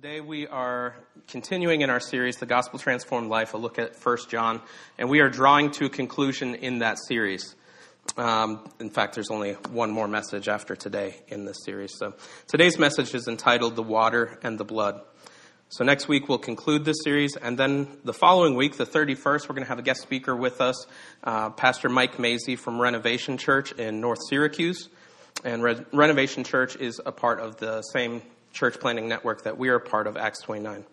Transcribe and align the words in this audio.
Today 0.00 0.20
we 0.20 0.46
are 0.46 0.94
continuing 1.26 1.80
in 1.80 1.90
our 1.90 1.98
series, 1.98 2.36
The 2.36 2.46
Gospel 2.46 2.78
Transformed 2.78 3.30
Life, 3.30 3.54
a 3.54 3.56
look 3.56 3.80
at 3.80 3.96
1 4.00 4.16
John, 4.28 4.62
and 4.96 5.10
we 5.10 5.18
are 5.18 5.28
drawing 5.28 5.72
to 5.72 5.86
a 5.86 5.88
conclusion 5.88 6.54
in 6.54 6.78
that 6.78 6.98
series. 7.00 7.56
Um, 8.16 8.70
in 8.78 8.90
fact, 8.90 9.16
there's 9.16 9.32
only 9.32 9.54
one 9.70 9.90
more 9.90 10.06
message 10.06 10.46
after 10.46 10.76
today 10.76 11.16
in 11.26 11.46
this 11.46 11.64
series. 11.64 11.96
So 11.98 12.14
today's 12.46 12.78
message 12.78 13.12
is 13.12 13.26
entitled 13.26 13.74
The 13.74 13.82
Water 13.82 14.38
and 14.44 14.56
the 14.56 14.64
Blood. 14.64 15.00
So 15.68 15.82
next 15.82 16.06
week 16.06 16.28
we'll 16.28 16.38
conclude 16.38 16.84
this 16.84 16.98
series, 17.02 17.34
and 17.34 17.58
then 17.58 17.88
the 18.04 18.14
following 18.14 18.54
week, 18.54 18.76
the 18.76 18.86
31st, 18.86 19.48
we're 19.48 19.56
going 19.56 19.64
to 19.64 19.68
have 19.68 19.80
a 19.80 19.82
guest 19.82 20.02
speaker 20.02 20.36
with 20.36 20.60
us, 20.60 20.86
uh, 21.24 21.50
Pastor 21.50 21.88
Mike 21.88 22.20
Mazie 22.20 22.54
from 22.54 22.80
Renovation 22.80 23.36
Church 23.36 23.72
in 23.72 24.00
North 24.00 24.20
Syracuse. 24.28 24.90
And 25.42 25.60
Re- 25.60 25.84
Renovation 25.92 26.44
Church 26.44 26.76
is 26.76 27.00
a 27.04 27.10
part 27.10 27.40
of 27.40 27.56
the 27.56 27.82
same 27.82 28.22
church 28.52 28.78
planting 28.80 29.08
network 29.08 29.44
that 29.44 29.58
we 29.58 29.68
are 29.68 29.78
part 29.78 30.06
of, 30.06 30.16
Acts 30.16 30.42
29. 30.42 30.84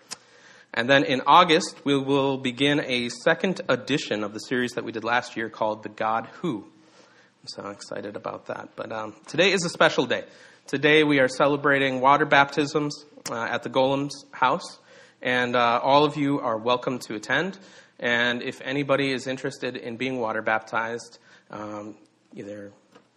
And 0.73 0.89
then 0.89 1.05
in 1.05 1.21
August, 1.25 1.85
we 1.85 1.97
will 1.97 2.37
begin 2.37 2.81
a 2.81 3.09
second 3.09 3.61
edition 3.69 4.23
of 4.23 4.33
the 4.33 4.39
series 4.39 4.73
that 4.73 4.83
we 4.83 4.91
did 4.91 5.03
last 5.03 5.37
year 5.37 5.49
called 5.49 5.83
The 5.83 5.89
God 5.89 6.27
Who. 6.41 6.65
I'm 6.65 7.47
so 7.47 7.69
excited 7.69 8.15
about 8.15 8.47
that. 8.47 8.69
But 8.75 8.91
um, 8.91 9.15
today 9.27 9.51
is 9.51 9.63
a 9.63 9.69
special 9.69 10.05
day. 10.05 10.25
Today 10.67 11.03
we 11.03 11.19
are 11.19 11.27
celebrating 11.27 12.01
water 12.01 12.25
baptisms 12.25 13.05
uh, 13.29 13.35
at 13.35 13.63
the 13.63 13.69
Golem's 13.69 14.25
house, 14.31 14.79
and 15.21 15.55
uh, 15.55 15.79
all 15.81 16.03
of 16.03 16.17
you 16.17 16.39
are 16.41 16.57
welcome 16.57 16.99
to 16.99 17.15
attend. 17.15 17.57
And 17.99 18.41
if 18.41 18.61
anybody 18.61 19.11
is 19.11 19.27
interested 19.27 19.77
in 19.77 19.95
being 19.95 20.19
water 20.19 20.41
baptized, 20.41 21.19
um, 21.51 21.95
either 22.33 22.73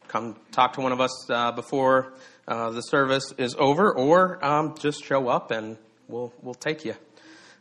come 0.06 0.36
talk 0.52 0.74
to 0.74 0.80
one 0.80 0.92
of 0.92 1.00
us 1.00 1.30
uh, 1.30 1.52
before 1.52 2.12
uh, 2.48 2.70
the 2.70 2.80
service 2.80 3.32
is 3.36 3.54
over, 3.58 3.92
or 3.92 4.42
um, 4.44 4.74
just 4.80 5.04
show 5.04 5.28
up 5.28 5.50
and 5.50 5.76
we'll 6.08 6.32
we'll 6.42 6.54
take 6.54 6.84
you. 6.84 6.94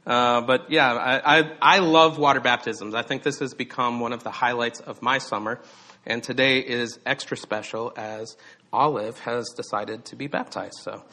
Uh, 0.05 0.39
but 0.39 0.71
yeah, 0.71 0.93
I, 0.93 1.39
I, 1.39 1.51
I 1.61 1.79
love 1.79 2.17
water 2.17 2.39
baptisms. 2.39 2.95
I 2.95 3.01
think 3.01 3.23
this 3.23 3.39
has 3.39 3.53
become 3.53 3.99
one 3.99 4.13
of 4.13 4.23
the 4.23 4.31
highlights 4.31 4.79
of 4.79 5.01
my 5.01 5.17
summer, 5.17 5.59
and 6.05 6.23
today 6.23 6.59
is 6.59 6.97
extra 7.05 7.35
special 7.35 7.91
as 7.97 8.37
Olive 8.71 9.19
has 9.19 9.49
decided 9.57 10.05
to 10.05 10.15
be 10.15 10.27
baptized. 10.27 10.77
So 10.81 11.03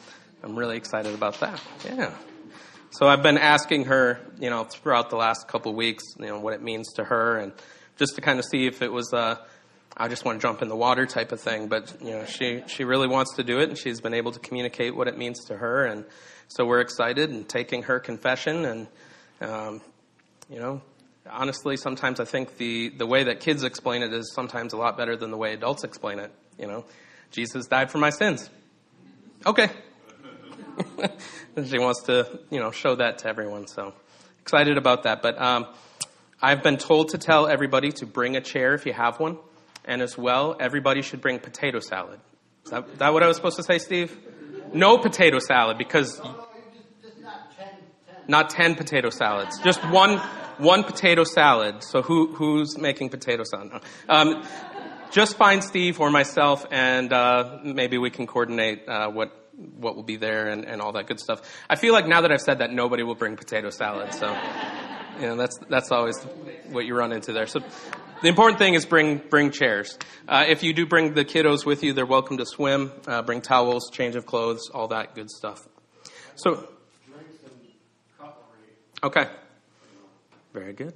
I'm 0.41 0.57
really 0.57 0.77
excited 0.77 1.13
about 1.13 1.41
that. 1.41 1.61
Yeah. 1.83 2.13
So 2.91 3.07
I've 3.07 3.21
been 3.21 3.37
asking 3.37 3.85
her, 3.85 4.21
you 4.39 4.49
know, 4.49 4.63
throughout 4.63 5.09
the 5.09 5.17
last 5.17 5.49
couple 5.49 5.71
of 5.71 5.75
weeks, 5.75 6.03
you 6.17 6.27
know, 6.27 6.39
what 6.39 6.53
it 6.53 6.61
means 6.61 6.93
to 6.93 7.03
her, 7.03 7.37
and 7.37 7.51
just 7.97 8.15
to 8.15 8.21
kind 8.21 8.39
of 8.39 8.45
see 8.45 8.67
if 8.67 8.81
it 8.81 8.93
was. 8.93 9.13
Uh, 9.13 9.35
I 9.97 10.09
just 10.09 10.25
want 10.25 10.41
to 10.41 10.45
jump 10.45 10.61
in 10.61 10.67
the 10.67 10.75
water 10.75 11.05
type 11.05 11.31
of 11.31 11.39
thing. 11.39 11.67
But 11.67 11.95
you 12.01 12.11
know, 12.11 12.25
she 12.25 12.63
she 12.67 12.83
really 12.83 13.07
wants 13.07 13.35
to 13.35 13.43
do 13.43 13.59
it, 13.59 13.69
and 13.69 13.77
she's 13.77 14.01
been 14.01 14.13
able 14.13 14.31
to 14.33 14.39
communicate 14.39 14.95
what 14.95 15.07
it 15.07 15.17
means 15.17 15.45
to 15.45 15.57
her, 15.57 15.85
and 15.85 16.05
so 16.47 16.65
we're 16.65 16.81
excited 16.81 17.29
and 17.29 17.47
taking 17.47 17.83
her 17.83 17.99
confession, 17.99 18.65
and 18.65 18.87
um, 19.41 19.81
you 20.49 20.59
know, 20.59 20.81
honestly, 21.29 21.77
sometimes 21.77 22.19
I 22.19 22.25
think 22.25 22.57
the 22.57 22.89
the 22.89 23.05
way 23.05 23.23
that 23.25 23.39
kids 23.39 23.63
explain 23.63 24.03
it 24.03 24.13
is 24.13 24.33
sometimes 24.33 24.73
a 24.73 24.77
lot 24.77 24.97
better 24.97 25.15
than 25.15 25.31
the 25.31 25.37
way 25.37 25.53
adults 25.53 25.83
explain 25.83 26.19
it. 26.19 26.31
You 26.59 26.67
know, 26.67 26.85
Jesus 27.31 27.67
died 27.67 27.89
for 27.89 27.97
my 27.97 28.09
sins. 28.09 28.49
Okay. 29.45 29.69
And 31.57 31.65
she 31.65 31.79
wants 31.79 32.03
to 32.03 32.41
you 32.49 32.59
know 32.59 32.71
show 32.71 32.95
that 32.95 33.19
to 33.19 33.29
everyone. 33.29 33.67
So 33.67 33.93
excited 34.41 34.77
about 34.77 35.03
that, 35.03 35.21
but. 35.21 35.41
Um, 35.41 35.67
I've 36.41 36.61
been 36.61 36.77
told 36.77 37.09
to 37.09 37.17
tell 37.17 37.47
everybody 37.47 37.91
to 37.93 38.05
bring 38.05 38.35
a 38.35 38.41
chair 38.41 38.73
if 38.75 38.85
you 38.85 38.91
have 38.91 39.19
one 39.19 39.37
and 39.85 40.01
as 40.01 40.17
well, 40.17 40.55
everybody 40.59 41.01
should 41.01 41.21
bring 41.21 41.39
potato 41.39 41.79
salad. 41.79 42.19
Is 42.65 42.71
that, 42.71 42.97
that 42.99 43.13
what 43.13 43.23
I 43.23 43.27
was 43.27 43.37
supposed 43.37 43.57
to 43.57 43.63
say, 43.63 43.77
Steve? 43.77 44.17
No 44.73 44.97
potato 44.97 45.39
salad 45.39 45.77
because 45.77 46.21
not 48.27 48.49
ten 48.49 48.75
potato 48.75 49.09
salads, 49.09 49.59
just 49.63 49.83
one 49.89 50.17
one 50.57 50.83
potato 50.83 51.23
salad. 51.23 51.83
So 51.83 52.01
who 52.01 52.33
who's 52.33 52.77
making 52.77 53.09
potato 53.09 53.43
salad? 53.43 53.71
No. 53.71 53.79
Um, 54.09 54.43
just 55.11 55.37
find 55.37 55.63
Steve 55.63 55.99
or 55.99 56.09
myself, 56.09 56.65
and 56.71 57.13
uh, 57.13 57.59
maybe 57.63 57.97
we 57.97 58.09
can 58.09 58.27
coordinate 58.27 58.89
uh, 58.89 59.09
what 59.09 59.31
what 59.77 59.95
will 59.95 60.03
be 60.03 60.17
there 60.17 60.47
and, 60.47 60.65
and 60.65 60.81
all 60.81 60.91
that 60.93 61.07
good 61.07 61.19
stuff. 61.19 61.41
I 61.69 61.75
feel 61.75 61.93
like 61.93 62.07
now 62.07 62.21
that 62.21 62.31
I've 62.31 62.41
said 62.41 62.59
that, 62.59 62.71
nobody 62.71 63.03
will 63.03 63.15
bring 63.15 63.37
potato 63.37 63.69
salad. 63.69 64.13
So, 64.13 64.35
you 65.19 65.27
know, 65.27 65.37
that's 65.37 65.57
that's 65.69 65.91
always 65.91 66.21
what 66.69 66.85
you 66.85 66.95
run 66.95 67.13
into 67.13 67.31
there. 67.31 67.47
So, 67.47 67.61
the 68.21 68.27
important 68.27 68.59
thing 68.59 68.73
is 68.73 68.85
bring 68.85 69.17
bring 69.17 69.51
chairs. 69.51 69.97
Uh, 70.27 70.45
if 70.47 70.63
you 70.63 70.73
do 70.73 70.85
bring 70.85 71.13
the 71.13 71.25
kiddos 71.25 71.65
with 71.65 71.83
you, 71.83 71.93
they're 71.93 72.05
welcome 72.05 72.37
to 72.37 72.45
swim. 72.45 72.91
Uh, 73.07 73.21
bring 73.21 73.41
towels, 73.41 73.89
change 73.91 74.15
of 74.15 74.25
clothes, 74.25 74.69
all 74.73 74.87
that 74.89 75.15
good 75.15 75.29
stuff. 75.29 75.67
So, 76.35 76.67
okay, 79.03 79.27
very 80.53 80.73
good. 80.73 80.93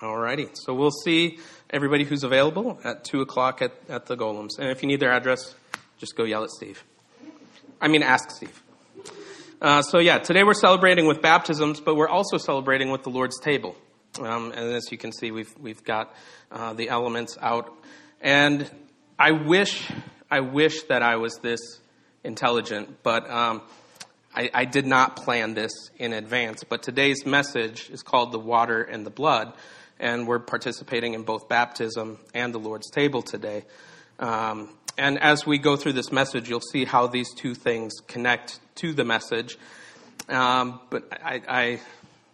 Alrighty, 0.00 0.50
so 0.54 0.74
we'll 0.74 0.92
see 0.92 1.38
everybody 1.70 2.04
who's 2.04 2.22
available 2.22 2.78
at 2.84 3.02
two 3.04 3.20
o'clock 3.20 3.60
at, 3.62 3.72
at 3.88 4.06
the 4.06 4.16
Golems. 4.16 4.58
And 4.58 4.70
if 4.70 4.80
you 4.82 4.86
need 4.86 5.00
their 5.00 5.10
address, 5.10 5.56
just 5.98 6.16
go 6.16 6.22
yell 6.22 6.44
at 6.44 6.50
Steve. 6.50 6.84
I 7.80 7.88
mean, 7.88 8.04
ask 8.04 8.30
Steve. 8.30 8.62
Uh, 9.60 9.82
so 9.82 9.98
yeah, 9.98 10.18
today 10.18 10.44
we're 10.44 10.54
celebrating 10.54 11.08
with 11.08 11.20
baptisms, 11.20 11.80
but 11.80 11.96
we're 11.96 12.08
also 12.08 12.38
celebrating 12.38 12.92
with 12.92 13.02
the 13.02 13.10
Lord's 13.10 13.40
table. 13.40 13.74
Um, 14.20 14.52
and 14.52 14.74
as 14.74 14.90
you 14.90 14.98
can 14.98 15.12
see, 15.12 15.30
we've, 15.30 15.52
we've 15.58 15.84
got 15.84 16.14
uh, 16.50 16.72
the 16.72 16.88
elements 16.88 17.38
out. 17.40 17.72
And 18.20 18.68
I 19.18 19.32
wish, 19.32 19.90
I 20.30 20.40
wish 20.40 20.82
that 20.84 21.02
I 21.02 21.16
was 21.16 21.38
this 21.42 21.60
intelligent, 22.24 23.02
but 23.02 23.30
um, 23.30 23.62
I, 24.34 24.50
I 24.52 24.64
did 24.64 24.86
not 24.86 25.16
plan 25.16 25.54
this 25.54 25.72
in 25.98 26.12
advance. 26.12 26.64
But 26.64 26.82
today's 26.82 27.24
message 27.24 27.90
is 27.90 28.02
called 28.02 28.32
The 28.32 28.38
Water 28.38 28.82
and 28.82 29.06
the 29.06 29.10
Blood, 29.10 29.52
and 30.00 30.26
we're 30.26 30.38
participating 30.38 31.14
in 31.14 31.22
both 31.22 31.48
baptism 31.48 32.18
and 32.34 32.52
the 32.52 32.58
Lord's 32.58 32.90
table 32.90 33.22
today. 33.22 33.64
Um, 34.18 34.74
and 34.96 35.18
as 35.20 35.46
we 35.46 35.58
go 35.58 35.76
through 35.76 35.92
this 35.92 36.10
message, 36.10 36.48
you'll 36.48 36.60
see 36.60 36.84
how 36.84 37.06
these 37.06 37.32
two 37.34 37.54
things 37.54 37.94
connect 38.08 38.58
to 38.76 38.92
the 38.92 39.04
message. 39.04 39.56
Um, 40.28 40.80
but 40.90 41.04
I, 41.24 41.42
I, 41.48 41.80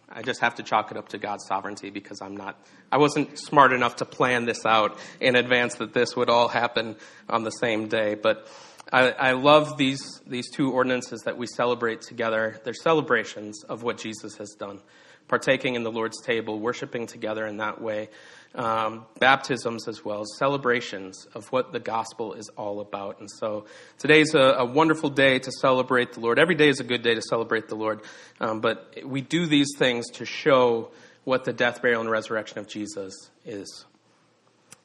I 0.09 0.21
just 0.21 0.41
have 0.41 0.55
to 0.55 0.63
chalk 0.63 0.91
it 0.91 0.97
up 0.97 1.09
to 1.09 1.17
God's 1.17 1.45
sovereignty 1.47 1.89
because 1.89 2.21
I'm 2.21 2.37
not, 2.37 2.59
I 2.91 2.97
wasn't 2.97 3.39
smart 3.39 3.73
enough 3.73 3.97
to 3.97 4.05
plan 4.05 4.45
this 4.45 4.65
out 4.65 4.97
in 5.19 5.35
advance 5.35 5.75
that 5.75 5.93
this 5.93 6.15
would 6.15 6.29
all 6.29 6.47
happen 6.47 6.95
on 7.29 7.43
the 7.43 7.49
same 7.49 7.87
day. 7.87 8.15
But 8.15 8.47
I, 8.91 9.11
I 9.11 9.31
love 9.31 9.77
these, 9.77 10.21
these 10.27 10.49
two 10.51 10.71
ordinances 10.71 11.21
that 11.21 11.37
we 11.37 11.47
celebrate 11.47 12.01
together. 12.01 12.61
They're 12.63 12.73
celebrations 12.73 13.63
of 13.63 13.83
what 13.83 13.97
Jesus 13.97 14.37
has 14.37 14.51
done, 14.51 14.79
partaking 15.27 15.75
in 15.75 15.83
the 15.83 15.91
Lord's 15.91 16.21
table, 16.21 16.59
worshiping 16.59 17.07
together 17.07 17.45
in 17.47 17.57
that 17.57 17.81
way 17.81 18.09
um, 18.53 19.05
baptisms 19.19 19.87
as 19.87 20.05
well, 20.05 20.23
celebrations 20.37 21.27
of 21.33 21.51
what 21.51 21.71
the 21.71 21.79
gospel 21.79 22.33
is 22.33 22.49
all 22.57 22.79
about. 22.79 23.19
And 23.19 23.29
so 23.29 23.65
today's 23.97 24.33
a, 24.33 24.39
a, 24.39 24.65
wonderful 24.65 25.09
day 25.09 25.39
to 25.39 25.51
celebrate 25.51 26.13
the 26.13 26.21
Lord. 26.21 26.39
Every 26.39 26.55
day 26.55 26.69
is 26.69 26.79
a 26.79 26.83
good 26.83 27.01
day 27.01 27.15
to 27.15 27.21
celebrate 27.21 27.67
the 27.67 27.75
Lord, 27.75 28.01
um, 28.39 28.61
but 28.61 28.93
we 29.03 29.21
do 29.21 29.45
these 29.45 29.69
things 29.77 30.09
to 30.13 30.25
show 30.25 30.91
what 31.25 31.43
the 31.43 31.51
death, 31.51 31.81
burial, 31.81 32.01
and 32.01 32.09
resurrection 32.09 32.59
of 32.59 32.67
Jesus 32.67 33.29
is. 33.45 33.85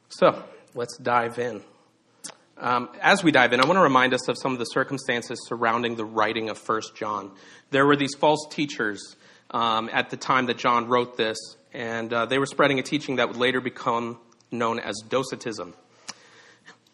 So 0.08 0.42
let's 0.74 0.96
dive 0.96 1.38
in. 1.38 1.62
Um, 2.58 2.90
as 3.00 3.24
we 3.24 3.30
dive 3.30 3.52
in, 3.52 3.60
I 3.60 3.66
want 3.66 3.78
to 3.78 3.82
remind 3.82 4.12
us 4.12 4.28
of 4.28 4.36
some 4.36 4.52
of 4.52 4.58
the 4.58 4.66
circumstances 4.66 5.38
surrounding 5.46 5.96
the 5.96 6.04
writing 6.04 6.50
of 6.50 6.58
First 6.58 6.94
John. 6.94 7.30
There 7.70 7.86
were 7.86 7.96
these 7.96 8.14
false 8.14 8.46
teachers 8.50 9.16
um, 9.50 9.90
at 9.92 10.10
the 10.10 10.16
time 10.16 10.46
that 10.46 10.58
John 10.58 10.88
wrote 10.88 11.16
this 11.16 11.38
and 11.72 12.12
uh, 12.12 12.26
they 12.26 12.38
were 12.38 12.46
spreading 12.46 12.78
a 12.78 12.82
teaching 12.82 13.16
that 13.16 13.28
would 13.28 13.36
later 13.36 13.60
become 13.60 14.18
known 14.50 14.80
as 14.80 15.02
Docetism. 15.08 15.74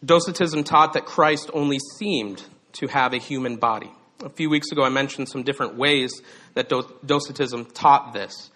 Docetism 0.05 0.63
taught 0.63 0.93
that 0.93 1.05
Christ 1.05 1.49
only 1.53 1.79
seemed 1.97 2.43
to 2.73 2.87
have 2.87 3.13
a 3.13 3.17
human 3.17 3.55
body. 3.55 3.91
A 4.23 4.29
few 4.29 4.49
weeks 4.49 4.71
ago, 4.71 4.83
I 4.83 4.89
mentioned 4.89 5.29
some 5.29 5.43
different 5.43 5.75
ways 5.75 6.11
that 6.53 6.69
Docetism 6.69 7.65
taught 7.65 8.13
this 8.13 8.51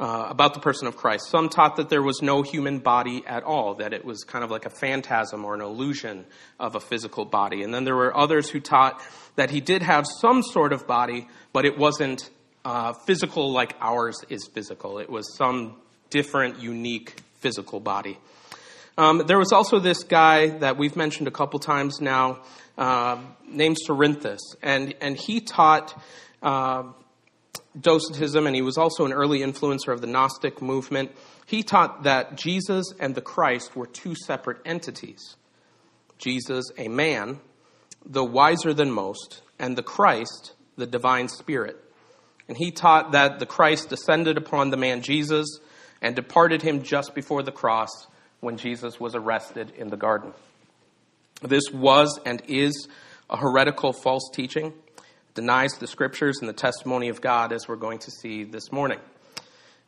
uh, 0.00 0.26
about 0.28 0.54
the 0.54 0.60
person 0.60 0.86
of 0.86 0.96
Christ. 0.96 1.30
Some 1.30 1.48
taught 1.48 1.76
that 1.76 1.88
there 1.88 2.02
was 2.02 2.20
no 2.22 2.42
human 2.42 2.78
body 2.78 3.22
at 3.26 3.42
all, 3.42 3.74
that 3.76 3.92
it 3.92 4.04
was 4.04 4.24
kind 4.24 4.44
of 4.44 4.50
like 4.50 4.66
a 4.66 4.70
phantasm 4.70 5.44
or 5.44 5.54
an 5.54 5.60
illusion 5.60 6.26
of 6.58 6.74
a 6.74 6.80
physical 6.80 7.24
body. 7.24 7.62
And 7.62 7.72
then 7.72 7.84
there 7.84 7.96
were 7.96 8.14
others 8.14 8.50
who 8.50 8.60
taught 8.60 9.00
that 9.36 9.50
he 9.50 9.60
did 9.60 9.82
have 9.82 10.06
some 10.20 10.42
sort 10.42 10.72
of 10.72 10.86
body, 10.86 11.28
but 11.52 11.64
it 11.64 11.78
wasn't 11.78 12.30
uh, 12.64 12.92
physical 12.92 13.52
like 13.52 13.74
ours 13.80 14.24
is 14.28 14.46
physical. 14.46 14.98
It 14.98 15.10
was 15.10 15.36
some 15.36 15.76
different, 16.10 16.60
unique 16.60 17.20
physical 17.40 17.80
body. 17.80 18.18
Um, 18.96 19.22
there 19.26 19.38
was 19.38 19.52
also 19.52 19.78
this 19.78 20.04
guy 20.04 20.48
that 20.58 20.76
we've 20.76 20.96
mentioned 20.96 21.26
a 21.26 21.30
couple 21.30 21.58
times 21.58 22.00
now, 22.00 22.40
uh, 22.76 23.18
named 23.48 23.78
Cerinthus, 23.88 24.40
and 24.62 24.94
and 25.00 25.16
he 25.16 25.40
taught 25.40 25.98
uh, 26.42 26.84
Docetism, 27.78 28.46
and 28.46 28.54
he 28.54 28.62
was 28.62 28.76
also 28.76 29.06
an 29.06 29.12
early 29.12 29.40
influencer 29.40 29.92
of 29.92 30.02
the 30.02 30.06
Gnostic 30.06 30.60
movement. 30.60 31.10
He 31.46 31.62
taught 31.62 32.02
that 32.02 32.36
Jesus 32.36 32.92
and 33.00 33.14
the 33.14 33.22
Christ 33.22 33.74
were 33.74 33.86
two 33.86 34.14
separate 34.14 34.58
entities. 34.66 35.36
Jesus, 36.18 36.66
a 36.76 36.88
man, 36.88 37.40
the 38.04 38.24
wiser 38.24 38.74
than 38.74 38.90
most, 38.90 39.42
and 39.58 39.76
the 39.76 39.82
Christ, 39.82 40.52
the 40.76 40.86
divine 40.86 41.28
spirit. 41.28 41.81
And 42.52 42.58
he 42.58 42.70
taught 42.70 43.12
that 43.12 43.38
the 43.38 43.46
Christ 43.46 43.88
descended 43.88 44.36
upon 44.36 44.68
the 44.68 44.76
man 44.76 45.00
Jesus 45.00 45.58
and 46.02 46.14
departed 46.14 46.60
him 46.60 46.82
just 46.82 47.14
before 47.14 47.42
the 47.42 47.50
cross 47.50 47.88
when 48.40 48.58
Jesus 48.58 49.00
was 49.00 49.14
arrested 49.14 49.72
in 49.74 49.88
the 49.88 49.96
garden. 49.96 50.34
This 51.40 51.70
was 51.72 52.20
and 52.26 52.42
is 52.48 52.88
a 53.30 53.38
heretical 53.38 53.94
false 53.94 54.28
teaching, 54.34 54.74
denies 55.32 55.78
the 55.80 55.86
scriptures 55.86 56.40
and 56.40 56.48
the 56.50 56.52
testimony 56.52 57.08
of 57.08 57.22
God, 57.22 57.54
as 57.54 57.66
we're 57.66 57.76
going 57.76 58.00
to 58.00 58.10
see 58.10 58.44
this 58.44 58.70
morning. 58.70 59.00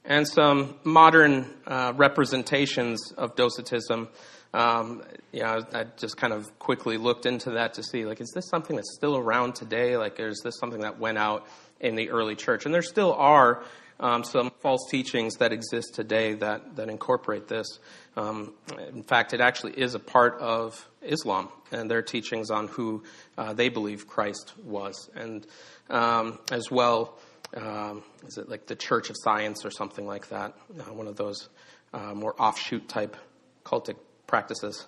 And 0.02 0.26
some 0.26 0.76
modern 0.84 1.44
uh, 1.66 1.92
representations 1.94 3.12
of 3.12 3.36
Docetism 3.36 4.08
um, 4.54 5.02
you 5.32 5.42
know, 5.42 5.66
I 5.74 5.84
just 5.96 6.16
kind 6.16 6.32
of 6.32 6.56
quickly 6.60 6.96
looked 6.96 7.26
into 7.26 7.50
that 7.50 7.74
to 7.74 7.82
see, 7.82 8.06
like, 8.06 8.20
is 8.20 8.30
this 8.32 8.48
something 8.48 8.76
that's 8.76 8.94
still 8.94 9.16
around 9.16 9.56
today? 9.56 9.96
Like, 9.96 10.20
is 10.20 10.40
this 10.44 10.56
something 10.60 10.82
that 10.82 11.00
went 11.00 11.18
out 11.18 11.44
in 11.84 11.94
the 11.94 12.10
early 12.10 12.34
church? 12.34 12.64
And 12.64 12.74
there 12.74 12.82
still 12.82 13.12
are 13.12 13.62
um, 14.00 14.24
some 14.24 14.50
false 14.60 14.88
teachings 14.90 15.36
that 15.36 15.52
exist 15.52 15.94
today 15.94 16.34
that, 16.34 16.76
that 16.76 16.88
incorporate 16.88 17.48
this. 17.48 17.78
Um, 18.16 18.54
in 18.88 19.02
fact, 19.02 19.34
it 19.34 19.40
actually 19.40 19.72
is 19.72 19.94
a 19.94 19.98
part 19.98 20.40
of 20.40 20.88
Islam 21.02 21.48
and 21.70 21.90
their 21.90 22.02
teachings 22.02 22.50
on 22.50 22.68
who 22.68 23.04
uh, 23.38 23.52
they 23.52 23.68
believe 23.68 24.06
Christ 24.06 24.52
was. 24.64 25.10
And 25.14 25.46
um, 25.90 26.38
as 26.50 26.70
well, 26.70 27.18
um, 27.56 28.02
is 28.26 28.38
it 28.38 28.48
like 28.48 28.66
the 28.66 28.76
Church 28.76 29.10
of 29.10 29.16
Science 29.18 29.64
or 29.64 29.70
something 29.70 30.06
like 30.06 30.28
that? 30.28 30.54
Uh, 30.78 30.92
one 30.92 31.06
of 31.06 31.16
those 31.16 31.48
uh, 31.92 32.14
more 32.14 32.34
offshoot 32.40 32.88
type 32.88 33.16
cultic 33.64 33.96
practices. 34.26 34.86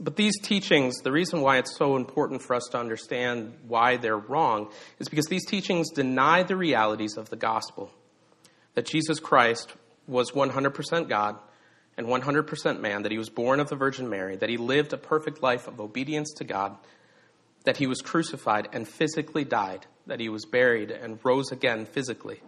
But 0.00 0.16
these 0.16 0.38
teachings, 0.40 0.98
the 0.98 1.12
reason 1.12 1.42
why 1.42 1.58
it's 1.58 1.76
so 1.76 1.96
important 1.96 2.42
for 2.42 2.54
us 2.54 2.64
to 2.72 2.78
understand 2.78 3.54
why 3.68 3.96
they're 3.96 4.16
wrong 4.16 4.70
is 4.98 5.08
because 5.08 5.26
these 5.26 5.46
teachings 5.46 5.90
deny 5.90 6.42
the 6.42 6.56
realities 6.56 7.16
of 7.16 7.30
the 7.30 7.36
gospel 7.36 7.90
that 8.74 8.86
Jesus 8.86 9.20
Christ 9.20 9.72
was 10.06 10.32
100% 10.32 11.08
God 11.08 11.38
and 11.96 12.06
100% 12.06 12.80
man, 12.80 13.02
that 13.02 13.12
he 13.12 13.18
was 13.18 13.28
born 13.28 13.60
of 13.60 13.68
the 13.68 13.76
Virgin 13.76 14.08
Mary, 14.08 14.36
that 14.36 14.48
he 14.48 14.56
lived 14.56 14.92
a 14.92 14.96
perfect 14.96 15.42
life 15.42 15.68
of 15.68 15.80
obedience 15.80 16.32
to 16.38 16.44
God, 16.44 16.76
that 17.64 17.76
he 17.76 17.86
was 17.86 18.00
crucified 18.00 18.68
and 18.72 18.88
physically 18.88 19.44
died, 19.44 19.86
that 20.06 20.18
he 20.18 20.28
was 20.28 20.46
buried 20.46 20.90
and 20.90 21.18
rose 21.22 21.52
again 21.52 21.84
physically. 21.84 22.40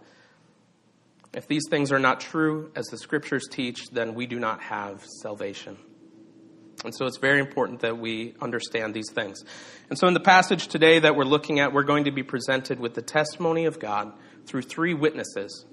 If 1.33 1.47
these 1.47 1.63
things 1.69 1.91
are 1.91 1.99
not 1.99 2.21
true, 2.21 2.71
as 2.75 2.85
the 2.87 2.97
scriptures 2.97 3.47
teach, 3.49 3.87
then 3.91 4.15
we 4.15 4.25
do 4.25 4.39
not 4.39 4.61
have 4.61 5.05
salvation. 5.21 5.77
And 6.85 6.95
so 6.95 7.05
it's 7.05 7.17
very 7.17 7.39
important 7.39 7.81
that 7.81 7.97
we 7.97 8.35
understand 8.41 8.93
these 8.93 9.11
things. 9.11 9.43
And 9.89 9.97
so 9.97 10.07
in 10.07 10.13
the 10.13 10.19
passage 10.19 10.67
today 10.67 10.99
that 10.99 11.15
we're 11.15 11.25
looking 11.25 11.59
at, 11.59 11.73
we're 11.73 11.83
going 11.83 12.05
to 12.05 12.11
be 12.11 12.23
presented 12.23 12.79
with 12.79 12.93
the 12.93 13.01
testimony 13.01 13.65
of 13.65 13.79
God 13.79 14.13
through 14.45 14.61
three 14.61 14.93
witnesses 14.93 15.65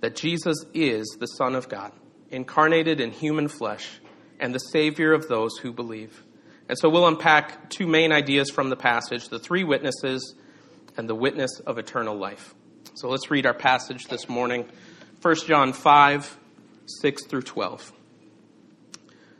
that 0.00 0.16
Jesus 0.16 0.64
is 0.72 1.16
the 1.20 1.26
Son 1.26 1.54
of 1.54 1.68
God, 1.68 1.92
incarnated 2.30 3.00
in 3.00 3.10
human 3.10 3.48
flesh, 3.48 4.00
and 4.38 4.54
the 4.54 4.58
Savior 4.58 5.12
of 5.12 5.28
those 5.28 5.58
who 5.58 5.72
believe. 5.72 6.22
And 6.68 6.78
so 6.78 6.88
we'll 6.88 7.06
unpack 7.06 7.68
two 7.68 7.86
main 7.86 8.12
ideas 8.12 8.50
from 8.50 8.70
the 8.70 8.76
passage 8.76 9.28
the 9.28 9.38
three 9.38 9.64
witnesses 9.64 10.34
and 10.96 11.08
the 11.08 11.14
witness 11.14 11.60
of 11.66 11.78
eternal 11.78 12.16
life. 12.16 12.54
So 12.94 13.08
let's 13.08 13.30
read 13.30 13.46
our 13.46 13.54
passage 13.54 14.04
this 14.06 14.28
morning 14.28 14.66
1 15.22 15.34
John 15.46 15.72
5 15.72 16.38
6 16.86 17.26
through 17.26 17.42
12. 17.42 17.92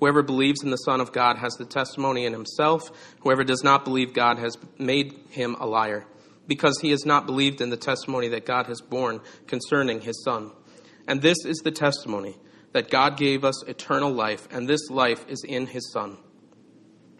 Whoever 0.00 0.22
believes 0.22 0.62
in 0.64 0.70
the 0.70 0.76
Son 0.76 1.00
of 1.00 1.12
God 1.12 1.36
has 1.36 1.54
the 1.54 1.66
testimony 1.66 2.24
in 2.24 2.32
himself. 2.32 2.90
Whoever 3.20 3.44
does 3.44 3.62
not 3.62 3.84
believe 3.84 4.14
God 4.14 4.38
has 4.38 4.56
made 4.78 5.14
him 5.28 5.54
a 5.60 5.66
liar, 5.66 6.06
because 6.48 6.80
he 6.80 6.90
has 6.90 7.04
not 7.04 7.26
believed 7.26 7.60
in 7.60 7.70
the 7.70 7.76
testimony 7.76 8.28
that 8.28 8.46
God 8.46 8.66
has 8.66 8.80
borne 8.80 9.20
concerning 9.46 10.00
his 10.00 10.24
Son. 10.24 10.50
And 11.06 11.20
this 11.22 11.44
is 11.44 11.58
the 11.58 11.70
testimony 11.70 12.36
that 12.72 12.88
God 12.90 13.16
gave 13.16 13.44
us 13.44 13.62
eternal 13.66 14.10
life, 14.10 14.48
and 14.50 14.66
this 14.66 14.90
life 14.90 15.24
is 15.28 15.44
in 15.44 15.66
his 15.66 15.92
Son. 15.92 16.16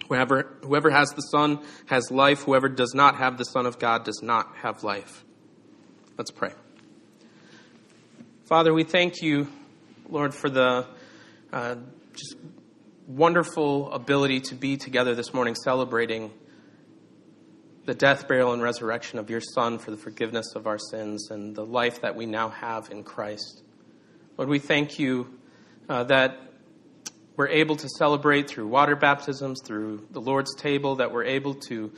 Whoever, 0.08 0.56
whoever 0.62 0.90
has 0.90 1.10
the 1.10 1.22
Son 1.22 1.60
has 1.86 2.10
life. 2.10 2.42
Whoever 2.42 2.68
does 2.68 2.94
not 2.94 3.16
have 3.16 3.38
the 3.38 3.44
Son 3.44 3.66
of 3.66 3.78
God 3.78 4.04
does 4.04 4.20
not 4.22 4.56
have 4.56 4.82
life. 4.82 5.24
Let's 6.18 6.30
pray. 6.30 6.52
Father, 8.46 8.74
we 8.74 8.82
thank 8.84 9.22
you, 9.22 9.46
Lord, 10.08 10.34
for 10.34 10.50
the 10.50 10.86
uh, 11.52 11.76
just 12.14 12.36
wonderful 13.16 13.90
ability 13.92 14.40
to 14.40 14.54
be 14.54 14.76
together 14.76 15.16
this 15.16 15.34
morning 15.34 15.56
celebrating 15.56 16.30
the 17.84 17.92
death, 17.92 18.28
burial, 18.28 18.52
and 18.52 18.62
resurrection 18.62 19.18
of 19.18 19.28
your 19.28 19.40
Son 19.40 19.80
for 19.80 19.90
the 19.90 19.96
forgiveness 19.96 20.54
of 20.54 20.68
our 20.68 20.78
sins 20.78 21.28
and 21.32 21.56
the 21.56 21.66
life 21.66 22.02
that 22.02 22.14
we 22.14 22.24
now 22.24 22.50
have 22.50 22.88
in 22.92 23.02
Christ. 23.02 23.64
Lord, 24.36 24.48
we 24.48 24.60
thank 24.60 25.00
you 25.00 25.26
uh, 25.88 26.04
that 26.04 26.38
we're 27.34 27.48
able 27.48 27.74
to 27.74 27.88
celebrate 27.98 28.48
through 28.48 28.68
water 28.68 28.94
baptisms, 28.94 29.60
through 29.66 30.06
the 30.12 30.20
Lord's 30.20 30.54
table, 30.54 30.96
that 30.96 31.10
we're 31.10 31.24
able 31.24 31.54
to 31.54 31.90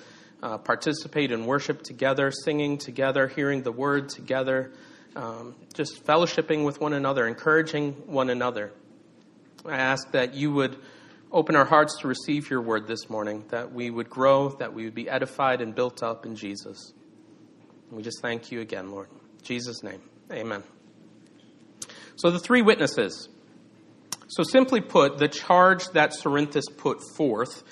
uh, 0.42 0.56
participate 0.56 1.30
in 1.30 1.44
worship 1.44 1.82
together, 1.82 2.30
singing 2.30 2.78
together, 2.78 3.28
hearing 3.28 3.62
the 3.62 3.72
word 3.72 4.08
together, 4.08 4.72
um, 5.14 5.56
just 5.74 6.06
fellowshipping 6.06 6.64
with 6.64 6.80
one 6.80 6.94
another, 6.94 7.28
encouraging 7.28 7.92
one 8.06 8.30
another. 8.30 8.72
I 9.66 9.76
ask 9.76 10.10
that 10.12 10.32
you 10.32 10.52
would 10.52 10.78
open 11.32 11.56
our 11.56 11.64
hearts 11.64 11.98
to 12.00 12.08
receive 12.08 12.50
your 12.50 12.60
word 12.60 12.86
this 12.86 13.08
morning, 13.08 13.44
that 13.48 13.72
we 13.72 13.90
would 13.90 14.10
grow, 14.10 14.50
that 14.58 14.74
we 14.74 14.84
would 14.84 14.94
be 14.94 15.08
edified 15.08 15.62
and 15.62 15.74
built 15.74 16.02
up 16.02 16.26
in 16.26 16.36
Jesus. 16.36 16.92
And 17.88 17.96
we 17.96 18.02
just 18.02 18.20
thank 18.20 18.52
you 18.52 18.60
again, 18.60 18.90
Lord. 18.90 19.08
In 19.10 19.44
Jesus' 19.44 19.82
name, 19.82 20.02
amen. 20.30 20.62
So, 22.16 22.30
the 22.30 22.38
three 22.38 22.60
witnesses. 22.60 23.28
So, 24.28 24.42
simply 24.42 24.80
put, 24.80 25.18
the 25.18 25.28
charge 25.28 25.88
that 25.90 26.12
Cerinthus 26.12 26.64
put 26.76 26.98
forth, 27.16 27.62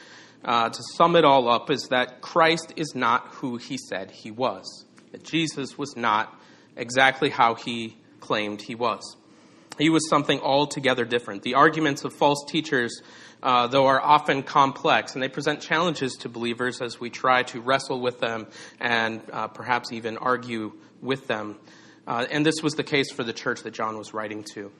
uh, 0.43 0.71
to 0.71 0.83
sum 0.95 1.14
it 1.17 1.25
all 1.25 1.49
up, 1.49 1.71
is 1.71 1.88
that 1.90 2.23
Christ 2.23 2.73
is 2.76 2.95
not 2.95 3.29
who 3.29 3.59
he 3.59 3.76
said 3.76 4.11
he 4.11 4.31
was, 4.31 4.87
that 5.12 5.23
Jesus 5.23 5.76
was 5.76 5.97
not 5.97 6.35
exactly 6.76 7.29
how 7.29 7.55
he 7.55 7.97
claimed 8.21 8.62
he 8.62 8.75
was. 8.75 9.17
He 9.79 9.88
was 9.88 10.09
something 10.09 10.40
altogether 10.40 11.05
different. 11.05 11.43
The 11.43 11.55
arguments 11.55 12.05
of 12.05 12.12
false 12.12 12.45
teachers 12.47 13.00
uh, 13.43 13.67
though 13.67 13.87
are 13.87 14.01
often 14.01 14.43
complex, 14.43 15.15
and 15.15 15.23
they 15.23 15.29
present 15.29 15.61
challenges 15.61 16.15
to 16.21 16.29
believers 16.29 16.81
as 16.81 17.01
we 17.01 17.11
try 17.11 17.43
to 17.45 17.61
wrestle 17.61 18.01
with 18.01 18.21
them 18.21 18.47
and 18.79 19.23
uh, 19.33 19.49
perhaps 19.49 19.93
even 19.93 20.17
argue 20.19 20.73
with 21.01 21.27
them. 21.27 21.57
Uh, 22.07 22.27
and 22.31 22.45
this 22.45 22.63
was 22.63 22.75
the 22.75 22.85
case 22.85 23.11
for 23.11 23.25
the 23.25 23.33
church 23.33 23.63
that 23.63 23.73
John 23.73 23.97
was 23.97 24.13
writing 24.13 24.45
to. 24.55 24.71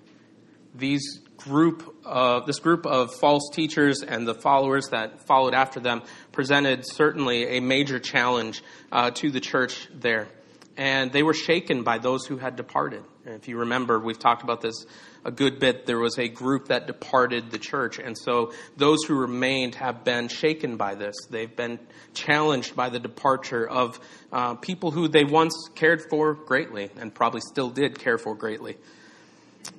These 0.75 1.21
group, 1.37 1.97
uh, 2.05 2.40
this 2.40 2.59
group 2.59 2.87
of 2.87 3.14
false 3.14 3.50
teachers 3.52 4.02
and 4.02 4.26
the 4.26 4.35
followers 4.35 4.88
that 4.90 5.26
followed 5.26 5.55
after 5.55 5.81
them 5.81 6.02
presented 6.33 6.85
certainly 6.87 7.57
a 7.57 7.61
major 7.61 7.99
challenge 7.99 8.62
uh, 8.93 9.11
to 9.12 9.31
the 9.31 9.40
church 9.40 9.88
there. 9.93 10.29
And 10.76 11.12
they 11.12 11.23
were 11.23 11.35
shaken 11.35 11.83
by 11.83 11.99
those 11.99 12.26
who 12.26 12.37
had 12.37 12.57
departed. 12.57 13.02
And 13.25 13.35
if 13.35 13.49
you 13.49 13.59
remember, 13.59 13.99
we've 13.99 14.19
talked 14.19 14.43
about 14.43 14.61
this 14.61 14.87
a 15.24 15.30
good 15.30 15.58
bit, 15.58 15.86
there 15.86 15.98
was 15.98 16.18
a 16.18 16.28
group 16.28 16.68
that 16.68 16.86
departed 16.86 17.50
the 17.50 17.58
church. 17.58 17.98
And 17.98 18.16
so 18.16 18.52
those 18.76 19.04
who 19.06 19.14
remained 19.14 19.74
have 19.74 20.04
been 20.04 20.28
shaken 20.28 20.76
by 20.76 20.94
this. 20.94 21.16
They've 21.28 21.54
been 21.54 21.78
challenged 22.14 22.74
by 22.74 22.88
the 22.88 22.98
departure 22.98 23.68
of 23.68 24.00
uh, 24.32 24.54
people 24.54 24.90
who 24.90 25.08
they 25.08 25.24
once 25.24 25.54
cared 25.74 26.02
for 26.08 26.34
greatly 26.34 26.90
and 26.96 27.14
probably 27.14 27.40
still 27.40 27.70
did 27.70 27.98
care 27.98 28.18
for 28.18 28.34
greatly. 28.34 28.76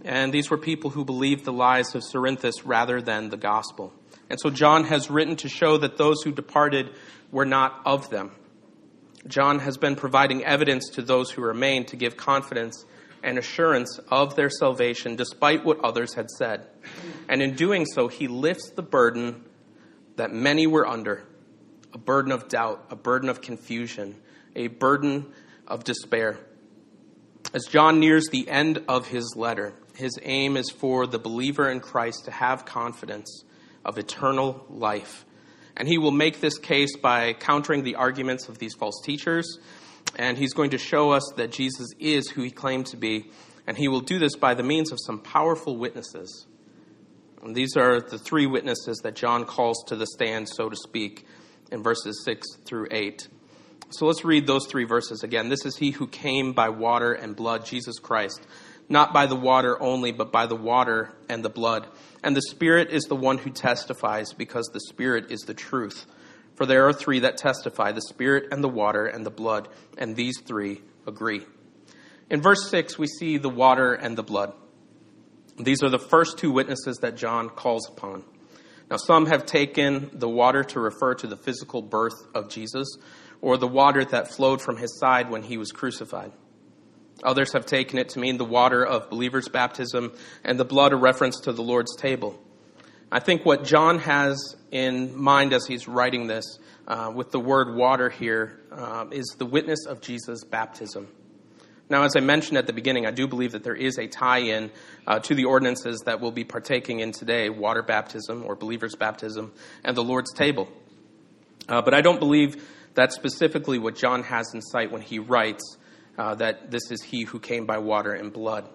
And 0.05 0.31
these 0.31 0.49
were 0.49 0.57
people 0.57 0.91
who 0.91 1.05
believed 1.05 1.43
the 1.43 1.53
lies 1.53 1.95
of 1.95 2.03
Cerinthus 2.03 2.61
rather 2.63 3.01
than 3.01 3.29
the 3.29 3.37
gospel. 3.37 3.93
And 4.29 4.39
so 4.39 4.49
John 4.49 4.85
has 4.85 5.09
written 5.09 5.35
to 5.37 5.49
show 5.49 5.77
that 5.77 5.97
those 5.97 6.21
who 6.21 6.31
departed 6.31 6.91
were 7.31 7.45
not 7.45 7.81
of 7.85 8.09
them. 8.09 8.31
John 9.27 9.59
has 9.59 9.77
been 9.77 9.95
providing 9.95 10.43
evidence 10.43 10.89
to 10.91 11.01
those 11.01 11.31
who 11.31 11.41
remain 11.41 11.85
to 11.85 11.95
give 11.95 12.17
confidence 12.17 12.85
and 13.23 13.37
assurance 13.37 13.99
of 14.09 14.35
their 14.35 14.49
salvation 14.49 15.15
despite 15.15 15.63
what 15.63 15.79
others 15.81 16.13
had 16.13 16.29
said. 16.29 16.67
And 17.29 17.41
in 17.41 17.55
doing 17.55 17.85
so, 17.85 18.07
he 18.07 18.27
lifts 18.27 18.71
the 18.71 18.81
burden 18.81 19.43
that 20.15 20.31
many 20.31 20.67
were 20.67 20.87
under 20.87 21.23
a 21.93 21.97
burden 21.97 22.31
of 22.31 22.47
doubt, 22.47 22.85
a 22.89 22.95
burden 22.95 23.29
of 23.29 23.41
confusion, 23.41 24.15
a 24.55 24.67
burden 24.67 25.31
of 25.67 25.83
despair. 25.83 26.39
As 27.53 27.65
John 27.65 27.99
nears 27.99 28.27
the 28.31 28.49
end 28.49 28.83
of 28.87 29.07
his 29.07 29.33
letter, 29.35 29.73
his 29.95 30.17
aim 30.21 30.57
is 30.57 30.69
for 30.69 31.05
the 31.05 31.19
believer 31.19 31.69
in 31.69 31.79
Christ 31.79 32.25
to 32.25 32.31
have 32.31 32.65
confidence 32.65 33.43
of 33.83 33.97
eternal 33.97 34.65
life. 34.69 35.25
And 35.75 35.87
he 35.87 35.97
will 35.97 36.11
make 36.11 36.39
this 36.39 36.57
case 36.57 36.95
by 36.95 37.33
countering 37.33 37.83
the 37.83 37.95
arguments 37.95 38.47
of 38.47 38.57
these 38.57 38.73
false 38.73 39.01
teachers. 39.03 39.59
And 40.17 40.37
he's 40.37 40.53
going 40.53 40.71
to 40.71 40.77
show 40.77 41.11
us 41.11 41.31
that 41.37 41.51
Jesus 41.51 41.87
is 41.99 42.29
who 42.29 42.41
he 42.41 42.51
claimed 42.51 42.87
to 42.87 42.97
be. 42.97 43.31
And 43.67 43.77
he 43.77 43.87
will 43.87 44.01
do 44.01 44.19
this 44.19 44.35
by 44.35 44.53
the 44.53 44.63
means 44.63 44.91
of 44.91 44.99
some 45.05 45.19
powerful 45.19 45.77
witnesses. 45.77 46.47
And 47.41 47.55
these 47.55 47.75
are 47.75 48.01
the 48.01 48.19
three 48.19 48.45
witnesses 48.45 48.99
that 49.03 49.15
John 49.15 49.45
calls 49.45 49.83
to 49.87 49.95
the 49.95 50.05
stand, 50.05 50.49
so 50.49 50.69
to 50.69 50.75
speak, 50.75 51.25
in 51.71 51.81
verses 51.81 52.23
6 52.25 52.45
through 52.65 52.87
8. 52.91 53.27
So 53.91 54.05
let's 54.05 54.23
read 54.23 54.47
those 54.47 54.67
three 54.67 54.85
verses 54.85 55.23
again. 55.23 55.49
This 55.49 55.65
is 55.65 55.77
he 55.77 55.91
who 55.91 56.07
came 56.07 56.53
by 56.53 56.69
water 56.69 57.13
and 57.13 57.35
blood, 57.35 57.65
Jesus 57.65 57.99
Christ, 57.99 58.41
not 58.87 59.11
by 59.13 59.25
the 59.25 59.35
water 59.35 59.81
only, 59.81 60.11
but 60.11 60.31
by 60.31 60.45
the 60.45 60.55
water 60.55 61.11
and 61.27 61.43
the 61.43 61.49
blood. 61.49 61.87
And 62.23 62.35
the 62.35 62.41
Spirit 62.41 62.89
is 62.91 63.03
the 63.03 63.15
one 63.15 63.37
who 63.37 63.49
testifies, 63.49 64.33
because 64.33 64.67
the 64.67 64.79
Spirit 64.79 65.31
is 65.31 65.41
the 65.41 65.53
truth. 65.53 66.05
For 66.61 66.67
there 66.67 66.87
are 66.87 66.93
three 66.93 67.21
that 67.21 67.37
testify 67.37 67.91
the 67.91 68.03
Spirit 68.03 68.49
and 68.51 68.63
the 68.63 68.69
water 68.69 69.07
and 69.07 69.25
the 69.25 69.31
blood, 69.31 69.67
and 69.97 70.15
these 70.15 70.39
three 70.41 70.83
agree. 71.07 71.41
In 72.29 72.39
verse 72.39 72.69
6, 72.69 72.99
we 72.99 73.07
see 73.07 73.39
the 73.39 73.49
water 73.49 73.95
and 73.95 74.15
the 74.15 74.21
blood. 74.21 74.53
These 75.57 75.81
are 75.81 75.89
the 75.89 75.97
first 75.97 76.37
two 76.37 76.51
witnesses 76.51 76.97
that 76.97 77.17
John 77.17 77.49
calls 77.49 77.89
upon. 77.89 78.23
Now, 78.91 78.97
some 78.97 79.25
have 79.25 79.47
taken 79.47 80.11
the 80.13 80.29
water 80.29 80.63
to 80.65 80.79
refer 80.79 81.15
to 81.15 81.25
the 81.25 81.35
physical 81.35 81.81
birth 81.81 82.27
of 82.35 82.47
Jesus, 82.47 82.95
or 83.41 83.57
the 83.57 83.67
water 83.67 84.05
that 84.05 84.31
flowed 84.31 84.61
from 84.61 84.77
his 84.77 84.99
side 84.99 85.31
when 85.31 85.41
he 85.41 85.57
was 85.57 85.71
crucified. 85.71 86.31
Others 87.23 87.53
have 87.53 87.65
taken 87.65 87.97
it 87.97 88.09
to 88.09 88.19
mean 88.19 88.37
the 88.37 88.45
water 88.45 88.85
of 88.85 89.09
believers' 89.09 89.49
baptism 89.49 90.13
and 90.43 90.59
the 90.59 90.65
blood 90.65 90.93
a 90.93 90.95
reference 90.95 91.39
to 91.39 91.53
the 91.53 91.63
Lord's 91.63 91.95
table. 91.95 92.39
I 93.11 93.19
think 93.19 93.45
what 93.45 93.65
John 93.65 93.99
has 93.99 94.55
in 94.71 95.19
mind 95.19 95.51
as 95.51 95.65
he's 95.65 95.85
writing 95.85 96.27
this 96.27 96.59
uh, 96.87 97.11
with 97.13 97.31
the 97.31 97.41
word 97.41 97.75
water 97.75 98.09
here 98.09 98.61
uh, 98.71 99.07
is 99.11 99.35
the 99.37 99.45
witness 99.45 99.85
of 99.85 99.99
Jesus' 99.99 100.45
baptism. 100.45 101.09
Now, 101.89 102.03
as 102.03 102.15
I 102.15 102.21
mentioned 102.21 102.57
at 102.57 102.67
the 102.67 102.73
beginning, 102.73 103.05
I 103.05 103.11
do 103.11 103.27
believe 103.27 103.51
that 103.51 103.65
there 103.65 103.75
is 103.75 103.97
a 103.97 104.07
tie 104.07 104.39
in 104.39 104.71
uh, 105.05 105.19
to 105.19 105.35
the 105.35 105.43
ordinances 105.43 106.03
that 106.05 106.21
we'll 106.21 106.31
be 106.31 106.45
partaking 106.45 107.01
in 107.01 107.11
today 107.11 107.49
water 107.49 107.83
baptism 107.83 108.45
or 108.45 108.55
believer's 108.55 108.95
baptism 108.95 109.51
and 109.83 109.97
the 109.97 110.03
Lord's 110.03 110.33
table. 110.33 110.69
Uh, 111.67 111.81
but 111.81 111.93
I 111.93 111.99
don't 111.99 112.19
believe 112.19 112.65
that's 112.93 113.13
specifically 113.15 113.77
what 113.77 113.97
John 113.97 114.23
has 114.23 114.53
in 114.53 114.61
sight 114.61 114.89
when 114.89 115.01
he 115.01 115.19
writes 115.19 115.77
uh, 116.17 116.35
that 116.35 116.71
this 116.71 116.91
is 116.91 117.01
he 117.03 117.23
who 117.23 117.41
came 117.41 117.65
by 117.65 117.79
water 117.79 118.13
and 118.13 118.31
blood. 118.31 118.69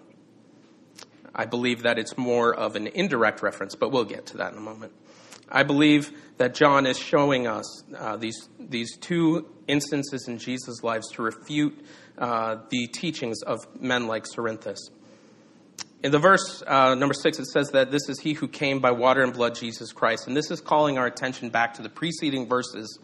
I 1.38 1.44
believe 1.44 1.82
that 1.82 1.98
it's 1.98 2.16
more 2.16 2.54
of 2.54 2.76
an 2.76 2.86
indirect 2.86 3.42
reference, 3.42 3.74
but 3.74 3.92
we'll 3.92 4.04
get 4.04 4.26
to 4.28 4.38
that 4.38 4.52
in 4.52 4.58
a 4.58 4.62
moment. 4.62 4.92
I 5.50 5.62
believe 5.62 6.10
that 6.38 6.54
John 6.54 6.86
is 6.86 6.98
showing 6.98 7.46
us 7.46 7.84
uh, 7.96 8.16
these, 8.16 8.48
these 8.58 8.96
two 8.96 9.46
instances 9.68 10.26
in 10.28 10.38
Jesus' 10.38 10.82
lives 10.82 11.08
to 11.12 11.22
refute 11.22 11.78
uh, 12.16 12.56
the 12.70 12.86
teachings 12.86 13.42
of 13.42 13.58
men 13.80 14.06
like 14.06 14.24
Cerinthus. 14.24 14.78
In 16.02 16.10
the 16.10 16.18
verse 16.18 16.62
uh, 16.66 16.94
number 16.94 17.14
six, 17.14 17.38
it 17.38 17.46
says 17.46 17.70
that 17.72 17.90
this 17.90 18.08
is 18.08 18.18
he 18.18 18.32
who 18.32 18.48
came 18.48 18.80
by 18.80 18.92
water 18.92 19.22
and 19.22 19.32
blood, 19.32 19.54
Jesus 19.54 19.92
Christ. 19.92 20.26
And 20.26 20.36
this 20.36 20.50
is 20.50 20.60
calling 20.62 20.96
our 20.96 21.06
attention 21.06 21.50
back 21.50 21.74
to 21.74 21.82
the 21.82 21.90
preceding 21.90 22.48
verses. 22.48 22.98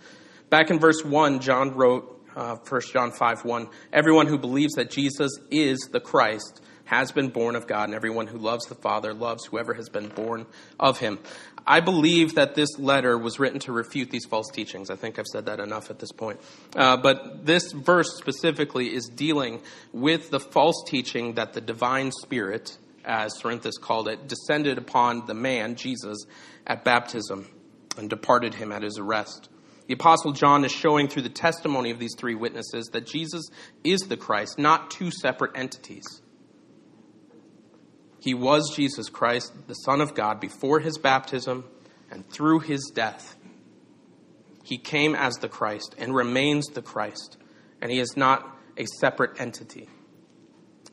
Back 0.49 0.71
in 0.71 0.79
verse 0.79 1.05
1, 1.05 1.41
John 1.41 1.75
wrote, 1.75 2.19
uh, 2.35 2.57
1 2.57 2.81
John 2.93 3.13
5 3.13 3.45
1. 3.45 3.69
Everyone 3.93 4.27
who 4.27 4.39
believes 4.39 4.75
that 4.75 4.91
Jesus 4.91 5.33
is 5.51 5.91
the 5.93 6.01
Christ 6.01 6.62
has 6.93 7.11
been 7.11 7.31
born 7.31 7.57
of 7.57 7.67
God, 7.67 7.85
and 7.85 7.95
everyone 7.95 8.27
who 8.27 8.37
loves 8.37 8.67
the 8.67 8.75
Father 8.75 9.15
loves 9.15 9.47
whoever 9.47 9.73
has 9.73 9.89
been 9.89 10.09
born 10.09 10.45
of 10.79 10.99
him. 10.99 11.19
I 11.67 11.81
believe 11.81 12.35
that 12.35 12.55
this 12.55 12.79
letter 12.79 13.17
was 13.17 13.39
written 13.39 13.61
to 13.61 13.73
refute 13.73 14.11
these 14.11 14.27
false 14.27 14.51
teachings. 14.53 14.91
I 14.91 14.97
think 14.97 15.19
I've 15.19 15.27
said 15.27 15.47
that 15.47 15.59
enough 15.59 15.91
at 15.91 15.99
this 15.99 16.13
point. 16.13 16.39
Uh, 16.77 16.99
but 16.99 17.47
this 17.47 17.73
verse 17.73 18.19
specifically 18.19 18.95
is 18.95 19.07
dealing 19.07 19.63
with 19.93 20.29
the 20.29 20.39
false 20.39 20.85
teaching 20.87 21.35
that 21.35 21.55
the 21.55 21.63
divine 21.63 22.13
spirit, 22.13 22.77
as 23.07 23.33
Cerinthus 23.41 23.81
called 23.81 24.07
it, 24.07 24.29
descended 24.29 24.77
upon 24.77 25.25
the 25.27 25.35
man, 25.35 25.77
Jesus, 25.77 26.27
at 26.67 26.85
baptism 26.85 27.49
and 27.97 28.11
departed 28.11 28.53
him 28.55 28.71
at 28.71 28.83
his 28.83 28.99
arrest. 28.99 29.49
The 29.87 29.95
Apostle 29.95 30.33
John 30.33 30.65
is 30.65 30.73
showing 30.73 31.09
through 31.09 31.23
the 31.23 31.29
testimony 31.29 31.91
of 31.91 31.99
these 31.99 32.15
three 32.19 32.35
witnesses 32.35 32.91
that 32.93 33.07
Jesus 33.07 33.49
is 33.83 34.03
the 34.03 34.17
Christ, 34.17 34.59
not 34.59 34.91
two 34.91 35.11
separate 35.11 35.53
entities. 35.57 36.22
He 38.23 38.35
was 38.35 38.73
Jesus 38.77 39.09
Christ, 39.09 39.53
the 39.67 39.75
Son 39.75 40.01
of 40.01 40.15
God, 40.15 40.39
before 40.39 40.79
his 40.79 40.97
baptism 40.97 41.65
and 42.09 42.29
through 42.31 42.61
his 42.61 42.93
death. 42.95 43.35
He 44.63 44.79
came 44.79 45.17
as 45.17 45.35
the 45.35 45.49
Christ 45.49 45.97
and 45.99 46.15
remains 46.15 46.69
the 46.69 46.83
Christ, 46.83 47.37
and 47.81 47.91
he 47.91 47.99
is 47.99 48.17
not 48.17 48.47
a 48.79 48.85
separate 49.01 49.41
entity. 49.41 49.89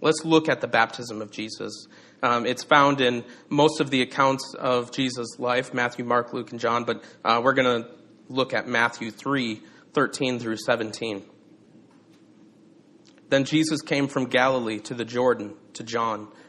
Let's 0.01 0.25
look 0.25 0.49
at 0.49 0.59
the 0.61 0.67
baptism 0.67 1.21
of 1.21 1.29
Jesus. 1.29 1.87
Um, 2.23 2.47
it's 2.47 2.63
found 2.63 2.99
in 2.99 3.23
most 3.47 3.79
of 3.79 3.91
the 3.91 4.01
accounts 4.01 4.55
of 4.57 4.91
Jesus' 4.91 5.37
life 5.37 5.71
Matthew, 5.71 6.05
Mark, 6.05 6.33
Luke, 6.33 6.49
and 6.49 6.59
John, 6.59 6.83
but 6.83 7.03
uh, 7.23 7.41
we're 7.43 7.53
going 7.53 7.83
to 7.83 7.89
look 8.27 8.55
at 8.55 8.67
Matthew 8.67 9.11
3 9.11 9.61
13 9.93 10.39
through 10.39 10.57
17. 10.57 11.23
Then 13.29 13.43
Jesus 13.43 13.83
came 13.83 14.07
from 14.07 14.25
Galilee 14.25 14.79
to 14.79 14.95
the 14.95 15.05
Jordan 15.05 15.53
to 15.73 15.83
John 15.83 16.27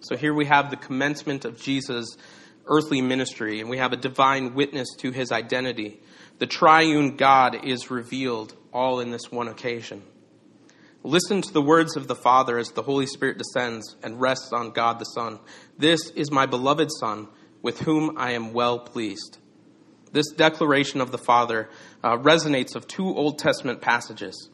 So 0.00 0.16
here 0.16 0.32
we 0.32 0.46
have 0.46 0.70
the 0.70 0.76
commencement 0.76 1.44
of 1.44 1.60
Jesus' 1.60 2.16
earthly 2.66 3.02
ministry, 3.02 3.60
and 3.60 3.68
we 3.68 3.78
have 3.78 3.92
a 3.92 3.96
divine 3.96 4.54
witness 4.54 4.88
to 4.98 5.10
his 5.10 5.30
identity. 5.30 6.00
The 6.38 6.46
triune 6.46 7.16
God 7.16 7.66
is 7.66 7.90
revealed 7.90 8.54
all 8.72 9.00
in 9.00 9.10
this 9.10 9.30
one 9.30 9.48
occasion. 9.48 10.02
Listen 11.02 11.42
to 11.42 11.52
the 11.52 11.62
words 11.62 11.96
of 11.96 12.08
the 12.08 12.14
Father 12.14 12.58
as 12.58 12.68
the 12.70 12.82
Holy 12.82 13.06
Spirit 13.06 13.38
descends 13.38 13.96
and 14.02 14.20
rests 14.20 14.52
on 14.52 14.70
God 14.70 14.98
the 14.98 15.04
Son. 15.04 15.38
This 15.78 16.10
is 16.10 16.30
my 16.30 16.46
beloved 16.46 16.90
Son, 16.98 17.28
with 17.62 17.80
whom 17.80 18.16
I 18.16 18.32
am 18.32 18.52
well 18.52 18.78
pleased. 18.78 19.38
This 20.12 20.30
declaration 20.32 21.00
of 21.00 21.10
the 21.10 21.18
Father 21.18 21.68
uh, 22.02 22.16
resonates 22.16 22.74
of 22.74 22.86
two 22.86 23.06
Old 23.06 23.38
Testament 23.38 23.80
passages. 23.80 24.50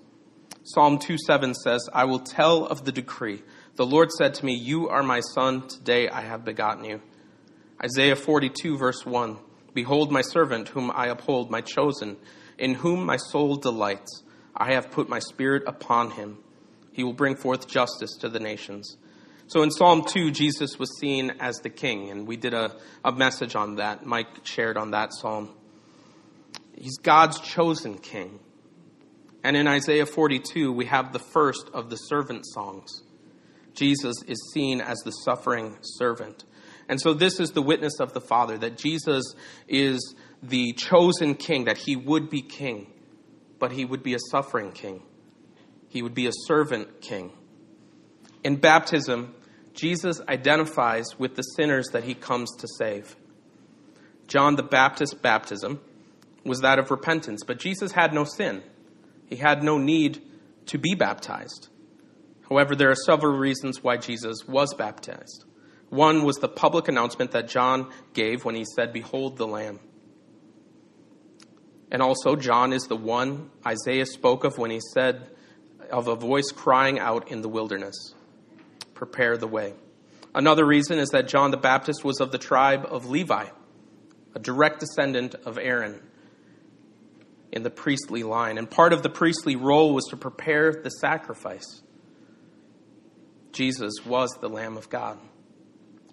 Psalm 0.65 0.99
2 0.99 1.17
7 1.19 1.55
says, 1.55 1.89
I 1.93 2.05
will 2.05 2.19
tell 2.19 2.67
of 2.67 2.85
the 2.85 2.93
decree. 2.93 3.43
The 3.77 3.85
Lord 3.85 4.11
said 4.11 4.33
to 4.35 4.47
me, 4.47 4.55
You 4.55 4.89
are 4.89 5.03
my 5.03 5.21
Son, 5.21 5.69
today 5.69 6.09
I 6.09 6.23
have 6.23 6.47
begotten 6.47 6.85
you. 6.85 7.03
Isaiah 7.85 8.17
42, 8.17 8.79
verse 8.79 9.05
1 9.05 9.37
Behold, 9.75 10.11
my 10.11 10.23
servant, 10.23 10.69
whom 10.69 10.91
I 10.91 11.09
uphold, 11.09 11.51
my 11.51 11.61
chosen, 11.61 12.17
in 12.57 12.73
whom 12.73 13.05
my 13.05 13.19
soul 13.19 13.57
delights. 13.57 14.23
I 14.57 14.73
have 14.73 14.91
put 14.91 15.11
my 15.11 15.19
spirit 15.19 15.65
upon 15.67 16.13
him. 16.13 16.39
He 16.93 17.05
will 17.05 17.13
bring 17.13 17.37
forth 17.37 17.69
justice 17.69 18.17
to 18.21 18.31
the 18.31 18.41
nations. 18.41 18.97
So 19.47 19.63
in 19.63 19.71
Psalm 19.71 20.07
2, 20.07 20.31
Jesus 20.31 20.79
was 20.79 20.99
seen 20.99 21.35
as 21.39 21.59
the 21.59 21.69
king, 21.69 22.11
and 22.11 22.27
we 22.27 22.39
did 22.39 22.55
a, 22.55 22.75
a 23.05 23.13
message 23.13 23.55
on 23.55 23.77
that. 23.77 24.07
Mike 24.07 24.47
shared 24.47 24.79
on 24.79 24.93
that 24.93 25.13
psalm. 25.13 25.51
He's 26.75 26.97
God's 26.97 27.41
chosen 27.41 27.99
king. 27.99 28.41
And 29.45 29.55
in 29.55 29.69
Isaiah 29.69 30.07
42, 30.07 30.73
we 30.73 30.87
have 30.87 31.13
the 31.13 31.19
first 31.19 31.69
of 31.75 31.91
the 31.91 31.97
servant 31.97 32.47
songs. 32.47 33.03
Jesus 33.77 34.17
is 34.27 34.51
seen 34.53 34.81
as 34.81 34.99
the 35.05 35.13
suffering 35.13 35.77
servant. 35.81 36.45
And 36.89 37.01
so 37.01 37.15
this 37.15 37.39
is 37.39 37.51
the 37.51 37.63
witness 37.63 38.01
of 38.01 38.13
the 38.13 38.21
Father 38.21 38.59
that 38.59 38.77
Jesus 38.77 39.35
is 39.69 40.15
the 40.43 40.73
chosen 40.73 41.35
king, 41.35 41.65
that 41.65 41.79
he 41.79 41.95
would 41.97 42.29
be 42.29 42.43
king 42.43 42.89
but 43.59 43.73
he 43.73 43.85
would 43.85 44.03
be 44.03 44.15
a 44.15 44.19
suffering 44.31 44.73
king. 44.73 45.03
He 45.89 46.03
would 46.03 46.15
be 46.15 46.27
a 46.27 46.33
servant 46.47 47.01
king. 47.01 47.33
In 48.45 48.57
baptism, 48.57 49.35
Jesus 49.73 50.21
identifies 50.29 51.19
with 51.19 51.37
the 51.37 51.43
sinners 51.43 51.89
that 51.93 52.05
he 52.05 52.15
comes 52.15 52.55
to 52.59 52.69
save. 52.79 53.17
John 54.27 54.57
the 54.57 54.63
Baptist's 54.63 55.15
baptism 55.15 55.81
was 56.45 56.61
that 56.61 56.79
of 56.79 56.91
repentance, 56.91 57.43
but 57.47 57.59
Jesus 57.59 57.93
had 57.93 58.13
no 58.13 58.25
sin. 58.25 58.63
He 59.27 59.37
had 59.37 59.63
no 59.63 59.79
need 59.79 60.23
to 60.67 60.79
be 60.79 60.95
baptized. 60.95 61.69
However, 62.49 62.77
there 62.77 62.91
are 62.91 62.97
several 63.07 63.37
reasons 63.37 63.83
why 63.83 63.97
Jesus 63.97 64.47
was 64.47 64.73
baptized. 64.75 65.45
One 65.89 66.25
was 66.25 66.37
the 66.37 66.49
public 66.49 66.89
announcement 66.89 67.33
that 67.33 67.49
John 67.49 67.91
gave 68.13 68.45
when 68.45 68.55
he 68.55 68.65
said, 68.75 68.93
Behold 68.93 69.37
the 69.37 69.47
Lamb. 69.47 69.81
And 71.91 72.03
also, 72.03 72.35
John 72.35 72.73
is 72.73 72.85
the 72.85 72.97
one 72.97 73.51
Isaiah 73.65 74.07
spoke 74.07 74.45
of 74.45 74.59
when 74.59 74.71
he 74.71 74.81
said, 74.95 75.31
Of 75.91 76.09
a 76.09 76.17
voice 76.17 76.51
crying 76.55 76.99
out 76.99 77.31
in 77.31 77.43
the 77.43 77.49
wilderness, 77.49 78.15
Prepare 78.95 79.37
the 79.37 79.47
way. 79.47 79.75
Another 80.35 80.67
reason 80.67 80.99
is 80.99 81.11
that 81.11 81.29
John 81.29 81.51
the 81.51 81.57
Baptist 81.57 82.05
was 82.05 82.21
of 82.21 82.33
the 82.33 82.39
tribe 82.39 82.87
of 82.89 83.07
Levi, 83.07 83.47
a 84.35 84.39
direct 84.39 84.81
descendant 84.81 85.35
of 85.47 85.59
Aaron 85.59 86.03
in 87.53 87.63
the 87.63 87.71
priestly 87.71 88.23
line. 88.23 88.59
And 88.59 88.71
part 88.71 88.93
of 88.93 89.03
the 89.03 89.09
priestly 89.09 89.57
role 89.57 89.95
was 89.95 90.05
to 90.11 90.17
prepare 90.17 90.73
the 90.73 90.91
sacrifice. 90.91 91.83
Jesus 93.57 94.05
was 94.05 94.31
the 94.41 94.49
Lamb 94.49 94.77
of 94.77 94.91
God. 94.91 95.19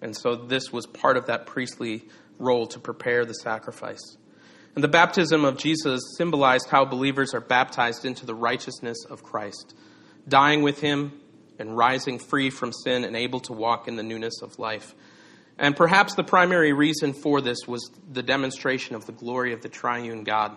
And 0.00 0.16
so 0.16 0.34
this 0.34 0.72
was 0.72 0.86
part 0.86 1.16
of 1.18 1.26
that 1.26 1.46
priestly 1.46 2.04
role 2.38 2.66
to 2.68 2.80
prepare 2.80 3.24
the 3.24 3.34
sacrifice. 3.34 4.16
And 4.74 4.82
the 4.82 4.88
baptism 4.88 5.44
of 5.44 5.58
Jesus 5.58 6.00
symbolized 6.16 6.70
how 6.70 6.84
believers 6.84 7.34
are 7.34 7.40
baptized 7.40 8.04
into 8.04 8.26
the 8.26 8.34
righteousness 8.34 9.04
of 9.08 9.22
Christ, 9.22 9.74
dying 10.26 10.62
with 10.62 10.80
him 10.80 11.20
and 11.58 11.76
rising 11.76 12.18
free 12.18 12.50
from 12.50 12.72
sin 12.72 13.04
and 13.04 13.14
able 13.14 13.40
to 13.40 13.52
walk 13.52 13.88
in 13.88 13.96
the 13.96 14.02
newness 14.02 14.40
of 14.42 14.58
life. 14.58 14.94
And 15.58 15.76
perhaps 15.76 16.14
the 16.14 16.24
primary 16.24 16.72
reason 16.72 17.12
for 17.12 17.40
this 17.40 17.58
was 17.68 17.88
the 18.10 18.22
demonstration 18.22 18.96
of 18.96 19.06
the 19.06 19.12
glory 19.12 19.52
of 19.52 19.60
the 19.60 19.68
triune 19.68 20.24
God. 20.24 20.56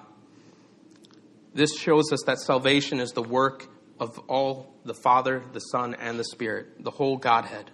This 1.54 1.78
shows 1.78 2.12
us 2.12 2.24
that 2.26 2.40
salvation 2.40 3.00
is 3.00 3.12
the 3.12 3.22
work 3.22 3.68
of 4.00 4.20
all 4.28 4.74
the 4.86 4.94
Father, 4.94 5.44
the 5.54 5.60
Son, 5.60 5.96
and 5.96 6.20
the 6.20 6.24
Spirit, 6.24 6.84
the 6.84 6.92
whole 6.92 7.18
Godhead. 7.18 7.72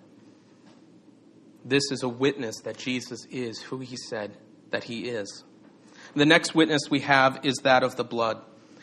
This 1.65 1.83
is 1.91 2.03
a 2.03 2.09
witness 2.09 2.61
that 2.63 2.77
Jesus 2.77 3.25
is 3.29 3.61
who 3.61 3.79
he 3.79 3.95
said 3.95 4.37
that 4.71 4.83
he 4.83 5.09
is. 5.09 5.43
The 6.15 6.25
next 6.25 6.53
witness 6.53 6.81
we 6.89 6.99
have 7.01 7.39
is 7.43 7.55
that 7.63 7.83
of 7.83 7.95
the 7.95 8.03
blood. 8.03 8.41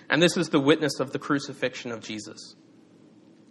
And 0.08 0.20
this 0.20 0.36
is 0.36 0.48
the 0.48 0.60
witness 0.60 0.98
of 0.98 1.12
the 1.12 1.18
crucifixion 1.18 1.92
of 1.92 2.00
Jesus. 2.00 2.56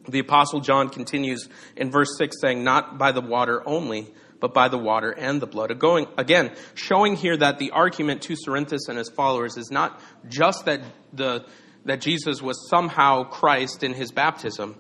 The 0.08 0.20
Apostle 0.20 0.60
John 0.60 0.90
continues 0.90 1.48
in 1.76 1.92
verse 1.92 2.18
6 2.18 2.36
saying, 2.42 2.64
Not 2.64 2.98
by 2.98 3.12
the 3.12 3.22
water 3.22 3.62
only, 3.68 4.12
but 4.40 4.54
by 4.54 4.68
the 4.68 4.78
water 4.78 5.12
and 5.12 5.42
the 5.42 5.48
blood. 5.48 5.78
Going, 5.80 6.08
again, 6.18 6.52
showing 6.74 7.16
here 7.16 7.38
that 7.38 7.60
the 7.60 7.72
argument 7.72 8.24
to 8.24 8.36
Cerinthus 8.36 8.88
and 8.88 8.98
his 8.98 9.10
followers 9.10 9.58
is 9.58 9.70
not 9.70 10.02
just 10.28 10.66
that, 10.66 10.82
the, 11.14 11.46
that 11.86 12.02
Jesus 12.02 12.42
was 12.42 12.70
somehow 12.70 13.24
Christ 13.24 13.84
in 13.84 13.94
his 13.94 14.12
baptism, 14.12 14.76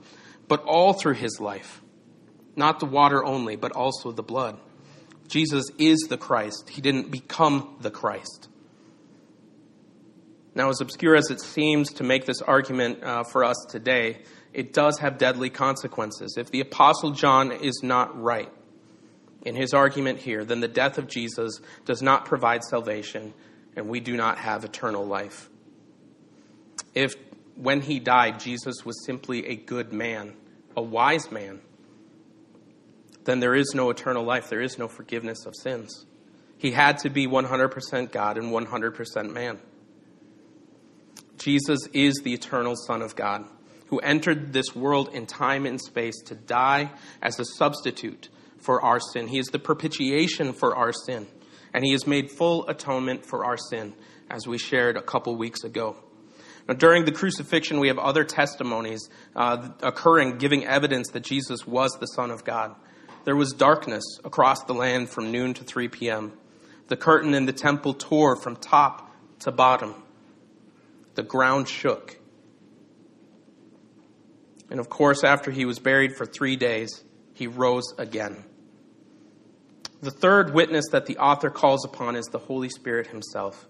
but 0.48 0.63
all 0.63 0.94
through 0.94 1.15
his 1.15 1.39
life. 1.39 1.82
Not 2.56 2.79
the 2.79 2.86
water 2.86 3.24
only, 3.24 3.56
but 3.56 3.72
also 3.72 4.12
the 4.12 4.24
blood. 4.24 4.60
Jesus 5.27 5.65
is 5.77 6.00
the 6.10 6.18
Christ. 6.18 6.70
He 6.70 6.82
didn't 6.82 7.12
become 7.12 7.77
the 7.82 7.91
Christ. 7.91 8.50
Now, 10.56 10.70
as 10.70 10.82
obscure 10.82 11.15
as 11.15 11.29
it 11.29 11.39
seems 11.39 11.94
to 11.94 12.03
make 12.03 12.25
this 12.25 12.41
argument 12.41 13.03
uh, 13.03 13.24
for 13.24 13.44
us 13.44 13.56
today, 13.70 14.24
it 14.53 14.74
does 14.74 14.98
have 15.00 15.18
deadly 15.18 15.50
consequences. 15.50 16.36
If 16.38 16.51
the 16.51 16.60
Apostle 16.60 17.12
John 17.12 17.51
is 17.51 17.82
not 17.84 18.20
right 18.20 18.51
in 19.44 19.56
his 19.56 19.74
argument 19.74 20.20
here, 20.20 20.44
then 20.44 20.60
the 20.60 20.68
death 20.68 20.98
of 20.98 21.08
Jesus 21.08 21.62
does 21.86 22.01
not 22.01 22.25
provide 22.25 22.63
salvation, 22.63 23.34
and 23.75 23.88
we 23.88 24.00
do 24.00 24.18
not 24.18 24.39
have 24.39 24.65
eternal 24.65 25.06
life. 25.06 25.50
If 26.93 27.15
when 27.55 27.81
he 27.81 28.00
died, 28.00 28.39
Jesus 28.39 28.86
was 28.86 29.05
simply 29.05 29.46
a 29.48 29.55
good 29.55 29.91
man, 29.91 30.34
a 30.75 30.81
wise 30.81 31.31
man, 31.31 31.60
then 33.25 33.39
there 33.39 33.55
is 33.55 33.74
no 33.75 33.89
eternal 33.89 34.24
life. 34.24 34.50
There 34.50 34.62
is 34.62 34.79
no 34.79 34.88
forgiveness 34.88 35.46
of 35.46 35.55
sins. 35.55 36.05
He 36.58 36.72
had 36.72 36.98
to 37.00 37.10
be 37.10 37.27
100% 37.27 38.12
God 38.12 38.38
and 38.38 38.51
100% 38.51 39.34
man. 39.34 39.60
Jesus 41.38 41.80
is 41.93 42.15
the 42.23 42.34
eternal 42.34 42.75
Son 42.75 43.02
of 43.02 43.15
God 43.15 43.45
who 43.88 43.99
entered 43.99 44.54
this 44.54 44.75
world 44.75 45.10
in 45.13 45.25
time 45.25 45.65
and 45.65 45.82
space 45.82 46.21
to 46.23 46.36
die 46.36 46.91
as 47.21 47.39
a 47.39 47.45
substitute 47.45 48.30
for 48.60 48.84
our 48.84 48.99
sin. 48.99 49.28
He 49.28 49.39
is 49.39 49.47
the 49.47 49.60
propitiation 49.60 50.54
for 50.54 50.75
our 50.75 50.93
sin, 50.93 51.28
and 51.73 51.84
He 51.84 51.91
has 51.93 52.06
made 52.06 52.30
full 52.32 52.67
atonement 52.67 53.25
for 53.25 53.45
our 53.45 53.58
sin, 53.58 53.93
as 54.30 54.45
we 54.45 54.60
shared 54.60 54.95
a 54.95 55.02
couple 55.02 55.36
weeks 55.36 55.63
ago. 55.63 55.97
Now, 56.69 56.75
during 56.75 57.05
the 57.05 57.12
crucifixion, 57.12 57.79
we 57.79 57.88
have 57.88 57.97
other 57.97 58.23
testimonies 58.23 59.10
uh, 59.36 59.69
occurring, 59.82 60.38
giving 60.38 60.67
evidence 60.67 61.10
that 61.13 61.23
Jesus 61.23 61.65
was 61.65 61.97
the 61.99 62.05
Son 62.05 62.29
of 62.29 62.45
God. 62.45 62.75
There 63.25 63.36
was 63.36 63.53
darkness 63.53 64.03
across 64.23 64.63
the 64.65 64.75
land 64.75 65.10
from 65.10 65.32
noon 65.32 65.55
to 65.55 65.63
3 65.63 65.88
p.m. 65.88 66.32
The 66.88 66.95
curtain 66.95 67.34
in 67.34 67.47
the 67.47 67.53
temple 67.53 67.95
tore 67.95 68.39
from 68.39 68.55
top 68.55 69.12
to 69.39 69.51
bottom. 69.51 69.95
The 71.15 71.23
ground 71.23 71.67
shook. 71.67 72.19
And 74.69 74.79
of 74.79 74.89
course, 74.89 75.23
after 75.23 75.49
he 75.49 75.65
was 75.65 75.79
buried 75.79 76.15
for 76.15 76.27
three 76.27 76.55
days, 76.55 77.03
he 77.34 77.47
rose 77.47 77.95
again. 77.97 78.43
The 80.01 80.12
third 80.12 80.53
witness 80.53 80.86
that 80.91 81.08
the 81.08 81.17
author 81.17 81.49
calls 81.49 81.84
upon 81.84 82.15
is 82.15 82.27
the 82.27 82.38
Holy 82.38 82.69
Spirit 82.69 83.08
himself. 83.08 83.67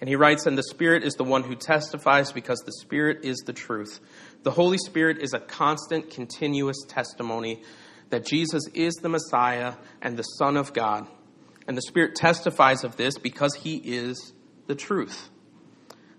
And 0.00 0.08
he 0.08 0.16
writes, 0.16 0.46
And 0.46 0.56
the 0.56 0.62
Spirit 0.62 1.04
is 1.04 1.14
the 1.14 1.24
one 1.24 1.42
who 1.42 1.54
testifies 1.54 2.32
because 2.32 2.60
the 2.60 2.72
Spirit 2.80 3.24
is 3.24 3.38
the 3.44 3.52
truth. 3.52 4.00
The 4.42 4.50
Holy 4.50 4.78
Spirit 4.78 5.18
is 5.18 5.34
a 5.34 5.40
constant, 5.40 6.10
continuous 6.10 6.84
testimony 6.88 7.62
that 8.08 8.26
Jesus 8.26 8.66
is 8.74 8.94
the 8.94 9.08
Messiah 9.08 9.74
and 10.00 10.16
the 10.16 10.22
Son 10.22 10.56
of 10.56 10.72
God. 10.72 11.06
And 11.68 11.76
the 11.76 11.82
Spirit 11.82 12.14
testifies 12.14 12.82
of 12.82 12.96
this 12.96 13.18
because 13.18 13.54
he 13.54 13.76
is 13.76 14.32
the 14.66 14.74
truth. 14.74 15.28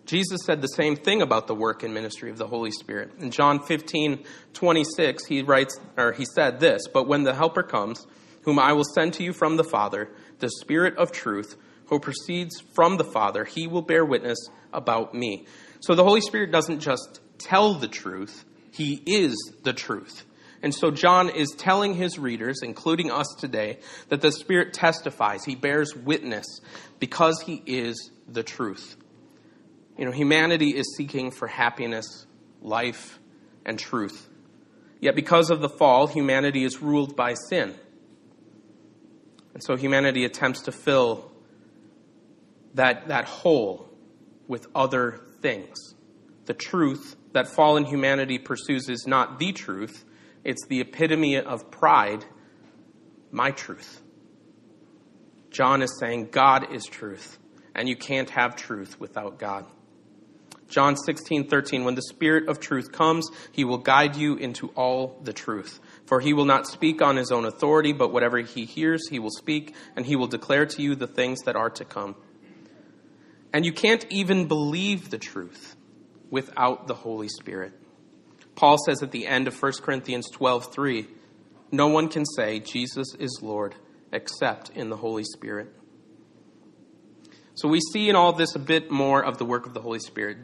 Jesus 0.06 0.42
said 0.46 0.62
the 0.62 0.68
same 0.68 0.96
thing 0.96 1.22
about 1.22 1.48
the 1.48 1.56
work 1.56 1.84
and 1.84 1.94
ministry 1.94 2.30
of 2.30 2.38
the 2.38 2.48
Holy 2.48 2.72
Spirit. 2.72 3.12
In 3.20 3.32
John 3.32 3.60
15, 3.60 4.24
26, 4.54 5.26
he 5.26 5.42
writes, 5.42 5.80
or 5.98 6.12
he 6.12 6.26
said 6.26 6.60
this, 6.60 6.88
But 6.88 7.08
when 7.08 7.24
the 7.24 7.34
Helper 7.34 7.64
comes, 7.64 8.06
whom 8.44 8.60
I 8.60 8.74
will 8.74 8.84
send 8.84 9.14
to 9.16 9.24
you 9.24 9.34
from 9.34 9.58
the 9.58 9.64
Father, 9.64 10.10
the 10.40 10.50
Spirit 10.50 10.98
of 10.98 11.12
truth, 11.12 11.56
who 11.92 12.00
proceeds 12.00 12.64
from 12.74 12.98
the 12.98 13.04
Father, 13.04 13.44
he 13.44 13.68
will 13.68 13.82
bear 13.82 14.04
witness 14.06 14.38
about 14.74 15.14
me. 15.14 15.46
So 15.82 15.94
the 15.94 16.06
Holy 16.06 16.22
Spirit 16.22 16.52
doesn't 16.52 16.80
just 16.80 17.20
tell 17.38 17.74
the 17.74 17.90
truth, 17.90 18.46
he 18.72 19.04
is 19.06 19.36
the 19.64 19.74
truth. 19.74 20.26
And 20.64 20.74
so 20.74 20.90
John 20.90 21.30
is 21.30 21.50
telling 21.58 21.96
his 21.96 22.18
readers, 22.18 22.62
including 22.64 23.12
us 23.12 23.28
today, 23.38 23.80
that 24.08 24.22
the 24.22 24.32
Spirit 24.32 24.74
testifies, 24.74 25.44
he 25.44 25.56
bears 25.56 25.94
witness 25.94 26.46
because 27.00 27.42
he 27.42 27.62
is 27.66 28.12
the 28.28 28.44
truth. 28.44 28.96
You 29.98 30.06
know, 30.06 30.12
humanity 30.12 30.70
is 30.70 30.96
seeking 30.96 31.32
for 31.32 31.48
happiness, 31.48 32.26
life, 32.62 33.20
and 33.66 33.78
truth. 33.78 34.30
Yet 35.02 35.16
because 35.16 35.50
of 35.50 35.60
the 35.60 35.70
fall, 35.70 36.08
humanity 36.08 36.64
is 36.64 36.82
ruled 36.82 37.18
by 37.18 37.34
sin. 37.50 37.76
And 39.54 39.62
so 39.62 39.76
humanity 39.76 40.24
attempts 40.24 40.62
to 40.62 40.72
fill 40.72 41.31
that, 42.74 43.08
that 43.08 43.26
hole 43.26 43.90
with 44.48 44.68
other 44.76 45.20
things. 45.42 45.96
The 46.46 46.54
truth 46.54 47.16
that 47.34 47.48
fallen 47.48 47.86
humanity 47.86 48.38
pursues 48.38 48.90
is 48.90 49.06
not 49.08 49.40
the 49.40 49.52
truth, 49.54 50.06
it's 50.44 50.66
the 50.68 50.82
epitome 50.82 51.38
of 51.38 51.72
pride, 51.72 52.26
my 53.32 53.52
truth. 53.52 54.02
John 55.50 55.82
is 55.82 55.98
saying 56.00 56.30
God 56.32 56.74
is 56.74 56.86
truth, 56.86 57.38
and 57.76 57.88
you 57.88 57.96
can't 57.96 58.30
have 58.32 58.56
truth 58.56 59.00
without 59.00 59.38
God. 59.38 59.66
John 60.72 60.96
16, 60.96 61.50
13, 61.50 61.84
when 61.84 61.96
the 61.96 62.02
Spirit 62.02 62.48
of 62.48 62.62
truth 62.62 62.94
comes, 62.94 63.30
he 63.52 63.66
will 63.66 63.78
guide 63.78 64.16
you 64.16 64.38
into 64.38 64.70
all 64.70 65.20
the 65.22 65.34
truth. 65.34 65.82
For 66.06 66.22
he 66.22 66.32
will 66.32 66.46
not 66.46 66.66
speak 66.66 67.02
on 67.02 67.18
his 67.18 67.30
own 67.30 67.44
authority, 67.44 67.92
but 67.92 68.14
whatever 68.14 68.38
he 68.38 68.64
hears, 68.64 69.10
he 69.10 69.20
will 69.20 69.32
speak, 69.32 69.76
and 69.98 70.06
he 70.06 70.16
will 70.16 70.28
declare 70.28 70.66
to 70.66 70.82
you 70.82 70.96
the 70.96 71.08
things 71.08 71.42
that 71.42 71.58
are 71.58 71.70
to 71.72 71.84
come. 71.84 72.16
And 73.54 73.66
you 73.66 73.74
can't 73.74 74.06
even 74.10 74.48
believe 74.48 75.10
the 75.10 75.18
truth 75.18 75.76
without 76.30 76.88
the 76.88 76.94
Holy 76.94 77.28
Spirit. 77.28 77.74
Paul 78.56 78.78
says 78.86 79.04
at 79.04 79.12
the 79.12 79.28
end 79.28 79.48
of 79.48 79.62
1 79.62 79.74
Corinthians 79.82 80.30
12, 80.30 80.74
3, 80.74 81.08
no 81.72 81.88
one 81.88 82.10
can 82.10 82.26
say 82.26 82.60
Jesus 82.60 83.16
is 83.20 83.40
Lord 83.42 83.76
except 84.12 84.70
in 84.72 84.90
the 84.90 84.98
Holy 84.98 85.24
Spirit. 85.24 85.74
So 87.56 87.68
we 87.68 87.80
see 87.80 88.10
in 88.10 88.16
all 88.16 88.34
this 88.34 88.56
a 88.56 88.60
bit 88.60 88.92
more 88.92 89.24
of 89.24 89.38
the 89.38 89.46
work 89.46 89.66
of 89.66 89.74
the 89.74 89.82
Holy 89.82 90.00
Spirit. 90.00 90.38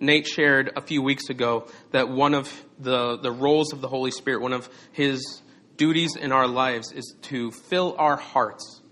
Nate 0.00 0.26
shared 0.26 0.72
a 0.76 0.80
few 0.80 1.02
weeks 1.02 1.28
ago 1.28 1.68
that 1.92 2.08
one 2.08 2.34
of 2.34 2.52
the, 2.78 3.18
the 3.18 3.32
roles 3.32 3.72
of 3.72 3.80
the 3.80 3.88
Holy 3.88 4.10
Spirit, 4.10 4.40
one 4.40 4.52
of 4.52 4.68
his 4.92 5.42
duties 5.76 6.14
in 6.16 6.30
our 6.30 6.46
lives, 6.46 6.92
is 6.92 7.14
to 7.22 7.50
fill 7.50 7.96
our 7.98 8.16
hearts 8.16 8.82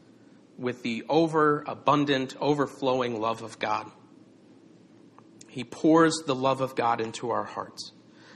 with 0.59 0.83
the 0.83 1.05
overabundant, 1.09 2.37
overflowing 2.41 3.21
love 3.21 3.43
of 3.43 3.59
God. 3.59 3.91
He 5.49 5.65
pours 5.65 6.23
the 6.27 6.35
love 6.35 6.61
of 6.61 6.75
God 6.75 7.01
into 7.01 7.31
our 7.31 7.45
hearts. 7.45 7.93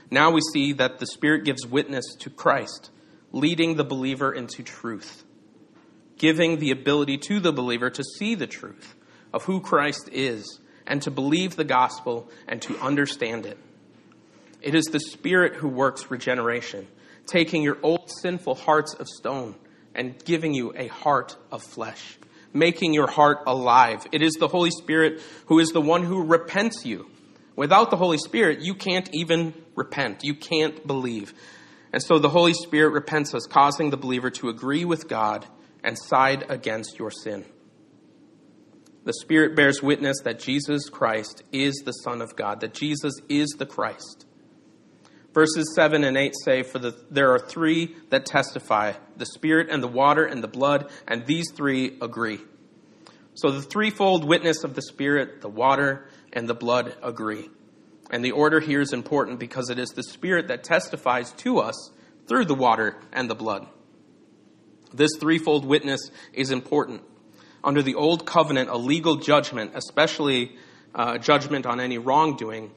Now 0.09 0.31
we 0.31 0.41
see 0.53 0.73
that 0.73 0.99
the 0.99 1.07
Spirit 1.07 1.45
gives 1.45 1.65
witness 1.65 2.15
to 2.19 2.29
Christ, 2.29 2.89
leading 3.31 3.75
the 3.75 3.83
believer 3.83 4.33
into 4.33 4.63
truth. 4.63 5.23
giving 6.21 6.59
the 6.59 6.69
ability 6.69 7.17
to 7.17 7.39
the 7.39 7.51
believer 7.51 7.89
to 7.89 8.03
see 8.03 8.35
the 8.35 8.45
truth 8.45 8.93
of 9.33 9.43
who 9.45 9.59
Christ 9.59 10.07
is 10.11 10.59
and 10.85 11.01
to 11.01 11.09
believe 11.09 11.55
the 11.55 11.63
gospel 11.63 12.29
and 12.47 12.61
to 12.61 12.77
understand 12.77 13.47
it. 13.47 13.57
It 14.61 14.75
is 14.75 14.85
the 14.85 14.99
Spirit 14.99 15.55
who 15.55 15.67
works 15.67 16.11
regeneration, 16.11 16.87
taking 17.25 17.63
your 17.63 17.79
old 17.81 18.07
sinful 18.21 18.53
hearts 18.53 18.93
of 18.93 19.07
stone 19.07 19.55
and 19.95 20.23
giving 20.23 20.53
you 20.53 20.73
a 20.75 20.87
heart 20.87 21.35
of 21.51 21.63
flesh, 21.63 22.17
making 22.53 22.93
your 22.93 23.09
heart 23.09 23.39
alive. 23.47 24.05
It 24.11 24.21
is 24.21 24.33
the 24.33 24.47
Holy 24.47 24.71
Spirit 24.71 25.21
who 25.47 25.59
is 25.59 25.69
the 25.69 25.81
one 25.81 26.03
who 26.03 26.23
repents 26.23 26.85
you. 26.85 27.09
Without 27.55 27.91
the 27.91 27.97
Holy 27.97 28.17
Spirit, 28.17 28.61
you 28.61 28.73
can't 28.73 29.09
even 29.13 29.53
repent. 29.75 30.23
You 30.23 30.35
can't 30.35 30.85
believe. 30.85 31.33
And 31.93 32.01
so 32.01 32.19
the 32.19 32.29
Holy 32.29 32.53
Spirit 32.53 32.93
repents 32.93 33.33
us, 33.33 33.45
causing 33.45 33.89
the 33.89 33.97
believer 33.97 34.29
to 34.31 34.49
agree 34.49 34.85
with 34.85 35.07
God 35.07 35.45
and 35.83 35.97
side 35.97 36.45
against 36.49 36.97
your 36.97 37.11
sin. 37.11 37.45
The 39.03 39.13
Spirit 39.13 39.55
bears 39.55 39.81
witness 39.81 40.21
that 40.23 40.39
Jesus 40.39 40.87
Christ 40.89 41.43
is 41.51 41.81
the 41.83 41.91
Son 41.91 42.21
of 42.21 42.35
God, 42.35 42.61
that 42.61 42.73
Jesus 42.73 43.13
is 43.27 43.49
the 43.57 43.65
Christ. 43.65 44.25
Verses 45.33 45.73
7 45.75 46.03
and 46.03 46.17
8 46.17 46.33
say, 46.43 46.63
For 46.63 46.79
the, 46.79 46.95
there 47.09 47.31
are 47.33 47.39
three 47.39 47.95
that 48.09 48.25
testify 48.25 48.93
the 49.15 49.25
Spirit 49.25 49.69
and 49.69 49.81
the 49.81 49.87
water 49.87 50.25
and 50.25 50.43
the 50.43 50.47
blood, 50.47 50.89
and 51.07 51.25
these 51.25 51.51
three 51.51 51.97
agree. 52.01 52.39
So 53.33 53.51
the 53.51 53.61
threefold 53.61 54.25
witness 54.25 54.63
of 54.63 54.75
the 54.75 54.81
Spirit, 54.81 55.41
the 55.41 55.49
water, 55.49 56.09
and 56.33 56.49
the 56.49 56.53
blood 56.53 56.95
agree. 57.01 57.49
And 58.09 58.25
the 58.25 58.31
order 58.31 58.59
here 58.59 58.81
is 58.81 58.91
important 58.91 59.39
because 59.39 59.69
it 59.69 59.79
is 59.79 59.91
the 59.91 60.03
Spirit 60.03 60.49
that 60.49 60.65
testifies 60.65 61.31
to 61.33 61.59
us 61.59 61.91
through 62.27 62.45
the 62.45 62.55
water 62.55 62.97
and 63.13 63.29
the 63.29 63.35
blood. 63.35 63.67
This 64.93 65.11
threefold 65.17 65.65
witness 65.65 66.11
is 66.33 66.51
important. 66.51 67.03
Under 67.63 67.81
the 67.81 67.95
Old 67.95 68.25
Covenant, 68.25 68.69
a 68.69 68.77
legal 68.77 69.15
judgment, 69.17 69.71
especially 69.75 70.57
uh, 70.93 71.17
judgment 71.17 71.65
on 71.65 71.79
any 71.79 71.97
wrongdoing, 71.97 72.71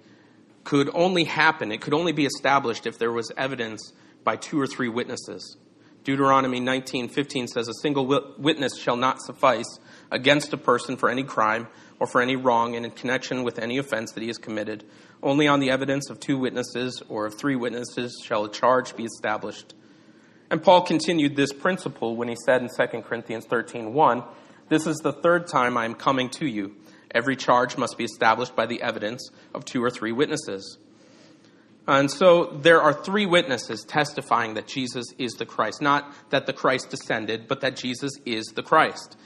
could 0.65 0.91
only 0.95 1.25
happen, 1.25 1.71
it 1.71 1.81
could 1.81 1.95
only 1.95 2.13
be 2.13 2.27
established 2.27 2.87
if 2.87 2.99
there 2.99 3.13
was 3.13 3.31
evidence 3.37 3.93
by 4.25 4.37
two 4.37 4.61
or 4.61 4.67
three 4.67 4.89
witnesses. 4.89 5.57
Deuteronomy 6.05 6.61
19:15 6.61 7.49
says 7.49 7.67
a 7.67 7.75
single 7.75 8.07
witness 8.39 8.77
shall 8.79 8.97
not 8.97 9.23
suffice 9.23 9.79
against 10.11 10.53
a 10.53 10.59
person 10.59 10.97
for 10.97 11.09
any 11.09 11.23
crime 11.23 11.67
or 11.99 12.07
for 12.07 12.21
any 12.21 12.37
wrong 12.37 12.77
and 12.77 12.85
in 12.85 12.91
connection 12.93 13.43
with 13.43 13.59
any 13.59 13.79
offense 13.79 14.13
that 14.13 14.21
he 14.21 14.27
has 14.27 14.37
committed. 14.37 14.85
Only 15.23 15.49
on 15.49 15.61
the 15.61 15.71
evidence 15.71 16.11
of 16.11 16.21
two 16.21 16.37
witnesses 16.37 17.03
or 17.09 17.27
of 17.27 17.35
three 17.39 17.57
witnesses 17.57 18.23
shall 18.23 18.45
a 18.45 18.51
charge 18.51 18.95
be 18.97 19.05
established. 19.05 19.75
And 20.51 20.63
Paul 20.63 20.83
continued 20.83 21.37
this 21.37 21.53
principle 21.53 22.17
when 22.17 22.29
he 22.29 22.37
said 22.45 22.61
in 22.61 22.69
2 22.69 23.05
Corinthians 23.05 23.47
13:1, 23.47 24.25
"This 24.69 24.87
is 24.87 24.99
the 24.99 25.13
third 25.13 25.47
time 25.47 25.79
I 25.79 25.87
am 25.87 25.95
coming 25.95 26.29
to 26.31 26.47
you. 26.47 26.77
Every 27.15 27.37
charge 27.37 27.79
must 27.79 27.97
be 27.97 28.05
established 28.05 28.57
by 28.57 28.67
the 28.67 28.83
evidence 28.83 29.31
of 29.55 29.65
two 29.65 29.83
or 29.83 29.91
three 29.91 30.13
witnesses." 30.13 30.79
And 31.87 32.11
so 32.11 32.47
there 32.47 32.81
are 32.81 32.95
three 32.95 33.27
witnesses 33.27 33.85
testifying 33.85 34.55
that 34.55 34.67
Jesus 34.67 35.07
is 35.19 35.35
the 35.35 35.47
Christ, 35.47 35.83
not 35.83 36.13
that 36.31 36.47
the 36.47 36.53
Christ 36.53 36.91
descended, 36.91 37.47
but 37.47 37.61
that 37.61 37.77
Jesus 37.77 38.13
is 38.25 38.47
the 38.55 38.63
Christ. 38.63 39.17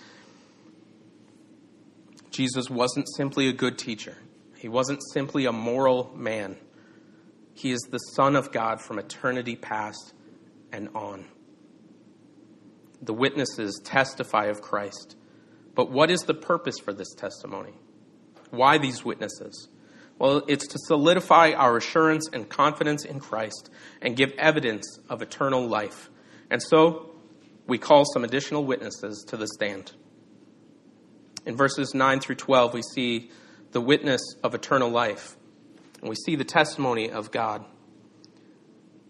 Jesus 2.31 2.69
wasn't 2.69 3.09
simply 3.17 3.49
a 3.49 3.53
good 3.53 3.79
teacher. 3.79 4.17
He 4.57 4.69
wasn't 4.69 5.01
simply 5.13 5.47
a 5.47 5.53
moral 5.53 6.13
man. 6.17 6.57
He 7.55 7.71
is 7.71 7.81
the 7.91 7.99
Son 7.99 8.37
of 8.37 8.53
God 8.53 8.81
from 8.81 8.99
eternity 8.99 9.57
past 9.57 10.13
and 10.73 10.89
on. 10.95 11.27
The 13.01 13.15
witnesses 13.15 13.81
testify 13.85 14.47
of 14.47 14.61
Christ. 14.61 15.15
But 15.79 15.93
what 15.93 16.11
is 16.11 16.23
the 16.23 16.35
purpose 16.35 16.81
for 16.81 16.93
this 16.93 17.15
testimony? 17.15 17.71
Why 18.51 18.79
these 18.79 19.05
witnesses? 19.05 19.69
Well, 20.19 20.43
it's 20.49 20.67
to 20.67 20.77
solidify 20.77 21.53
our 21.53 21.77
assurance 21.77 22.29
and 22.33 22.49
confidence 22.49 23.05
in 23.05 23.21
Christ 23.21 23.71
and 24.03 24.17
give 24.17 24.33
evidence 24.33 24.99
of 25.09 25.23
eternal 25.23 25.65
life. 25.69 26.11
And 26.51 26.61
so, 26.61 27.13
we 27.69 27.79
call 27.79 28.05
some 28.13 28.25
additional 28.25 28.65
witnesses 28.65 29.25
to 29.29 29.37
the 29.37 29.47
stand. 29.47 29.93
In 31.47 31.57
verses 31.57 31.95
9 31.95 32.19
through 32.19 32.35
12, 32.35 32.75
we 32.75 32.83
see 32.83 33.31
the 33.71 33.81
witness 33.81 34.35
of 34.43 34.57
eternal 34.57 34.91
life, 34.91 35.37
and 36.01 36.09
we 36.09 36.17
see 36.17 36.35
the 36.35 36.43
testimony 36.43 37.09
of 37.09 37.31
God. 37.31 37.65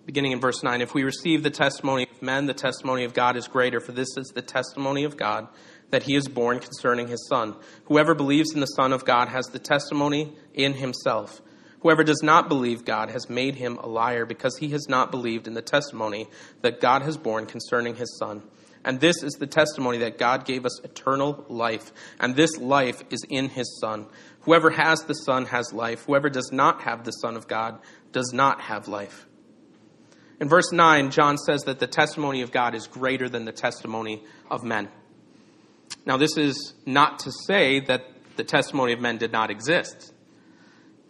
Beginning 0.04 0.33
in 0.33 0.40
verse 0.40 0.62
9, 0.62 0.83
if 0.83 0.92
we 0.92 1.02
receive 1.02 1.42
the 1.42 1.50
testimony 1.50 2.07
of 2.11 2.20
men, 2.20 2.44
the 2.44 2.52
testimony 2.52 3.04
of 3.04 3.14
God 3.14 3.38
is 3.38 3.48
greater, 3.48 3.81
for 3.81 3.92
this 3.92 4.18
is 4.18 4.33
the 4.35 4.42
testimony 4.42 5.04
of 5.04 5.16
God 5.16 5.48
that 5.90 6.03
he 6.03 6.14
is 6.14 6.29
born 6.29 6.59
concerning 6.59 7.09
his 7.09 7.27
Son. 7.29 7.57
Whoever 7.85 8.14
believes 8.14 8.53
in 8.53 8.61
the 8.61 8.66
Son 8.66 8.92
of 8.92 9.05
God 9.05 9.29
has 9.29 9.46
the 9.46 9.59
testimony 9.59 10.35
in 10.55 10.74
himself. 10.74 11.40
Whoever 11.81 12.03
does 12.03 12.22
not 12.22 12.48
believe 12.48 12.85
God 12.85 13.11
has 13.11 13.31
made 13.31 13.55
him 13.55 13.79
a 13.79 13.87
liar 13.87 14.27
because 14.27 14.57
he 14.59 14.68
has 14.70 14.88
not 14.88 15.11
believed 15.11 15.46
in 15.46 15.55
the 15.55 15.62
testimony 15.62 16.27
that 16.62 16.81
God 16.81 17.03
has 17.03 17.16
borne 17.16 17.46
concerning 17.46 17.94
his 17.94 18.18
Son. 18.18 18.42
And 18.85 19.01
this 19.01 19.22
is 19.22 19.35
the 19.35 19.46
testimony 19.46 19.98
that 19.98 20.18
God 20.18 20.44
gave 20.44 20.64
us 20.64 20.81
eternal 20.83 21.44
life, 21.48 21.92
and 22.20 22.35
this 22.35 22.57
life 22.59 23.03
is 23.11 23.24
in 23.29 23.48
his 23.48 23.79
Son. 23.81 24.07
Whoever 24.42 24.70
has 24.70 25.01
the 25.03 25.14
Son 25.14 25.46
has 25.46 25.72
life. 25.72 26.05
Whoever 26.07 26.31
does 26.31 26.51
not 26.53 26.83
have 26.83 27.05
the 27.05 27.11
Son 27.12 27.37
of 27.37 27.48
God 27.48 27.81
does 28.12 28.33
not 28.33 28.61
have 28.62 28.88
life. 28.88 29.27
In 30.40 30.48
verse 30.48 30.72
9, 30.72 31.11
John 31.11 31.37
says 31.37 31.62
that 31.62 31.81
the 31.81 31.87
testimony 31.87 32.42
of 32.42 32.53
God 32.53 32.74
is 32.74 32.87
greater 32.87 33.29
than 33.29 33.44
the 33.44 33.53
testimony 33.53 34.22
of 34.51 34.62
men. 34.62 34.88
Now, 36.06 36.16
this 36.16 36.37
is 36.37 36.74
not 36.87 37.20
to 37.20 37.32
say 37.46 37.80
that 37.80 38.04
the 38.37 38.44
testimony 38.44 38.92
of 38.92 39.00
men 39.00 39.18
did 39.18 39.32
not 39.32 39.50
exist. 39.50 40.12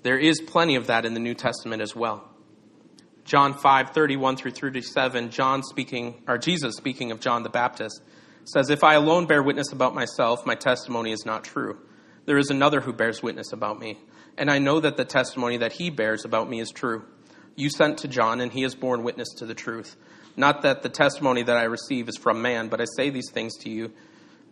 There 0.02 0.18
is 0.18 0.40
plenty 0.40 0.76
of 0.76 0.86
that 0.86 1.04
in 1.04 1.14
the 1.14 1.20
New 1.20 1.34
Testament 1.34 1.82
as 1.82 1.94
well. 1.94 2.28
John 3.24 3.52
5, 3.52 3.90
31 3.90 4.36
through 4.36 4.52
37, 4.52 5.30
John 5.30 5.62
speaking, 5.62 6.22
or 6.26 6.38
Jesus 6.38 6.76
speaking 6.76 7.10
of 7.10 7.20
John 7.20 7.42
the 7.42 7.50
Baptist, 7.50 8.00
says, 8.44 8.70
If 8.70 8.82
I 8.82 8.94
alone 8.94 9.26
bear 9.26 9.42
witness 9.42 9.70
about 9.70 9.94
myself, 9.94 10.46
my 10.46 10.54
testimony 10.54 11.12
is 11.12 11.26
not 11.26 11.44
true. 11.44 11.78
There 12.24 12.38
is 12.38 12.48
another 12.48 12.80
who 12.80 12.94
bears 12.94 13.22
witness 13.22 13.52
about 13.52 13.78
me, 13.78 13.98
and 14.38 14.50
I 14.50 14.58
know 14.58 14.80
that 14.80 14.96
the 14.96 15.04
testimony 15.04 15.58
that 15.58 15.72
he 15.72 15.90
bears 15.90 16.24
about 16.24 16.48
me 16.48 16.60
is 16.60 16.70
true. 16.70 17.04
You 17.54 17.68
sent 17.68 17.98
to 17.98 18.08
John, 18.08 18.40
and 18.40 18.50
he 18.50 18.62
has 18.62 18.74
borne 18.74 19.02
witness 19.02 19.28
to 19.38 19.46
the 19.46 19.54
truth. 19.54 19.96
Not 20.36 20.62
that 20.62 20.82
the 20.82 20.88
testimony 20.88 21.42
that 21.42 21.56
I 21.56 21.64
receive 21.64 22.08
is 22.08 22.16
from 22.16 22.40
man, 22.40 22.68
but 22.68 22.80
I 22.80 22.84
say 22.96 23.10
these 23.10 23.30
things 23.30 23.56
to 23.58 23.68
you, 23.68 23.92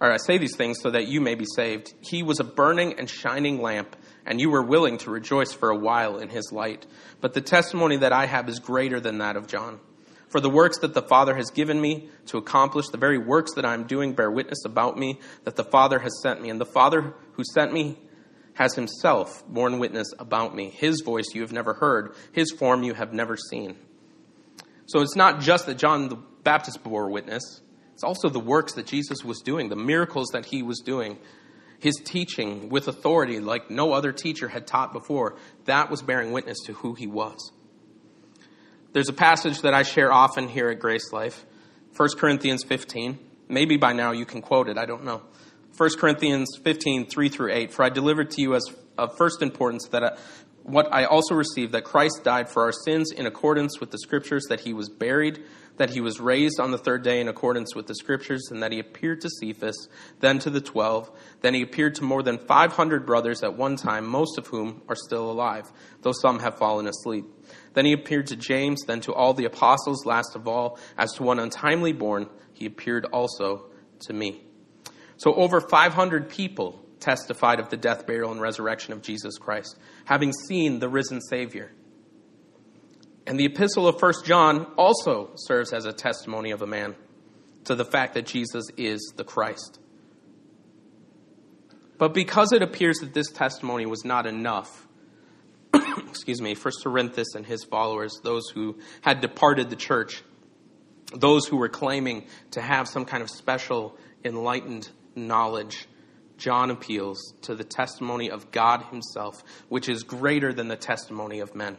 or 0.00 0.12
I 0.12 0.18
say 0.18 0.38
these 0.38 0.56
things 0.56 0.80
so 0.80 0.90
that 0.90 1.08
you 1.08 1.20
may 1.20 1.34
be 1.34 1.46
saved. 1.54 1.94
He 2.00 2.22
was 2.22 2.38
a 2.38 2.44
burning 2.44 2.98
and 2.98 3.08
shining 3.08 3.62
lamp, 3.62 3.96
and 4.26 4.40
you 4.40 4.50
were 4.50 4.62
willing 4.62 4.98
to 4.98 5.10
rejoice 5.10 5.52
for 5.52 5.70
a 5.70 5.78
while 5.78 6.18
in 6.18 6.28
his 6.28 6.50
light. 6.52 6.86
But 7.20 7.32
the 7.32 7.40
testimony 7.40 7.96
that 7.98 8.12
I 8.12 8.26
have 8.26 8.48
is 8.48 8.58
greater 8.58 9.00
than 9.00 9.18
that 9.18 9.36
of 9.36 9.46
John. 9.46 9.80
For 10.28 10.40
the 10.40 10.50
works 10.50 10.78
that 10.80 10.92
the 10.92 11.02
Father 11.02 11.36
has 11.36 11.50
given 11.50 11.80
me 11.80 12.10
to 12.26 12.36
accomplish, 12.36 12.88
the 12.88 12.98
very 12.98 13.16
works 13.16 13.54
that 13.54 13.64
I 13.64 13.74
am 13.74 13.86
doing 13.86 14.12
bear 14.12 14.30
witness 14.30 14.64
about 14.64 14.98
me 14.98 15.20
that 15.44 15.56
the 15.56 15.64
Father 15.64 16.00
has 16.00 16.20
sent 16.20 16.42
me. 16.42 16.50
And 16.50 16.60
the 16.60 16.66
Father 16.66 17.14
who 17.32 17.42
sent 17.54 17.72
me 17.72 17.98
has 18.54 18.74
himself 18.74 19.46
borne 19.46 19.78
witness 19.78 20.12
about 20.18 20.54
me. 20.54 20.70
His 20.70 21.02
voice 21.02 21.26
you 21.32 21.42
have 21.42 21.52
never 21.52 21.74
heard, 21.74 22.14
his 22.32 22.50
form 22.50 22.82
you 22.82 22.94
have 22.94 23.12
never 23.12 23.36
seen. 23.36 23.76
So 24.86 25.00
it's 25.00 25.16
not 25.16 25.40
just 25.40 25.66
that 25.66 25.78
John 25.78 26.08
the 26.08 26.16
Baptist 26.42 26.82
bore 26.82 27.10
witness, 27.10 27.60
it's 27.96 28.04
also 28.04 28.28
the 28.28 28.38
works 28.38 28.74
that 28.74 28.84
Jesus 28.84 29.24
was 29.24 29.40
doing, 29.40 29.70
the 29.70 29.74
miracles 29.74 30.28
that 30.34 30.44
he 30.44 30.62
was 30.62 30.80
doing, 30.80 31.16
his 31.78 31.94
teaching 32.04 32.68
with 32.68 32.88
authority 32.88 33.40
like 33.40 33.70
no 33.70 33.94
other 33.94 34.12
teacher 34.12 34.48
had 34.48 34.66
taught 34.66 34.92
before. 34.92 35.36
That 35.64 35.88
was 35.88 36.02
bearing 36.02 36.30
witness 36.30 36.58
to 36.66 36.74
who 36.74 36.92
he 36.92 37.06
was. 37.06 37.52
There's 38.92 39.08
a 39.08 39.14
passage 39.14 39.62
that 39.62 39.72
I 39.72 39.82
share 39.82 40.12
often 40.12 40.46
here 40.46 40.68
at 40.68 40.78
Grace 40.78 41.10
Life, 41.10 41.46
1 41.96 42.08
Corinthians 42.18 42.64
15. 42.64 43.18
Maybe 43.48 43.78
by 43.78 43.94
now 43.94 44.12
you 44.12 44.26
can 44.26 44.42
quote 44.42 44.68
it, 44.68 44.76
I 44.76 44.84
don't 44.84 45.04
know. 45.04 45.22
1 45.78 45.90
Corinthians 45.98 46.58
15, 46.62 47.06
3 47.06 47.28
through 47.30 47.54
8. 47.54 47.72
For 47.72 47.82
I 47.82 47.88
delivered 47.88 48.30
to 48.32 48.42
you 48.42 48.56
as 48.56 48.64
of 48.98 49.16
first 49.16 49.40
importance 49.40 49.88
that 49.92 50.04
I, 50.04 50.18
what 50.64 50.92
I 50.92 51.06
also 51.06 51.34
received 51.34 51.72
that 51.72 51.84
Christ 51.84 52.24
died 52.24 52.50
for 52.50 52.64
our 52.64 52.72
sins 52.72 53.10
in 53.10 53.24
accordance 53.24 53.80
with 53.80 53.90
the 53.90 53.98
Scriptures, 53.98 54.44
that 54.50 54.60
he 54.60 54.74
was 54.74 54.90
buried, 54.90 55.42
that 55.76 55.90
he 55.90 56.00
was 56.00 56.20
raised 56.20 56.58
on 56.60 56.70
the 56.70 56.78
third 56.78 57.02
day 57.02 57.20
in 57.20 57.28
accordance 57.28 57.74
with 57.74 57.86
the 57.86 57.94
Scriptures, 57.94 58.48
and 58.50 58.62
that 58.62 58.72
he 58.72 58.78
appeared 58.78 59.20
to 59.20 59.30
Cephas, 59.30 59.88
then 60.20 60.38
to 60.40 60.50
the 60.50 60.60
twelve. 60.60 61.10
Then 61.40 61.54
he 61.54 61.62
appeared 61.62 61.94
to 61.96 62.04
more 62.04 62.22
than 62.22 62.38
500 62.38 63.06
brothers 63.06 63.42
at 63.42 63.56
one 63.56 63.76
time, 63.76 64.06
most 64.06 64.38
of 64.38 64.46
whom 64.46 64.82
are 64.88 64.96
still 64.96 65.30
alive, 65.30 65.70
though 66.02 66.12
some 66.12 66.40
have 66.40 66.58
fallen 66.58 66.86
asleep. 66.86 67.24
Then 67.74 67.84
he 67.84 67.92
appeared 67.92 68.28
to 68.28 68.36
James, 68.36 68.82
then 68.86 69.00
to 69.02 69.12
all 69.12 69.34
the 69.34 69.44
apostles, 69.44 70.06
last 70.06 70.34
of 70.34 70.48
all, 70.48 70.78
as 70.96 71.12
to 71.14 71.22
one 71.22 71.38
untimely 71.38 71.92
born, 71.92 72.28
he 72.52 72.66
appeared 72.66 73.04
also 73.06 73.66
to 74.00 74.12
me. 74.12 74.42
So 75.18 75.34
over 75.34 75.60
500 75.60 76.28
people 76.28 76.82
testified 77.00 77.60
of 77.60 77.68
the 77.68 77.76
death, 77.76 78.06
burial, 78.06 78.32
and 78.32 78.40
resurrection 78.40 78.92
of 78.92 79.02
Jesus 79.02 79.38
Christ, 79.38 79.78
having 80.04 80.32
seen 80.32 80.78
the 80.78 80.88
risen 80.88 81.20
Savior. 81.20 81.70
And 83.26 83.40
the 83.40 83.46
epistle 83.46 83.88
of 83.88 84.00
1 84.00 84.12
John 84.24 84.66
also 84.76 85.30
serves 85.34 85.72
as 85.72 85.84
a 85.84 85.92
testimony 85.92 86.52
of 86.52 86.62
a 86.62 86.66
man. 86.66 86.94
to 87.64 87.74
the 87.74 87.84
fact 87.84 88.14
that 88.14 88.26
Jesus 88.26 88.66
is 88.76 89.12
the 89.16 89.24
Christ. 89.24 89.80
But 91.98 92.14
because 92.14 92.52
it 92.52 92.62
appears 92.62 92.98
that 92.98 93.12
this 93.12 93.30
testimony 93.32 93.86
was 93.86 94.04
not 94.04 94.24
enough, 94.24 94.86
excuse 95.74 96.40
me, 96.40 96.54
for 96.54 96.70
Cerinthus 96.70 97.34
and 97.34 97.44
his 97.44 97.64
followers, 97.64 98.20
those 98.22 98.48
who 98.50 98.78
had 99.00 99.20
departed 99.20 99.68
the 99.68 99.74
church, 99.74 100.22
those 101.12 101.46
who 101.46 101.56
were 101.56 101.68
claiming 101.68 102.26
to 102.52 102.60
have 102.60 102.86
some 102.86 103.04
kind 103.04 103.22
of 103.22 103.30
special 103.30 103.96
enlightened 104.24 104.88
knowledge, 105.16 105.88
John 106.36 106.70
appeals 106.70 107.34
to 107.42 107.54
the 107.54 107.64
testimony 107.64 108.30
of 108.30 108.50
God 108.52 108.82
himself, 108.90 109.42
which 109.68 109.88
is 109.88 110.02
greater 110.02 110.52
than 110.52 110.68
the 110.68 110.76
testimony 110.76 111.40
of 111.40 111.54
men. 111.54 111.78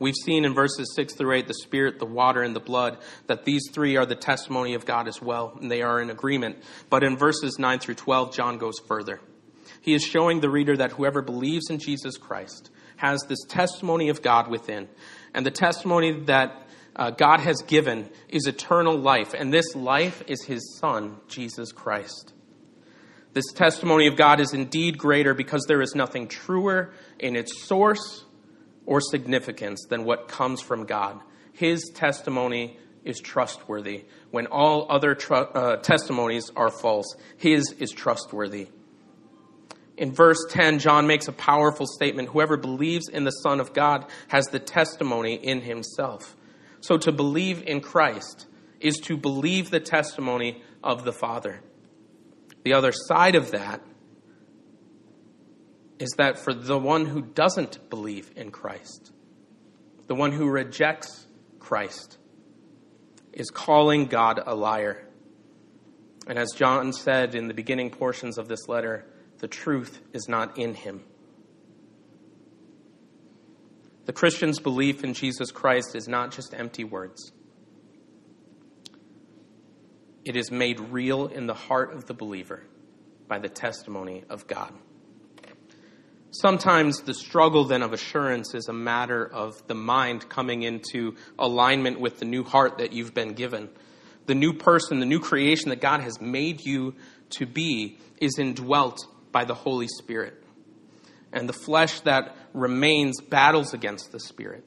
We've 0.00 0.14
seen 0.14 0.44
in 0.44 0.54
verses 0.54 0.92
6 0.94 1.14
through 1.14 1.34
8 1.34 1.48
the 1.48 1.54
Spirit, 1.54 1.98
the 1.98 2.06
water, 2.06 2.42
and 2.42 2.54
the 2.54 2.60
blood, 2.60 2.98
that 3.26 3.44
these 3.44 3.62
three 3.72 3.96
are 3.96 4.06
the 4.06 4.14
testimony 4.14 4.74
of 4.74 4.86
God 4.86 5.08
as 5.08 5.20
well, 5.20 5.58
and 5.60 5.70
they 5.70 5.82
are 5.82 6.00
in 6.00 6.10
agreement. 6.10 6.58
But 6.88 7.02
in 7.02 7.16
verses 7.16 7.58
9 7.58 7.80
through 7.80 7.96
12, 7.96 8.34
John 8.34 8.58
goes 8.58 8.78
further. 8.86 9.20
He 9.80 9.94
is 9.94 10.02
showing 10.02 10.40
the 10.40 10.50
reader 10.50 10.76
that 10.76 10.92
whoever 10.92 11.20
believes 11.20 11.68
in 11.70 11.78
Jesus 11.78 12.16
Christ 12.16 12.70
has 12.96 13.22
this 13.28 13.44
testimony 13.48 14.08
of 14.08 14.22
God 14.22 14.48
within. 14.48 14.88
And 15.34 15.44
the 15.44 15.50
testimony 15.50 16.20
that 16.24 16.68
uh, 16.94 17.10
God 17.10 17.40
has 17.40 17.62
given 17.62 18.08
is 18.28 18.46
eternal 18.46 18.96
life, 18.96 19.34
and 19.34 19.52
this 19.52 19.74
life 19.74 20.22
is 20.26 20.44
His 20.44 20.78
Son, 20.78 21.16
Jesus 21.28 21.72
Christ. 21.72 22.32
This 23.34 23.52
testimony 23.54 24.06
of 24.08 24.16
God 24.16 24.40
is 24.40 24.52
indeed 24.52 24.98
greater 24.98 25.34
because 25.34 25.64
there 25.68 25.82
is 25.82 25.94
nothing 25.94 26.28
truer 26.28 26.92
in 27.18 27.36
its 27.36 27.64
source 27.64 28.24
or 28.88 29.02
significance 29.02 29.84
than 29.90 30.02
what 30.04 30.28
comes 30.28 30.62
from 30.62 30.86
God. 30.86 31.20
His 31.52 31.90
testimony 31.94 32.78
is 33.04 33.20
trustworthy 33.20 34.06
when 34.30 34.46
all 34.46 34.86
other 34.88 35.14
tr- 35.14 35.34
uh, 35.34 35.76
testimonies 35.76 36.50
are 36.56 36.70
false. 36.70 37.14
His 37.36 37.72
is 37.78 37.90
trustworthy. 37.90 38.68
In 39.98 40.14
verse 40.14 40.38
10, 40.48 40.78
John 40.78 41.06
makes 41.06 41.28
a 41.28 41.32
powerful 41.32 41.86
statement 41.86 42.30
Whoever 42.30 42.56
believes 42.56 43.08
in 43.08 43.24
the 43.24 43.30
Son 43.30 43.60
of 43.60 43.74
God 43.74 44.06
has 44.28 44.46
the 44.46 44.58
testimony 44.58 45.34
in 45.34 45.60
himself. 45.60 46.34
So 46.80 46.96
to 46.96 47.12
believe 47.12 47.62
in 47.66 47.82
Christ 47.82 48.46
is 48.80 48.96
to 49.00 49.18
believe 49.18 49.68
the 49.68 49.80
testimony 49.80 50.62
of 50.82 51.04
the 51.04 51.12
Father. 51.12 51.60
The 52.64 52.72
other 52.72 52.92
side 52.92 53.34
of 53.34 53.50
that 53.50 53.82
is 55.98 56.10
that 56.16 56.38
for 56.38 56.54
the 56.54 56.78
one 56.78 57.06
who 57.06 57.22
doesn't 57.22 57.90
believe 57.90 58.30
in 58.36 58.50
Christ, 58.50 59.12
the 60.06 60.14
one 60.14 60.32
who 60.32 60.48
rejects 60.48 61.26
Christ, 61.58 62.18
is 63.32 63.50
calling 63.50 64.06
God 64.06 64.40
a 64.44 64.54
liar. 64.54 65.04
And 66.26 66.38
as 66.38 66.52
John 66.54 66.92
said 66.92 67.34
in 67.34 67.48
the 67.48 67.54
beginning 67.54 67.90
portions 67.90 68.38
of 68.38 68.48
this 68.48 68.68
letter, 68.68 69.04
the 69.38 69.48
truth 69.48 70.00
is 70.12 70.28
not 70.28 70.58
in 70.58 70.74
him. 70.74 71.02
The 74.06 74.12
Christian's 74.12 74.58
belief 74.58 75.04
in 75.04 75.14
Jesus 75.14 75.50
Christ 75.50 75.94
is 75.94 76.08
not 76.08 76.32
just 76.32 76.54
empty 76.54 76.84
words. 76.84 77.32
It 80.24 80.36
is 80.36 80.50
made 80.50 80.80
real 80.80 81.26
in 81.26 81.46
the 81.46 81.54
heart 81.54 81.92
of 81.92 82.06
the 82.06 82.14
believer 82.14 82.62
by 83.28 83.38
the 83.38 83.48
testimony 83.48 84.24
of 84.28 84.46
God. 84.46 84.72
Sometimes 86.40 87.00
the 87.00 87.14
struggle 87.14 87.64
then 87.64 87.82
of 87.82 87.92
assurance 87.92 88.54
is 88.54 88.68
a 88.68 88.72
matter 88.72 89.26
of 89.26 89.66
the 89.66 89.74
mind 89.74 90.28
coming 90.28 90.62
into 90.62 91.16
alignment 91.36 91.98
with 91.98 92.20
the 92.20 92.24
new 92.24 92.44
heart 92.44 92.78
that 92.78 92.92
you've 92.92 93.12
been 93.12 93.32
given. 93.32 93.68
The 94.26 94.36
new 94.36 94.52
person, 94.52 95.00
the 95.00 95.06
new 95.06 95.18
creation 95.18 95.70
that 95.70 95.80
God 95.80 96.00
has 96.00 96.20
made 96.20 96.64
you 96.64 96.94
to 97.30 97.46
be 97.46 97.98
is 98.18 98.38
indwelt 98.38 99.04
by 99.32 99.46
the 99.46 99.54
Holy 99.54 99.88
Spirit. 99.88 100.40
And 101.32 101.48
the 101.48 101.52
flesh 101.52 101.98
that 102.00 102.36
remains 102.54 103.20
battles 103.20 103.74
against 103.74 104.12
the 104.12 104.20
Spirit. 104.20 104.64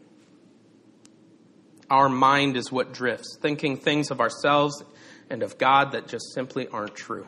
Our 1.90 2.10
mind 2.10 2.58
is 2.58 2.70
what 2.70 2.92
drifts, 2.92 3.38
thinking 3.42 3.78
things 3.78 4.12
of 4.12 4.20
ourselves 4.20 4.84
and 5.30 5.42
of 5.42 5.58
God 5.58 5.94
that 5.94 6.10
just 6.10 6.34
simply 6.34 6.68
aren't 6.68 6.96
true 6.96 7.28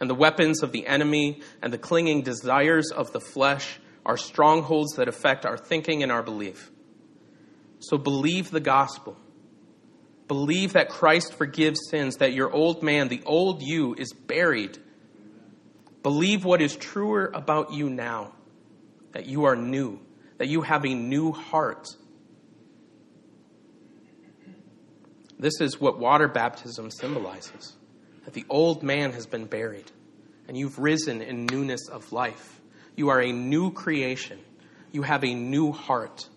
and 0.00 0.08
the 0.08 0.14
weapons 0.14 0.62
of 0.62 0.72
the 0.72 0.86
enemy 0.86 1.42
and 1.62 1.72
the 1.72 1.78
clinging 1.78 2.22
desires 2.22 2.90
of 2.90 3.12
the 3.12 3.20
flesh 3.20 3.78
are 4.04 4.16
strongholds 4.16 4.94
that 4.94 5.08
affect 5.08 5.44
our 5.44 5.58
thinking 5.58 6.02
and 6.02 6.10
our 6.10 6.22
belief. 6.22 6.70
So 7.80 7.98
believe 7.98 8.50
the 8.50 8.60
gospel. 8.60 9.16
Believe 10.26 10.72
that 10.72 10.88
Christ 10.88 11.34
forgives 11.34 11.80
sins, 11.90 12.16
that 12.16 12.32
your 12.32 12.50
old 12.50 12.82
man, 12.82 13.08
the 13.08 13.22
old 13.26 13.62
you, 13.62 13.94
is 13.94 14.12
buried. 14.12 14.78
Believe 16.02 16.44
what 16.44 16.62
is 16.62 16.76
truer 16.76 17.30
about 17.34 17.72
you 17.72 17.90
now 17.90 18.32
that 19.12 19.26
you 19.26 19.44
are 19.44 19.56
new, 19.56 20.00
that 20.38 20.46
you 20.46 20.62
have 20.62 20.84
a 20.84 20.94
new 20.94 21.32
heart. 21.32 21.88
This 25.38 25.60
is 25.60 25.80
what 25.80 25.98
water 25.98 26.28
baptism 26.28 26.90
symbolizes 26.90 27.76
that 28.30 28.40
the 28.40 28.46
old 28.48 28.84
man 28.84 29.10
has 29.10 29.26
been 29.26 29.44
buried 29.44 29.90
and 30.46 30.56
you've 30.56 30.78
risen 30.78 31.20
in 31.20 31.46
newness 31.46 31.88
of 31.88 32.12
life. 32.12 32.60
You 32.94 33.08
are 33.08 33.20
a 33.20 33.32
new 33.32 33.72
creation. 33.72 34.38
You 34.92 35.02
have 35.02 35.24
a 35.24 35.34
new 35.34 35.72
heart. 35.72 36.28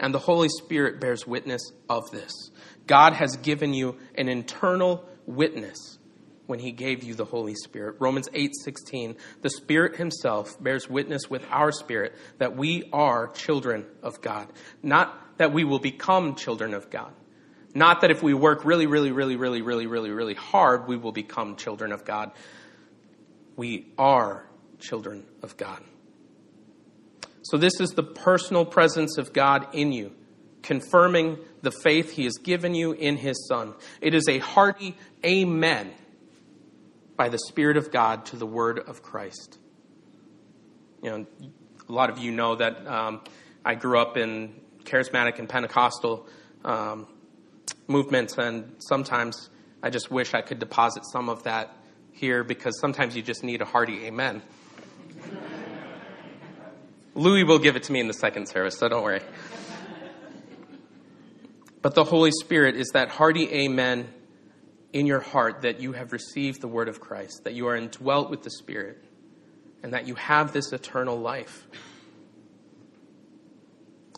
And 0.00 0.12
the 0.12 0.18
Holy 0.18 0.48
Spirit 0.48 1.00
bears 1.00 1.24
witness 1.24 1.70
of 1.88 2.10
this. 2.10 2.32
God 2.88 3.12
has 3.12 3.36
given 3.36 3.72
you 3.74 3.96
an 4.16 4.28
internal 4.28 5.08
witness 5.24 5.98
when 6.46 6.58
he 6.58 6.72
gave 6.72 7.04
you 7.04 7.14
the 7.14 7.24
Holy 7.24 7.54
Spirit. 7.54 7.96
Romans 8.00 8.28
8:16, 8.34 9.14
the 9.40 9.50
Spirit 9.50 9.94
himself 9.94 10.60
bears 10.60 10.90
witness 10.90 11.30
with 11.30 11.46
our 11.48 11.70
spirit 11.70 12.12
that 12.38 12.56
we 12.56 12.88
are 12.92 13.28
children 13.28 13.86
of 14.02 14.20
God. 14.20 14.48
Not 14.82 15.38
that 15.38 15.52
we 15.52 15.62
will 15.62 15.78
become 15.78 16.34
children 16.34 16.74
of 16.74 16.90
God, 16.90 17.12
not 17.74 18.02
that 18.02 18.12
if 18.12 18.22
we 18.22 18.34
work 18.34 18.64
really, 18.64 18.86
really, 18.86 19.10
really, 19.10 19.36
really, 19.36 19.60
really, 19.60 19.86
really, 19.86 20.10
really 20.10 20.34
hard, 20.34 20.86
we 20.86 20.96
will 20.96 21.12
become 21.12 21.56
children 21.56 21.90
of 21.90 22.04
God. 22.04 22.30
We 23.56 23.92
are 23.98 24.46
children 24.78 25.24
of 25.42 25.56
God. 25.56 25.82
So, 27.42 27.58
this 27.58 27.80
is 27.80 27.90
the 27.90 28.02
personal 28.02 28.64
presence 28.64 29.18
of 29.18 29.32
God 29.32 29.66
in 29.74 29.92
you, 29.92 30.12
confirming 30.62 31.38
the 31.62 31.72
faith 31.72 32.12
He 32.12 32.24
has 32.24 32.34
given 32.42 32.74
you 32.74 32.92
in 32.92 33.16
His 33.16 33.46
Son. 33.48 33.74
It 34.00 34.14
is 34.14 34.28
a 34.28 34.38
hearty 34.38 34.96
amen 35.26 35.92
by 37.16 37.28
the 37.28 37.38
Spirit 37.38 37.76
of 37.76 37.90
God 37.90 38.26
to 38.26 38.36
the 38.36 38.46
word 38.46 38.78
of 38.78 39.02
Christ. 39.02 39.58
You 41.02 41.10
know, 41.10 41.26
a 41.88 41.92
lot 41.92 42.08
of 42.08 42.18
you 42.18 42.30
know 42.30 42.54
that 42.54 42.86
um, 42.86 43.20
I 43.64 43.74
grew 43.74 43.98
up 43.98 44.16
in 44.16 44.54
charismatic 44.84 45.38
and 45.38 45.48
Pentecostal 45.48 46.26
um, 46.64 47.06
movements, 47.86 48.38
and 48.38 48.76
sometimes 48.78 49.50
I 49.82 49.90
just 49.90 50.10
wish 50.10 50.34
I 50.34 50.40
could 50.40 50.58
deposit 50.58 51.04
some 51.12 51.28
of 51.28 51.42
that 51.44 51.76
here 52.12 52.44
because 52.44 52.78
sometimes 52.80 53.16
you 53.16 53.22
just 53.22 53.44
need 53.44 53.60
a 53.60 53.64
hearty 53.64 54.06
amen. 54.06 54.42
Louis 57.14 57.44
will 57.44 57.58
give 57.58 57.76
it 57.76 57.84
to 57.84 57.92
me 57.92 58.00
in 58.00 58.08
the 58.08 58.14
second 58.14 58.48
service, 58.48 58.78
so 58.78 58.88
don't 58.88 59.02
worry. 59.02 59.20
But 61.80 61.94
the 61.94 62.04
Holy 62.04 62.30
Spirit 62.30 62.76
is 62.76 62.88
that 62.94 63.10
hearty 63.10 63.48
amen 63.52 64.08
in 64.92 65.06
your 65.06 65.20
heart 65.20 65.62
that 65.62 65.80
you 65.80 65.92
have 65.92 66.12
received 66.12 66.60
the 66.60 66.68
word 66.68 66.88
of 66.88 67.00
Christ, 67.00 67.44
that 67.44 67.54
you 67.54 67.66
are 67.66 67.76
indwelt 67.76 68.30
with 68.30 68.42
the 68.42 68.50
Spirit, 68.50 69.04
and 69.82 69.92
that 69.92 70.08
you 70.08 70.14
have 70.14 70.52
this 70.52 70.72
eternal 70.72 71.18
life. 71.18 71.66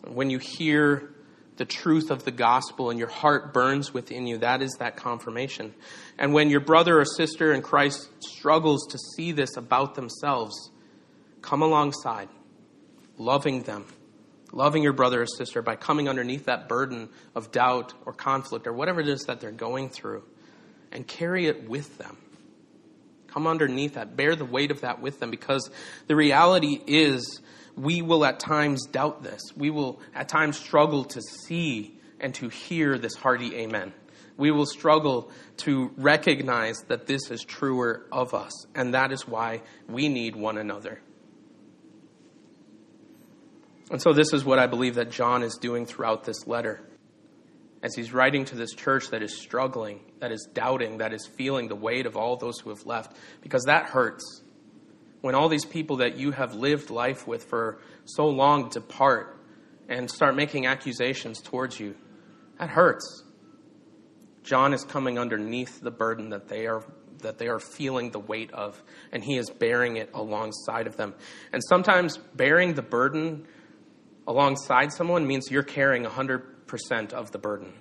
When 0.07 0.29
you 0.29 0.37
hear 0.37 1.13
the 1.57 1.65
truth 1.65 2.11
of 2.11 2.23
the 2.23 2.31
gospel 2.31 2.89
and 2.89 2.99
your 2.99 3.09
heart 3.09 3.53
burns 3.53 3.93
within 3.93 4.27
you, 4.27 4.37
that 4.39 4.61
is 4.61 4.75
that 4.79 4.95
confirmation. 4.95 5.73
And 6.17 6.33
when 6.33 6.49
your 6.49 6.59
brother 6.59 6.99
or 6.99 7.05
sister 7.05 7.53
in 7.53 7.61
Christ 7.61 8.09
struggles 8.19 8.87
to 8.87 8.97
see 8.97 9.31
this 9.31 9.57
about 9.57 9.95
themselves, 9.95 10.71
come 11.41 11.61
alongside, 11.61 12.29
loving 13.17 13.63
them, 13.63 13.85
loving 14.51 14.83
your 14.83 14.93
brother 14.93 15.21
or 15.23 15.25
sister 15.25 15.61
by 15.61 15.75
coming 15.75 16.07
underneath 16.07 16.45
that 16.45 16.67
burden 16.67 17.09
of 17.35 17.51
doubt 17.51 17.93
or 18.05 18.13
conflict 18.13 18.67
or 18.67 18.73
whatever 18.73 19.01
it 19.01 19.07
is 19.07 19.23
that 19.23 19.41
they're 19.41 19.51
going 19.51 19.89
through 19.89 20.23
and 20.91 21.07
carry 21.07 21.47
it 21.47 21.67
with 21.69 21.97
them. 21.97 22.17
Come 23.27 23.45
underneath 23.45 23.95
that, 23.95 24.15
bear 24.15 24.35
the 24.35 24.45
weight 24.45 24.71
of 24.71 24.81
that 24.81 25.01
with 25.01 25.19
them 25.19 25.31
because 25.31 25.69
the 26.07 26.15
reality 26.15 26.79
is 26.87 27.41
we 27.77 28.01
will 28.01 28.25
at 28.25 28.39
times 28.39 28.85
doubt 28.87 29.23
this. 29.23 29.41
We 29.55 29.69
will 29.69 30.01
at 30.15 30.27
times 30.27 30.57
struggle 30.57 31.05
to 31.05 31.21
see 31.21 31.95
and 32.19 32.33
to 32.35 32.49
hear 32.49 32.97
this 32.97 33.15
hearty 33.15 33.55
amen. 33.55 33.93
We 34.35 34.51
will 34.51 34.65
struggle 34.65 35.31
to 35.57 35.91
recognize 35.97 36.77
that 36.87 37.07
this 37.07 37.31
is 37.31 37.43
truer 37.43 38.05
of 38.11 38.33
us, 38.33 38.51
and 38.75 38.93
that 38.93 39.11
is 39.11 39.27
why 39.27 39.61
we 39.87 40.09
need 40.09 40.35
one 40.35 40.57
another. 40.57 41.01
And 43.89 44.01
so, 44.01 44.11
this 44.11 44.33
is 44.33 44.43
what 44.43 44.59
I 44.59 44.67
believe 44.67 44.95
that 44.95 45.11
John 45.11 45.43
is 45.43 45.55
doing 45.55 45.85
throughout 45.85 46.23
this 46.23 46.45
letter. 46.45 46.81
as 47.83 47.95
he's 47.95 48.11
writing 48.11 48.43
to 48.43 48.55
this 48.55 48.73
church 48.73 49.11
that 49.11 49.21
is 49.21 49.37
struggling, 49.37 49.99
that 50.19 50.31
is 50.31 50.47
doubting, 50.51 50.97
that 50.97 51.13
is 51.13 51.25
feeling 51.25 51.67
the 51.67 51.75
weight 51.75 52.05
of 52.05 52.17
all 52.17 52.35
those 52.35 52.59
who 52.59 52.69
have 52.71 52.85
left, 52.85 53.15
because 53.41 53.63
that 53.65 53.85
hurts. 53.85 54.41
When 55.21 55.35
all 55.35 55.49
these 55.49 55.65
people 55.65 55.97
that 55.97 56.17
you 56.17 56.31
have 56.31 56.53
lived 56.53 56.89
life 56.89 57.27
with 57.27 57.43
for 57.45 57.79
so 58.05 58.27
long 58.27 58.69
depart 58.69 59.39
and 59.89 60.09
start 60.09 60.35
making 60.35 60.65
accusations 60.65 61.41
towards 61.41 61.79
you, 61.79 61.95
that 62.59 62.69
hurts. 62.69 63.23
John 64.43 64.73
is 64.73 64.83
coming 64.83 65.19
underneath 65.19 65.81
the 65.81 65.91
burden 65.91 66.29
that 66.29 66.47
they 66.47 66.67
are 66.67 66.83
that 67.21 67.39
they 67.39 67.47
are 67.47 67.59
feeling 67.59 68.11
the 68.11 68.19
weight 68.19 68.51
of, 68.51 68.81
and 69.11 69.23
he 69.23 69.37
is 69.37 69.49
bearing 69.49 69.97
it 69.97 70.09
alongside 70.13 70.85
of 70.87 70.97
them. 70.97 71.15
And 71.51 71.63
sometimes 71.67 72.17
bearing 72.35 72.75
the 72.75 72.81
burden 72.83 73.47
alongside 74.27 74.93
someone 74.93 75.25
means 75.25 75.49
you're 75.49 75.63
carrying 75.63 76.03
100% 76.03 77.13
of 77.13 77.31
the 77.31 77.39
burden 77.39 77.73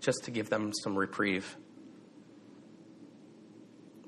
just 0.00 0.24
to 0.24 0.30
give 0.30 0.50
them 0.50 0.72
some 0.82 0.96
reprieve. 0.96 1.56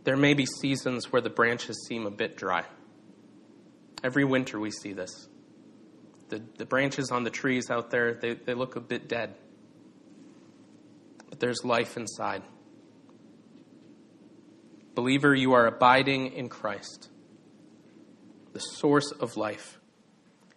There 0.07 0.17
may 0.17 0.35
be 0.35 0.47
seasons 0.47 1.11
where 1.11 1.21
the 1.21 1.31
branches 1.31 1.85
seem 1.89 2.07
a 2.07 2.13
bit 2.13 2.37
dry. 2.37 2.63
Every 4.05 4.25
winter 4.25 4.61
we 4.61 4.71
see 4.71 4.93
this. 4.93 5.29
The, 6.29 6.41
the 6.59 6.65
branches 6.65 7.11
on 7.11 7.25
the 7.25 7.31
trees 7.31 7.71
out 7.71 7.91
there, 7.91 8.15
they, 8.15 8.35
they 8.35 8.55
look 8.55 8.77
a 8.77 8.81
bit 8.81 9.09
dead. 9.09 9.35
But 11.29 11.41
there's 11.41 11.65
life 11.65 11.97
inside. 11.97 12.45
Believer, 14.95 15.35
you 15.35 15.55
are 15.55 15.67
abiding 15.67 16.35
in 16.35 16.51
Christ, 16.51 17.11
the 18.53 18.61
source 18.61 19.11
of 19.11 19.37
life. 19.37 19.81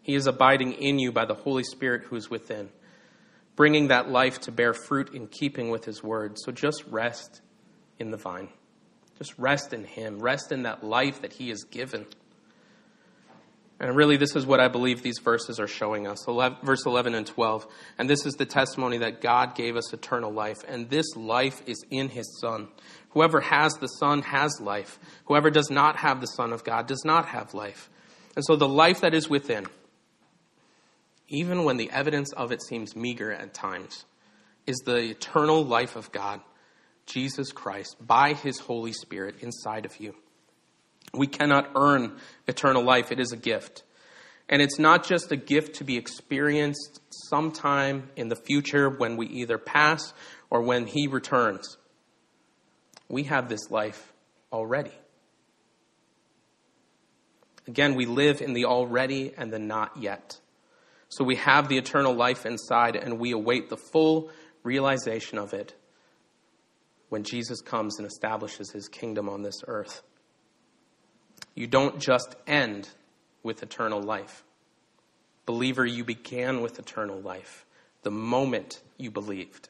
He 0.04 0.14
is 0.14 0.28
abiding 0.28 0.74
in 0.74 1.00
you 1.00 1.12
by 1.12 1.26
the 1.26 1.34
Holy 1.34 1.64
Spirit 1.64 2.04
who 2.04 2.18
is 2.18 2.30
within, 2.30 2.70
bringing 3.56 3.88
that 3.88 4.12
life 4.12 4.42
to 4.42 4.52
bear 4.52 4.76
fruit 4.76 5.16
in 5.16 5.26
keeping 5.26 5.72
with 5.72 5.86
His 5.86 6.04
word. 6.04 6.36
So 6.38 6.52
just 6.52 6.84
rest 6.86 7.42
in 7.98 8.12
the 8.12 8.18
vine. 8.18 8.50
Just 9.20 9.38
rest 9.38 9.74
in 9.74 9.84
Him. 9.84 10.20
Rest 10.20 10.52
in 10.52 10.64
that 10.64 10.84
life 10.84 11.22
that 11.22 11.34
He 11.34 11.50
has 11.50 11.64
given. 11.64 12.06
And 13.82 13.96
really, 13.96 14.18
this 14.18 14.36
is 14.36 14.46
what 14.46 14.60
I 14.60 14.68
believe 14.68 15.02
these 15.02 15.20
verses 15.20 15.58
are 15.60 15.68
showing 15.68 16.06
us. 16.06 16.28
11, 16.28 16.58
verse 16.64 16.86
11 16.86 17.16
and 17.16 17.26
12. 17.26 17.66
And 17.98 18.10
this 18.10 18.26
is 18.26 18.34
the 18.34 18.46
testimony 18.46 18.98
that 18.98 19.22
God 19.22 19.56
gave 19.56 19.78
us 19.78 19.94
eternal 19.94 20.32
life. 20.32 20.58
And 20.68 20.90
this 20.90 21.16
life 21.16 21.62
is 21.66 21.86
in 21.90 22.10
his 22.10 22.40
Son. 22.42 22.68
Whoever 23.12 23.40
has 23.40 23.74
the 23.76 23.88
Son 23.88 24.22
has 24.24 24.60
life. 24.60 25.00
Whoever 25.26 25.50
does 25.50 25.70
not 25.70 25.96
have 25.98 26.20
the 26.20 26.28
Son 26.28 26.52
of 26.52 26.66
God 26.66 26.88
does 26.88 27.04
not 27.06 27.28
have 27.28 27.54
life. 27.54 27.90
And 28.36 28.44
so 28.44 28.58
the 28.58 28.68
life 28.68 29.02
that 29.02 29.14
is 29.14 29.30
within, 29.30 29.68
even 31.30 31.64
when 31.64 31.78
the 31.78 31.90
evidence 31.92 32.34
of 32.34 32.52
it 32.52 32.62
seems 32.62 32.98
meager 32.98 33.32
at 33.32 33.54
times, 33.54 34.06
is 34.68 34.78
the 34.86 34.98
eternal 34.98 35.64
life 35.64 35.96
of 35.96 36.12
God, 36.12 36.42
Jesus 37.10 37.52
Christ, 37.52 37.96
by 38.00 38.34
his 38.34 38.60
Holy 38.60 38.94
Spirit 38.94 39.36
inside 39.42 39.86
of 39.86 40.00
you. 40.00 40.16
We 41.14 41.28
cannot 41.28 41.72
earn 41.76 42.18
eternal 42.48 42.84
life, 42.84 43.12
it 43.12 43.20
is 43.20 43.32
a 43.32 43.38
gift. 43.38 43.84
And 44.48 44.62
it's 44.62 44.80
not 44.80 45.06
just 45.06 45.32
a 45.32 45.36
gift 45.36 45.76
to 45.76 45.84
be 45.84 45.98
experienced 45.98 47.02
sometime 47.30 48.10
in 48.16 48.30
the 48.30 48.36
future 48.36 48.90
when 48.90 49.16
we 49.16 49.28
either 49.28 49.58
pass 49.58 50.14
or 50.50 50.62
when 50.62 50.88
He 50.88 51.08
returns. 51.08 51.78
We 53.08 53.24
have 53.24 53.50
this 53.50 53.70
life 53.70 54.14
already. 54.52 54.94
Again, 57.68 57.94
we 57.94 58.06
live 58.06 58.42
in 58.42 58.54
the 58.54 58.66
already 58.66 59.34
and 59.38 59.54
the 59.54 59.60
not 59.60 59.98
yet. 59.98 60.40
So 61.10 61.24
we 61.24 61.36
have 61.36 61.70
the 61.70 61.78
eternal 61.78 62.14
life 62.14 62.46
inside 62.46 62.96
and 62.96 63.20
we 63.20 63.32
await 63.32 63.70
the 63.70 63.78
full 63.78 64.32
realization 64.64 65.38
of 65.38 65.54
it 65.54 65.76
when 67.10 67.24
Jesus 67.24 67.62
comes 67.62 67.98
and 67.98 68.08
establishes 68.08 68.72
his 68.72 68.88
kingdom 68.88 69.28
on 69.28 69.42
this 69.42 69.62
earth. 69.68 70.02
You 71.56 71.68
don't 71.68 72.00
just 72.00 72.36
end 72.48 72.90
with 73.44 73.62
eternal 73.64 74.02
life. 74.02 74.44
Believer, 75.46 75.86
you 75.86 76.04
began 76.04 76.62
with 76.62 76.78
eternal 76.80 77.20
life 77.20 77.66
the 78.04 78.12
moment 78.12 78.82
you 78.98 79.12
believed. 79.12 79.70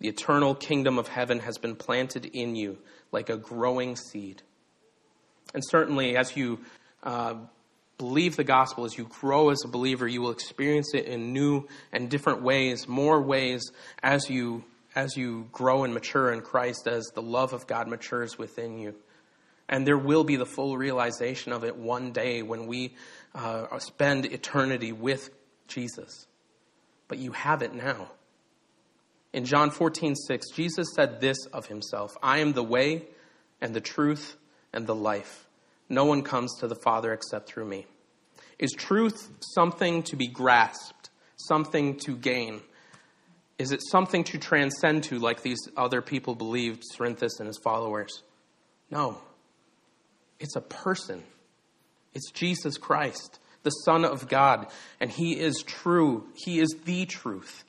The 0.00 0.08
eternal 0.08 0.54
kingdom 0.54 0.98
of 0.98 1.08
heaven 1.08 1.40
has 1.40 1.58
been 1.58 1.76
planted 1.76 2.24
in 2.24 2.56
you 2.56 2.78
like 3.12 3.28
a 3.28 3.36
growing 3.36 3.96
seed. 3.96 4.42
And 5.54 5.62
certainly, 5.64 6.16
as 6.16 6.36
you 6.36 6.60
uh, 7.02 7.34
believe 7.98 8.36
the 8.36 8.44
gospel, 8.44 8.84
as 8.84 8.96
you 8.96 9.04
grow 9.04 9.50
as 9.50 9.58
a 9.64 9.68
believer, 9.68 10.08
you 10.08 10.22
will 10.22 10.30
experience 10.30 10.94
it 10.94 11.04
in 11.04 11.32
new 11.32 11.68
and 11.92 12.08
different 12.08 12.42
ways, 12.42 12.88
more 12.88 13.20
ways 13.20 13.70
as 14.02 14.30
you 14.30 14.64
as 14.94 15.16
you 15.16 15.48
grow 15.52 15.84
and 15.84 15.94
mature 15.94 16.32
in 16.32 16.40
Christ, 16.40 16.86
as 16.86 17.06
the 17.14 17.22
love 17.22 17.52
of 17.52 17.66
God 17.66 17.88
matures 17.88 18.38
within 18.38 18.78
you. 18.78 18.94
And 19.68 19.86
there 19.86 19.98
will 19.98 20.24
be 20.24 20.36
the 20.36 20.46
full 20.46 20.76
realization 20.76 21.52
of 21.52 21.64
it 21.64 21.76
one 21.76 22.12
day 22.12 22.42
when 22.42 22.66
we 22.66 22.94
uh, 23.34 23.78
spend 23.78 24.26
eternity 24.26 24.92
with 24.92 25.30
Jesus. 25.68 26.26
But 27.06 27.18
you 27.18 27.32
have 27.32 27.62
it 27.62 27.72
now. 27.72 28.10
In 29.32 29.44
John 29.44 29.70
14, 29.70 30.16
6, 30.16 30.50
Jesus 30.50 30.88
said 30.94 31.20
this 31.20 31.46
of 31.52 31.66
himself 31.66 32.16
I 32.22 32.38
am 32.38 32.52
the 32.52 32.64
way 32.64 33.04
and 33.60 33.74
the 33.74 33.80
truth 33.80 34.36
and 34.72 34.86
the 34.86 34.94
life. 34.94 35.46
No 35.88 36.04
one 36.04 36.22
comes 36.22 36.58
to 36.58 36.68
the 36.68 36.74
Father 36.74 37.12
except 37.12 37.48
through 37.48 37.66
me. 37.66 37.86
Is 38.58 38.72
truth 38.72 39.30
something 39.40 40.02
to 40.04 40.16
be 40.16 40.26
grasped, 40.26 41.10
something 41.36 41.96
to 41.98 42.16
gain? 42.16 42.60
Is 43.60 43.72
it 43.72 43.82
something 43.82 44.24
to 44.24 44.38
transcend 44.38 45.04
to, 45.04 45.18
like 45.18 45.42
these 45.42 45.60
other 45.76 46.00
people 46.00 46.34
believed, 46.34 46.82
Cerinthus 46.82 47.40
and 47.40 47.46
his 47.46 47.58
followers? 47.58 48.22
No. 48.90 49.18
It's 50.38 50.56
a 50.56 50.62
person. 50.62 51.22
It's 52.14 52.30
Jesus 52.30 52.78
Christ, 52.78 53.38
the 53.62 53.68
Son 53.68 54.06
of 54.06 54.28
God. 54.28 54.68
And 54.98 55.10
He 55.10 55.38
is 55.38 55.62
true. 55.66 56.24
He 56.34 56.58
is 56.58 56.74
the 56.86 57.04
truth. 57.04 57.64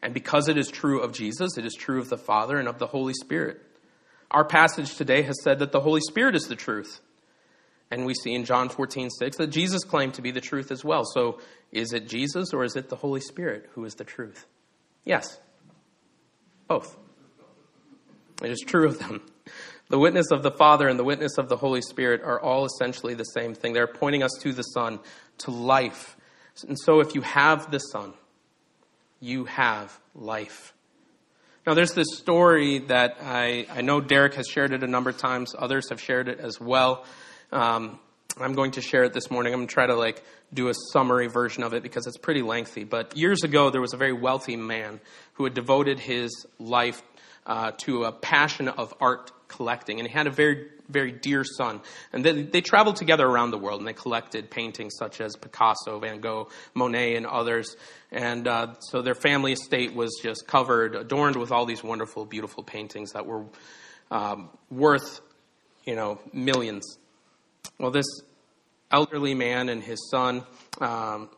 And 0.00 0.14
because 0.14 0.46
it 0.46 0.56
is 0.56 0.68
true 0.68 1.00
of 1.00 1.10
Jesus, 1.10 1.58
it 1.58 1.66
is 1.66 1.74
true 1.74 1.98
of 1.98 2.08
the 2.08 2.16
Father 2.16 2.56
and 2.56 2.68
of 2.68 2.78
the 2.78 2.86
Holy 2.86 3.14
Spirit. 3.14 3.60
Our 4.30 4.44
passage 4.44 4.94
today 4.94 5.22
has 5.22 5.42
said 5.42 5.58
that 5.58 5.72
the 5.72 5.80
Holy 5.80 6.02
Spirit 6.02 6.36
is 6.36 6.46
the 6.46 6.54
truth. 6.54 7.00
And 7.90 8.06
we 8.06 8.14
see 8.14 8.32
in 8.32 8.44
John 8.44 8.68
14, 8.68 9.10
6 9.10 9.38
that 9.38 9.48
Jesus 9.48 9.82
claimed 9.82 10.14
to 10.14 10.22
be 10.22 10.30
the 10.30 10.40
truth 10.40 10.70
as 10.70 10.84
well. 10.84 11.04
So 11.04 11.40
is 11.72 11.92
it 11.92 12.06
Jesus 12.06 12.52
or 12.52 12.62
is 12.62 12.76
it 12.76 12.90
the 12.90 12.96
Holy 12.96 13.20
Spirit 13.20 13.68
who 13.74 13.84
is 13.84 13.96
the 13.96 14.04
truth? 14.04 14.46
Yes. 15.04 15.38
Both. 16.68 16.96
It 18.42 18.50
is 18.50 18.60
true 18.66 18.86
of 18.86 18.98
them. 18.98 19.22
The 19.88 19.98
witness 19.98 20.30
of 20.30 20.42
the 20.42 20.50
Father 20.50 20.88
and 20.88 20.98
the 20.98 21.04
witness 21.04 21.36
of 21.38 21.48
the 21.48 21.56
Holy 21.56 21.82
Spirit 21.82 22.22
are 22.22 22.40
all 22.40 22.64
essentially 22.64 23.14
the 23.14 23.24
same 23.24 23.54
thing. 23.54 23.72
They're 23.72 23.86
pointing 23.86 24.22
us 24.22 24.32
to 24.40 24.52
the 24.52 24.62
Son, 24.62 25.00
to 25.38 25.50
life. 25.50 26.16
And 26.66 26.78
so 26.78 27.00
if 27.00 27.14
you 27.14 27.20
have 27.20 27.70
the 27.70 27.78
Son, 27.78 28.14
you 29.20 29.44
have 29.44 29.98
life. 30.14 30.72
Now, 31.66 31.74
there's 31.74 31.92
this 31.92 32.08
story 32.16 32.78
that 32.78 33.18
I, 33.22 33.66
I 33.70 33.82
know 33.82 34.00
Derek 34.00 34.34
has 34.34 34.48
shared 34.48 34.72
it 34.72 34.82
a 34.82 34.86
number 34.86 35.10
of 35.10 35.18
times. 35.18 35.54
Others 35.56 35.90
have 35.90 36.00
shared 36.00 36.26
it 36.28 36.40
as 36.40 36.60
well. 36.60 37.04
Um, 37.52 38.00
I'm 38.40 38.54
going 38.54 38.72
to 38.72 38.80
share 38.80 39.04
it 39.04 39.12
this 39.12 39.30
morning. 39.30 39.52
I'm 39.52 39.60
going 39.60 39.68
to 39.68 39.74
try 39.74 39.86
to 39.86 39.94
like 39.94 40.24
do 40.52 40.68
a 40.68 40.74
summary 40.92 41.26
version 41.26 41.62
of 41.62 41.74
it 41.74 41.82
because 41.82 42.06
it's 42.06 42.16
pretty 42.16 42.42
lengthy. 42.42 42.84
But 42.84 43.16
years 43.16 43.42
ago, 43.42 43.70
there 43.70 43.80
was 43.80 43.92
a 43.92 43.98
very 43.98 44.12
wealthy 44.12 44.56
man 44.56 45.00
who 45.34 45.44
had 45.44 45.54
devoted 45.54 45.98
his 45.98 46.46
life 46.58 47.02
uh, 47.46 47.72
to 47.78 48.04
a 48.04 48.12
passion 48.12 48.68
of 48.68 48.94
art 49.00 49.32
collecting, 49.48 49.98
and 49.98 50.08
he 50.08 50.14
had 50.14 50.26
a 50.26 50.30
very, 50.30 50.68
very 50.88 51.12
dear 51.12 51.44
son. 51.44 51.80
And 52.12 52.24
they, 52.24 52.42
they 52.42 52.60
traveled 52.62 52.96
together 52.96 53.26
around 53.26 53.50
the 53.50 53.58
world, 53.58 53.80
and 53.80 53.88
they 53.88 53.92
collected 53.92 54.50
paintings 54.50 54.94
such 54.98 55.20
as 55.20 55.36
Picasso, 55.36 55.98
Van 55.98 56.20
Gogh, 56.20 56.48
Monet, 56.74 57.16
and 57.16 57.26
others. 57.26 57.76
And 58.10 58.48
uh, 58.48 58.74
so 58.80 59.02
their 59.02 59.14
family 59.14 59.52
estate 59.52 59.94
was 59.94 60.18
just 60.22 60.46
covered, 60.46 60.94
adorned 60.94 61.36
with 61.36 61.52
all 61.52 61.66
these 61.66 61.84
wonderful, 61.84 62.24
beautiful 62.24 62.62
paintings 62.62 63.12
that 63.12 63.26
were 63.26 63.44
um, 64.10 64.48
worth, 64.70 65.20
you 65.84 65.96
know, 65.96 66.18
millions. 66.32 66.96
Well, 67.78 67.90
this 67.90 68.06
elderly 68.92 69.34
man 69.34 69.68
and 69.68 69.82
his 69.82 70.08
son 70.10 70.44
um, 70.80 71.30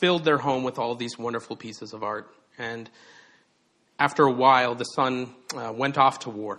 filled 0.00 0.24
their 0.24 0.38
home 0.38 0.62
with 0.62 0.78
all 0.78 0.94
these 0.94 1.18
wonderful 1.18 1.56
pieces 1.56 1.92
of 1.92 2.02
art. 2.02 2.32
And 2.58 2.88
after 3.98 4.24
a 4.24 4.32
while, 4.32 4.74
the 4.74 4.84
son 4.84 5.34
uh, 5.56 5.72
went 5.74 5.98
off 5.98 6.20
to 6.20 6.30
war 6.30 6.58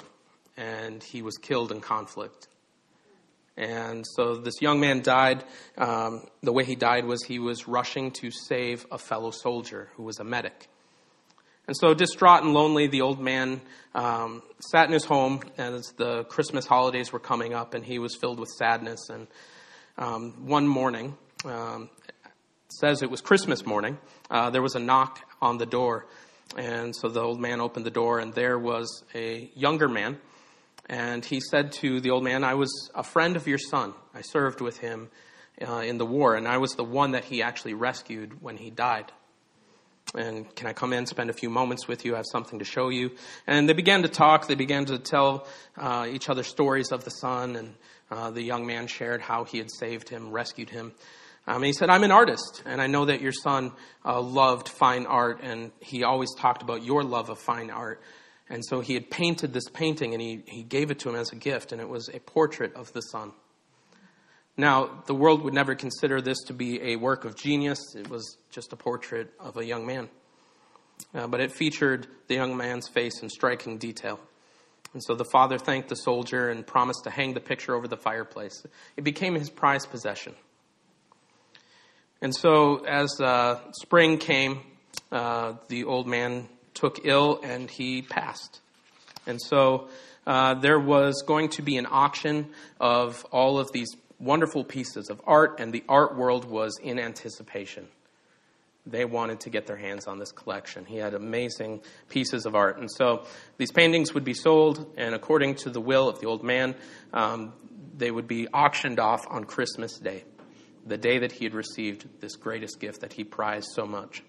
and 0.58 1.02
he 1.02 1.22
was 1.22 1.38
killed 1.38 1.72
in 1.72 1.80
conflict. 1.80 2.48
And 3.56 4.06
so 4.16 4.36
this 4.36 4.62
young 4.62 4.80
man 4.80 5.02
died. 5.02 5.44
Um, 5.78 6.26
the 6.42 6.54
way 6.54 6.64
he 6.64 6.76
died 6.76 7.06
was 7.06 7.24
he 7.24 7.40
was 7.40 7.68
rushing 7.68 8.12
to 8.12 8.32
save 8.32 8.86
a 8.92 8.98
fellow 8.98 9.32
soldier 9.32 9.90
who 9.96 10.04
was 10.04 10.20
a 10.20 10.24
medic. 10.24 10.70
And 11.68 11.76
so, 11.78 11.94
distraught 11.94 12.42
and 12.42 12.54
lonely, 12.54 12.88
the 12.88 13.02
old 13.02 13.20
man 13.20 13.62
um, 13.94 14.42
sat 14.72 14.88
in 14.88 14.94
his 14.94 15.06
home 15.06 15.42
as 15.58 15.94
the 15.98 16.24
Christmas 16.24 16.66
holidays 16.66 17.14
were 17.14 17.20
coming 17.20 17.54
up, 17.54 17.76
and 17.76 17.86
he 17.86 18.00
was 18.00 18.16
filled 18.16 18.40
with 18.40 18.50
sadness. 18.58 19.10
And 19.10 19.28
um, 20.00 20.47
one 20.47 20.68
morning, 20.68 21.18
um, 21.45 21.89
says 22.70 23.04
it 23.04 23.12
was 23.12 23.22
Christmas 23.22 23.66
morning. 23.66 23.97
Uh, 24.32 24.50
there 24.50 24.62
was 24.62 24.76
a 24.76 24.80
knock 24.80 25.20
on 25.41 25.58
the 25.58 25.66
door. 25.66 26.08
And 26.58 26.95
so 26.95 27.10
the 27.10 27.22
old 27.22 27.39
man 27.39 27.60
opened 27.62 27.86
the 27.86 27.91
door, 27.91 28.20
and 28.20 28.34
there 28.34 28.58
was 28.58 29.04
a 29.14 29.52
younger 29.56 29.88
man. 29.88 30.18
And 30.88 31.24
he 31.24 31.41
said 31.41 31.74
to 31.74 32.00
the 32.00 32.10
old 32.10 32.24
man, 32.24 32.43
I 32.43 32.56
was 32.56 32.89
a 32.95 33.04
friend 33.04 33.36
of 33.36 33.45
your 33.45 33.60
son. 33.60 33.93
I 34.16 34.22
served 34.22 34.62
with 34.62 34.78
him 34.80 35.10
uh, 35.62 35.82
in 35.82 35.97
the 35.97 36.06
war, 36.06 36.36
and 36.36 36.47
I 36.47 36.58
was 36.58 36.72
the 36.72 36.84
one 36.84 37.12
that 37.12 37.26
he 37.26 37.43
actually 37.43 37.74
rescued 37.74 38.41
when 38.41 38.58
he 38.58 38.72
died. 38.72 39.12
And 40.16 40.54
can 40.56 40.66
I 40.66 40.74
come 40.74 40.93
in, 40.93 41.06
spend 41.06 41.30
a 41.30 41.34
few 41.34 41.52
moments 41.52 41.88
with 41.88 42.04
you? 42.04 42.16
I 42.16 42.18
have 42.18 42.26
something 42.32 42.60
to 42.60 42.66
show 42.66 42.89
you. 42.89 43.12
And 43.45 43.70
they 43.70 43.74
began 43.74 44.02
to 44.02 44.10
talk. 44.10 44.47
They 44.47 44.56
began 44.56 44.86
to 44.86 44.97
tell 44.97 45.45
uh, 45.78 46.08
each 46.10 46.30
other 46.30 46.41
stories 46.41 46.91
of 46.91 47.04
the 47.04 47.12
son. 47.12 47.56
And 47.56 47.76
uh, 48.12 48.32
the 48.32 48.41
young 48.41 48.66
man 48.66 48.88
shared 48.88 49.22
how 49.22 49.43
he 49.43 49.57
had 49.57 49.72
saved 49.72 50.10
him, 50.10 50.32
rescued 50.32 50.70
him. 50.70 50.93
Um, 51.47 51.64
he 51.64 51.74
said, 51.74 51.89
I'm 51.89 52.03
an 52.03 52.12
artist, 52.12 52.64
and 52.66 52.82
I 52.82 52.88
know 52.88 53.05
that 53.05 53.22
your 53.22 53.32
son 53.32 53.72
uh, 54.05 54.22
loved 54.22 54.70
fine 54.70 55.05
art, 55.05 55.39
and 55.41 55.72
he 55.80 56.03
always 56.03 56.30
talked 56.36 56.62
about 56.62 56.84
your 56.84 57.03
love 57.03 57.30
of 57.30 57.39
fine 57.39 57.72
art. 57.72 58.01
And 58.49 58.64
so 58.66 58.82
he 58.82 58.93
had 58.93 59.10
painted 59.10 59.53
this 59.53 59.70
painting, 59.72 60.14
and 60.14 60.22
he, 60.22 60.43
he 60.47 60.64
gave 60.64 60.91
it 60.91 60.99
to 60.99 61.10
him 61.10 61.16
as 61.16 61.32
a 61.32 61.36
gift, 61.36 61.72
and 61.72 61.82
it 61.82 61.89
was 61.89 62.10
a 62.10 62.20
portrait 62.20 62.76
of 62.76 62.91
the 62.93 63.01
son. 63.01 63.32
Now, 64.57 65.03
the 65.05 65.16
world 65.16 65.43
would 65.43 65.53
never 65.53 65.74
consider 65.74 66.20
this 66.22 66.38
to 66.47 66.53
be 66.53 66.82
a 66.91 66.95
work 66.97 67.26
of 67.26 67.36
genius. 67.36 67.95
It 67.95 68.10
was 68.10 68.38
just 68.51 68.74
a 68.74 68.76
portrait 68.76 69.32
of 69.39 69.57
a 69.57 69.66
young 69.66 69.86
man. 69.86 70.10
Uh, 71.14 71.28
but 71.28 71.39
it 71.39 71.51
featured 71.51 72.07
the 72.28 72.36
young 72.36 72.57
man's 72.57 72.88
face 72.88 73.22
in 73.22 73.30
striking 73.30 73.78
detail. 73.78 74.20
And 74.94 75.04
so 75.04 75.14
the 75.16 75.26
father 75.26 75.58
thanked 75.58 75.90
the 75.90 75.96
soldier 75.96 76.50
and 76.50 76.66
promised 76.66 77.04
to 77.04 77.10
hang 77.10 77.34
the 77.34 77.40
picture 77.40 77.76
over 77.76 77.88
the 77.88 77.98
fireplace. 77.98 78.66
It 78.98 79.04
became 79.04 79.36
his 79.36 79.50
prized 79.50 79.92
possession. 79.92 80.34
And 82.22 82.36
so, 82.36 82.84
as 82.86 83.20
uh, 83.22 83.60
spring 83.72 84.18
came, 84.18 84.62
uh, 85.12 85.54
the 85.70 85.86
old 85.86 86.08
man 86.08 86.50
took 86.74 87.06
ill 87.06 87.40
and 87.44 87.70
he 87.70 88.02
passed. 88.02 88.60
And 89.26 89.40
so, 89.42 89.90
uh, 90.28 90.56
there 90.56 90.80
was 90.80 91.24
going 91.26 91.50
to 91.50 91.62
be 91.62 91.78
an 91.78 91.88
auction 91.90 92.50
of 92.80 93.26
all 93.32 93.58
of 93.58 93.72
these 93.72 93.90
wonderful 94.20 94.66
pieces 94.66 95.10
of 95.10 95.22
art, 95.26 95.60
and 95.60 95.72
the 95.72 95.84
art 95.88 96.18
world 96.18 96.46
was 96.46 96.78
in 96.84 97.00
anticipation. 97.00 97.88
They 98.90 99.06
wanted 99.06 99.42
to 99.42 99.50
get 99.50 99.68
their 99.68 99.78
hands 99.78 100.08
on 100.08 100.20
this 100.20 100.32
collection. 100.32 100.86
He 100.86 100.98
had 100.98 101.14
amazing 101.14 101.82
pieces 102.10 102.46
of 102.46 102.56
art. 102.56 102.80
And 102.80 102.90
so 102.90 103.26
these 103.58 103.72
paintings 103.72 104.14
would 104.14 104.24
be 104.24 104.34
sold, 104.34 104.94
and 104.98 105.14
according 105.14 105.56
to 105.56 105.70
the 105.70 105.82
will 105.82 106.10
of 106.10 106.20
the 106.20 106.28
old 106.28 106.44
man, 106.44 106.76
um, 107.14 107.54
they 107.98 108.12
would 108.12 108.28
be 108.28 108.48
auctioned 108.48 109.00
off 109.00 109.26
on 109.30 109.44
Christmas 109.44 109.98
Day 109.98 110.24
the 110.86 110.98
day 110.98 111.20
that 111.20 111.32
he 111.32 111.46
had 111.46 111.54
received 111.54 112.08
this 112.20 112.36
greatest 112.36 112.80
gift 112.80 113.02
that 113.02 113.14
he 113.14 113.24
prized 113.24 113.70
so 113.74 113.86
much. 113.86 114.24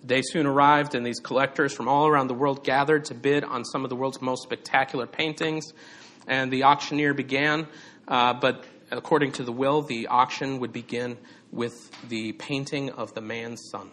The 0.00 0.06
day 0.06 0.22
soon 0.22 0.46
arrived, 0.46 0.94
and 0.94 1.04
these 1.04 1.20
collectors 1.20 1.72
from 1.72 1.88
all 1.88 2.06
around 2.06 2.28
the 2.28 2.34
world 2.34 2.64
gathered 2.64 3.06
to 3.06 3.14
bid 3.14 3.44
on 3.44 3.64
some 3.64 3.84
of 3.84 3.90
the 3.90 3.96
world's 3.96 4.20
most 4.20 4.42
spectacular 4.42 5.06
paintings. 5.06 5.72
And 6.26 6.52
the 6.52 6.64
auctioneer 6.64 7.14
began, 7.14 7.66
uh, 8.08 8.34
but 8.34 8.64
according 8.90 9.32
to 9.32 9.42
the 9.42 9.52
will, 9.52 9.82
the 9.82 10.08
auction 10.08 10.60
would 10.60 10.72
begin 10.72 11.18
with 11.50 11.90
the 12.08 12.32
painting 12.32 12.90
of 12.90 13.14
the 13.14 13.20
man's 13.20 13.62
son. 13.70 13.90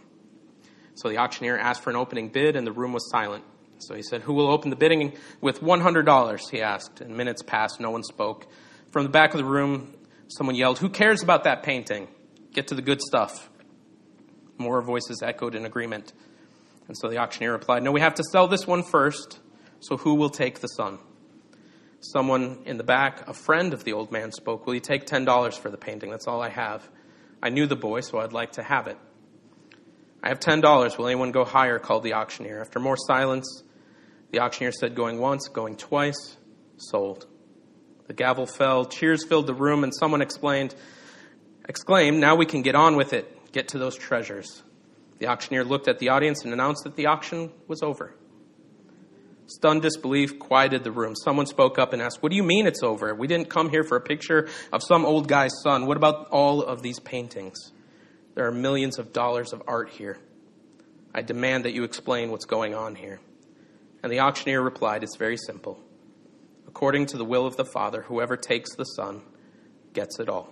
So 0.96 1.10
the 1.10 1.18
auctioneer 1.18 1.58
asked 1.58 1.82
for 1.84 1.90
an 1.90 1.96
opening 1.96 2.30
bid, 2.30 2.56
and 2.56 2.66
the 2.68 2.72
room 2.72 2.94
was 2.94 3.10
silent. 3.10 3.44
So 3.80 3.96
he 3.96 4.04
said, 4.04 4.22
Who 4.22 4.34
will 4.34 4.50
open 4.50 4.70
the 4.70 4.76
bidding 4.76 5.14
with 5.42 5.62
$100? 5.62 6.50
He 6.50 6.62
asked. 6.62 7.02
And 7.02 7.18
minutes 7.18 7.42
passed, 7.42 7.80
no 7.80 7.92
one 7.92 8.04
spoke. 8.04 8.48
From 8.92 9.04
the 9.04 9.10
back 9.10 9.34
of 9.34 9.40
the 9.40 9.46
room, 9.46 9.96
Someone 10.38 10.56
yelled, 10.56 10.80
Who 10.80 10.90
cares 10.90 11.22
about 11.22 11.44
that 11.44 11.62
painting? 11.62 12.08
Get 12.54 12.68
to 12.68 12.76
the 12.76 12.82
good 12.82 13.02
stuff. 13.02 13.50
More 14.58 14.82
voices 14.82 15.22
echoed 15.22 15.54
in 15.54 15.66
agreement. 15.66 16.14
And 16.88 16.98
so 16.98 17.08
the 17.08 17.18
auctioneer 17.18 17.52
replied, 17.52 17.84
No, 17.84 17.92
we 17.92 18.02
have 18.02 18.16
to 18.16 18.24
sell 18.32 18.48
this 18.48 18.66
one 18.66 18.84
first, 18.84 19.40
so 19.80 19.98
who 19.98 20.16
will 20.16 20.30
take 20.30 20.60
the 20.60 20.68
son? 20.68 20.98
Someone 22.00 22.64
in 22.66 22.78
the 22.78 22.84
back, 22.84 23.28
a 23.30 23.34
friend 23.34 23.74
of 23.74 23.84
the 23.84 23.94
old 23.94 24.12
man, 24.12 24.32
spoke, 24.32 24.66
Will 24.66 24.74
you 24.74 24.80
take 24.80 25.06
$10 25.06 25.54
for 25.58 25.70
the 25.70 25.78
painting? 25.78 26.10
That's 26.10 26.28
all 26.28 26.42
I 26.42 26.50
have. 26.50 26.90
I 27.44 27.50
knew 27.50 27.68
the 27.68 27.76
boy, 27.76 28.00
so 28.00 28.20
I'd 28.20 28.32
like 28.32 28.54
to 28.54 28.64
have 28.64 28.88
it. 28.88 28.98
I 30.24 30.30
have 30.30 30.40
$10. 30.40 30.98
Will 30.98 31.08
anyone 31.08 31.34
go 31.34 31.44
higher? 31.44 31.78
called 31.78 32.04
the 32.04 32.14
auctioneer. 32.14 32.62
After 32.62 32.80
more 32.80 32.96
silence, 32.96 33.64
the 34.32 34.40
auctioneer 34.40 34.72
said, 34.72 34.96
Going 34.96 35.20
once, 35.20 35.50
going 35.50 35.76
twice, 35.76 36.38
sold. 36.78 37.28
The 38.08 38.14
gavel 38.14 38.46
fell, 38.46 38.86
cheers 38.86 39.26
filled 39.26 39.48
the 39.48 39.54
room, 39.54 39.84
and 39.84 39.94
someone 39.94 40.22
explained, 40.22 40.74
exclaimed, 41.68 42.18
Now 42.18 42.38
we 42.38 42.46
can 42.46 42.62
get 42.62 42.76
on 42.76 42.96
with 42.96 43.12
it, 43.12 43.52
get 43.52 43.68
to 43.70 43.78
those 43.78 43.98
treasures. 43.98 44.64
The 45.20 45.28
auctioneer 45.28 45.66
looked 45.66 45.90
at 45.90 46.00
the 46.00 46.10
audience 46.10 46.46
and 46.46 46.54
announced 46.54 46.86
that 46.86 46.96
the 46.96 47.08
auction 47.08 47.52
was 47.68 47.84
over. 47.84 48.16
Stunned 49.56 49.84
disbelief 49.84 50.40
quieted 50.40 50.84
the 50.84 50.92
room. 50.92 51.16
Someone 51.16 51.46
spoke 51.46 51.78
up 51.78 51.94
and 51.94 52.02
asked, 52.02 52.24
What 52.24 52.32
do 52.32 52.36
you 52.36 52.44
mean 52.44 52.66
it's 52.66 52.82
over? 52.82 53.14
We 53.14 53.28
didn't 53.28 53.50
come 53.50 53.70
here 53.70 53.84
for 53.84 53.98
a 53.98 54.02
picture 54.02 54.50
of 54.72 54.82
some 54.82 55.06
old 55.06 55.28
guy's 55.28 55.52
son. 55.62 55.86
What 55.86 55.96
about 55.96 56.28
all 56.30 56.64
of 56.64 56.82
these 56.82 57.00
paintings? 57.00 57.72
There 58.34 58.48
are 58.48 58.52
millions 58.52 58.98
of 58.98 59.14
dollars 59.14 59.54
of 59.54 59.62
art 59.68 59.90
here. 59.90 60.18
I 61.14 61.22
demand 61.22 61.66
that 61.66 61.74
you 61.74 61.84
explain 61.84 62.32
what's 62.32 62.46
going 62.46 62.74
on 62.74 62.96
here. 62.96 63.20
And 64.02 64.12
the 64.12 64.22
auctioneer 64.22 64.62
replied, 64.62 65.04
It's 65.04 65.18
very 65.18 65.38
simple. 65.38 65.80
According 66.68 67.06
to 67.08 67.18
the 67.18 67.26
will 67.26 67.46
of 67.46 67.56
the 67.56 67.66
Father, 67.66 68.02
whoever 68.02 68.36
takes 68.36 68.76
the 68.76 68.86
Son 68.86 69.22
gets 69.94 70.20
it 70.20 70.30
all. 70.30 70.50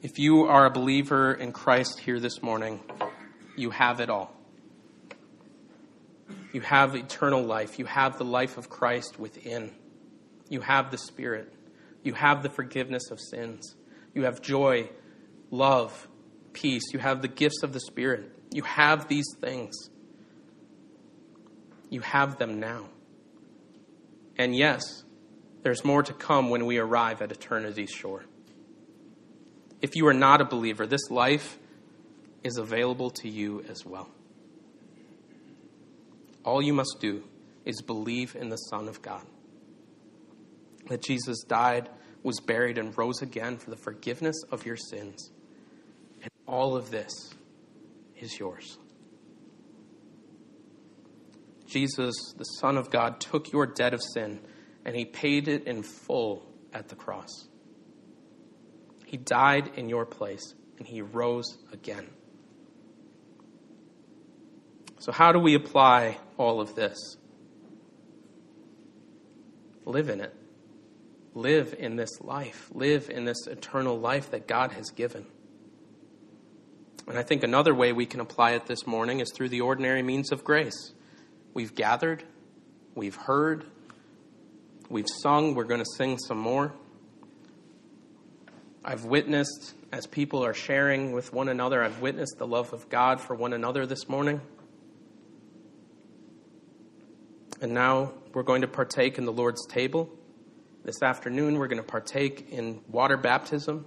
If 0.00 0.18
you 0.18 0.44
are 0.44 0.66
a 0.66 0.70
believer 0.70 1.32
in 1.32 1.50
Christ 1.50 1.98
here 1.98 2.20
this 2.20 2.40
morning, 2.40 2.78
you 3.56 3.70
have 3.70 3.98
it 3.98 4.10
all. 4.10 4.32
You 6.54 6.60
have 6.60 6.94
eternal 6.94 7.42
life. 7.42 7.80
You 7.80 7.84
have 7.86 8.16
the 8.16 8.24
life 8.24 8.58
of 8.58 8.70
Christ 8.70 9.18
within. 9.18 9.72
You 10.48 10.60
have 10.60 10.92
the 10.92 10.98
Spirit. 10.98 11.52
You 12.04 12.14
have 12.14 12.44
the 12.44 12.48
forgiveness 12.48 13.10
of 13.10 13.18
sins. 13.20 13.74
You 14.14 14.22
have 14.22 14.40
joy, 14.40 14.88
love, 15.50 16.06
peace. 16.52 16.84
You 16.92 17.00
have 17.00 17.22
the 17.22 17.28
gifts 17.28 17.64
of 17.64 17.72
the 17.72 17.80
Spirit. 17.80 18.30
You 18.52 18.62
have 18.62 19.08
these 19.08 19.26
things. 19.40 19.74
You 21.90 22.02
have 22.02 22.38
them 22.38 22.60
now. 22.60 22.86
And 24.38 24.54
yes, 24.54 25.02
there's 25.64 25.84
more 25.84 26.04
to 26.04 26.12
come 26.12 26.50
when 26.50 26.66
we 26.66 26.78
arrive 26.78 27.20
at 27.20 27.32
eternity's 27.32 27.90
shore. 27.90 28.26
If 29.82 29.96
you 29.96 30.06
are 30.06 30.14
not 30.14 30.40
a 30.40 30.44
believer, 30.44 30.86
this 30.86 31.10
life 31.10 31.58
is 32.44 32.58
available 32.58 33.10
to 33.10 33.28
you 33.28 33.64
as 33.68 33.84
well. 33.84 34.08
All 36.44 36.62
you 36.62 36.72
must 36.72 36.98
do 37.00 37.24
is 37.64 37.80
believe 37.80 38.36
in 38.36 38.50
the 38.50 38.56
Son 38.56 38.88
of 38.88 39.00
God. 39.00 39.24
That 40.88 41.02
Jesus 41.02 41.42
died, 41.44 41.88
was 42.22 42.40
buried, 42.40 42.76
and 42.76 42.96
rose 42.96 43.22
again 43.22 43.56
for 43.56 43.70
the 43.70 43.76
forgiveness 43.76 44.36
of 44.50 44.66
your 44.66 44.76
sins. 44.76 45.30
And 46.20 46.30
all 46.46 46.76
of 46.76 46.90
this 46.90 47.34
is 48.20 48.38
yours. 48.38 48.78
Jesus, 51.66 52.14
the 52.36 52.44
Son 52.44 52.76
of 52.76 52.90
God, 52.90 53.20
took 53.20 53.50
your 53.50 53.66
debt 53.66 53.94
of 53.94 54.02
sin 54.02 54.40
and 54.84 54.94
he 54.94 55.04
paid 55.04 55.48
it 55.48 55.66
in 55.66 55.82
full 55.82 56.46
at 56.72 56.88
the 56.88 56.94
cross. 56.94 57.48
He 59.06 59.16
died 59.16 59.70
in 59.76 59.88
your 59.88 60.04
place 60.04 60.54
and 60.78 60.86
he 60.86 61.02
rose 61.02 61.58
again. 61.72 62.08
So, 65.04 65.12
how 65.12 65.32
do 65.32 65.38
we 65.38 65.52
apply 65.52 66.16
all 66.38 66.62
of 66.62 66.74
this? 66.74 67.18
Live 69.84 70.08
in 70.08 70.22
it. 70.22 70.34
Live 71.34 71.74
in 71.78 71.96
this 71.96 72.22
life. 72.22 72.70
Live 72.72 73.10
in 73.10 73.26
this 73.26 73.46
eternal 73.46 74.00
life 74.00 74.30
that 74.30 74.48
God 74.48 74.72
has 74.72 74.88
given. 74.88 75.26
And 77.06 77.18
I 77.18 77.22
think 77.22 77.42
another 77.42 77.74
way 77.74 77.92
we 77.92 78.06
can 78.06 78.20
apply 78.20 78.52
it 78.52 78.64
this 78.64 78.86
morning 78.86 79.20
is 79.20 79.30
through 79.30 79.50
the 79.50 79.60
ordinary 79.60 80.02
means 80.02 80.32
of 80.32 80.42
grace. 80.42 80.94
We've 81.52 81.74
gathered, 81.74 82.24
we've 82.94 83.14
heard, 83.14 83.66
we've 84.88 85.04
sung, 85.20 85.54
we're 85.54 85.64
going 85.64 85.84
to 85.84 85.90
sing 85.98 86.16
some 86.16 86.38
more. 86.38 86.72
I've 88.82 89.04
witnessed, 89.04 89.74
as 89.92 90.06
people 90.06 90.42
are 90.46 90.54
sharing 90.54 91.12
with 91.12 91.30
one 91.30 91.50
another, 91.50 91.84
I've 91.84 92.00
witnessed 92.00 92.38
the 92.38 92.46
love 92.46 92.72
of 92.72 92.88
God 92.88 93.20
for 93.20 93.36
one 93.36 93.52
another 93.52 93.84
this 93.84 94.08
morning. 94.08 94.40
And 97.64 97.72
now 97.72 98.12
we're 98.34 98.42
going 98.42 98.60
to 98.60 98.68
partake 98.68 99.16
in 99.16 99.24
the 99.24 99.32
Lord's 99.32 99.66
table. 99.66 100.10
This 100.84 101.02
afternoon, 101.02 101.56
we're 101.56 101.66
going 101.66 101.82
to 101.82 101.82
partake 101.82 102.50
in 102.50 102.82
water 102.90 103.16
baptism. 103.16 103.86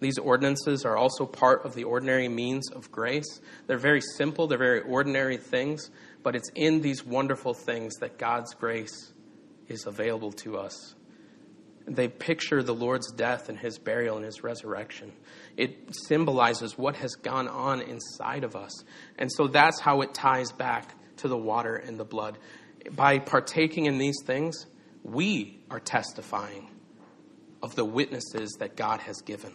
These 0.00 0.18
ordinances 0.18 0.84
are 0.84 0.96
also 0.96 1.24
part 1.24 1.64
of 1.64 1.76
the 1.76 1.84
ordinary 1.84 2.26
means 2.26 2.68
of 2.72 2.90
grace. 2.90 3.40
They're 3.68 3.78
very 3.78 4.00
simple, 4.16 4.48
they're 4.48 4.58
very 4.58 4.80
ordinary 4.80 5.36
things, 5.36 5.92
but 6.24 6.34
it's 6.34 6.50
in 6.56 6.80
these 6.80 7.06
wonderful 7.06 7.54
things 7.54 7.94
that 8.00 8.18
God's 8.18 8.54
grace 8.54 9.12
is 9.68 9.86
available 9.86 10.32
to 10.32 10.58
us. 10.58 10.96
they 11.86 12.08
picture 12.08 12.60
the 12.64 12.74
Lord's 12.74 13.12
death 13.12 13.48
and 13.48 13.56
his 13.56 13.78
burial 13.78 14.16
and 14.16 14.24
his 14.24 14.42
resurrection. 14.42 15.12
It 15.56 15.94
symbolizes 16.08 16.76
what 16.76 16.96
has 16.96 17.14
gone 17.14 17.46
on 17.46 17.82
inside 17.82 18.42
of 18.42 18.56
us. 18.56 18.72
And 19.16 19.30
so 19.30 19.46
that's 19.46 19.78
how 19.78 20.00
it 20.00 20.12
ties 20.12 20.50
back 20.50 20.96
to 21.18 21.28
the 21.28 21.36
water 21.36 21.76
and 21.76 21.98
the 21.98 22.04
blood. 22.04 22.38
By 22.90 23.18
partaking 23.18 23.86
in 23.86 23.98
these 23.98 24.18
things, 24.24 24.66
we 25.02 25.60
are 25.70 25.80
testifying 25.80 26.68
of 27.62 27.76
the 27.76 27.84
witnesses 27.84 28.56
that 28.58 28.76
God 28.76 29.00
has 29.00 29.20
given. 29.22 29.52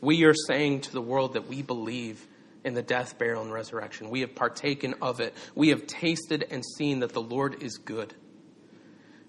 We 0.00 0.24
are 0.24 0.34
saying 0.34 0.82
to 0.82 0.92
the 0.92 1.00
world 1.00 1.34
that 1.34 1.48
we 1.48 1.62
believe 1.62 2.26
in 2.64 2.74
the 2.74 2.82
death, 2.82 3.18
burial, 3.18 3.42
and 3.42 3.52
resurrection. 3.52 4.10
We 4.10 4.20
have 4.20 4.34
partaken 4.34 4.94
of 5.00 5.20
it. 5.20 5.34
We 5.54 5.70
have 5.70 5.86
tasted 5.86 6.46
and 6.50 6.62
seen 6.64 7.00
that 7.00 7.12
the 7.12 7.22
Lord 7.22 7.62
is 7.62 7.78
good. 7.78 8.14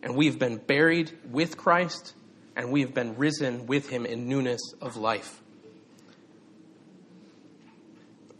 And 0.02 0.16
we 0.16 0.26
have 0.26 0.38
been 0.38 0.58
buried 0.58 1.12
with 1.32 1.58
Christ, 1.58 2.14
and 2.56 2.72
we 2.72 2.82
have 2.82 2.94
been 2.94 3.16
risen 3.16 3.68
with 3.68 3.90
him 3.90 4.06
in 4.06 4.28
newness 4.28 4.62
of 4.82 4.98
life. 4.98 5.42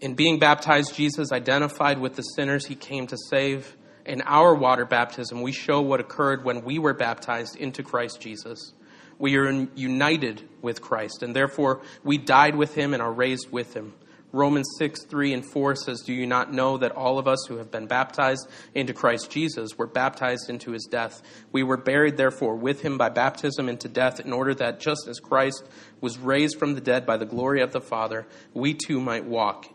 In 0.02 0.16
being 0.16 0.38
baptized, 0.38 0.96
Jesus 0.96 1.32
identified 1.32 2.00
with 2.00 2.16
the 2.16 2.24
sinners 2.24 2.66
he 2.66 2.76
came 2.76 3.08
to 3.08 3.18
save. 3.30 3.78
In 4.06 4.22
our 4.24 4.54
water 4.54 4.86
baptism, 4.86 5.42
we 5.42 5.52
show 5.52 5.82
what 5.82 6.00
occurred 6.00 6.44
when 6.44 6.64
we 6.64 6.78
were 6.78 6.94
baptized 6.94 7.56
into 7.56 7.84
Christ 7.84 8.20
Jesus. 8.20 8.74
We 9.18 9.38
are 9.38 9.68
united 9.76 10.48
with 10.62 10.82
Christ, 10.82 11.24
and 11.24 11.36
therefore 11.36 11.82
we 12.04 12.18
died 12.18 12.56
with 12.56 12.76
him 12.76 12.94
and 12.94 13.02
are 13.02 13.12
raised 13.12 13.52
with 13.52 13.74
him. 13.74 13.94
Romans 14.34 14.68
6, 14.80 15.06
3 15.06 15.34
and 15.34 15.46
4 15.46 15.76
says, 15.76 16.02
Do 16.02 16.12
you 16.12 16.26
not 16.26 16.52
know 16.52 16.80
that 16.80 16.92
all 16.92 17.20
of 17.20 17.28
us 17.28 17.46
who 17.48 17.58
have 17.58 17.70
been 17.70 17.86
baptized 17.86 18.50
into 18.74 18.92
Christ 18.92 19.30
Jesus 19.30 19.78
were 19.78 19.86
baptized 19.86 20.50
into 20.50 20.72
his 20.72 20.88
death? 20.90 21.22
We 21.52 21.62
were 21.62 21.78
buried, 21.78 22.18
therefore, 22.18 22.56
with 22.56 22.82
him 22.82 22.98
by 22.98 23.10
baptism 23.10 23.70
into 23.70 23.88
death, 23.88 24.20
in 24.20 24.34
order 24.34 24.56
that 24.56 24.80
just 24.80 25.08
as 25.08 25.20
Christ 25.20 25.64
was 26.02 26.18
raised 26.18 26.58
from 26.58 26.74
the 26.74 26.82
dead 26.82 27.06
by 27.06 27.18
the 27.18 27.28
glory 27.28 27.62
of 27.62 27.74
the 27.74 27.80
Father, 27.80 28.26
we 28.56 28.74
too 28.74 29.00
might 29.00 29.26
walk 29.26 29.68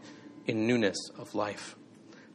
in 0.45 0.67
newness 0.67 0.99
of 1.17 1.37
life. 1.37 1.77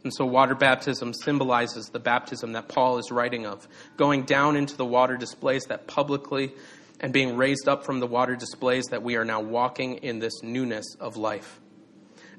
And 0.04 0.14
so, 0.14 0.26
water 0.26 0.56
baptism 0.56 1.14
symbolizes 1.14 1.88
the 1.88 1.99
baptism 1.99 2.54
that 2.54 2.68
Paul 2.68 2.97
is 2.97 3.10
writing 3.10 3.45
of. 3.45 3.68
Going 3.95 4.24
down 4.24 4.58
into 4.58 4.76
the 4.76 4.86
water 4.86 5.16
displays 5.16 5.64
that 5.70 5.88
publicly, 5.88 6.54
and 6.99 7.12
being 7.12 7.36
raised 7.36 7.68
up 7.68 7.86
from 7.86 7.99
the 7.99 8.08
water 8.08 8.36
displays 8.36 8.86
that 8.91 9.04
we 9.04 9.16
are 9.18 9.26
now 9.26 9.41
walking 9.41 9.95
in 9.97 10.20
this 10.20 10.41
newness 10.41 10.95
of 10.99 11.18
life. 11.18 11.60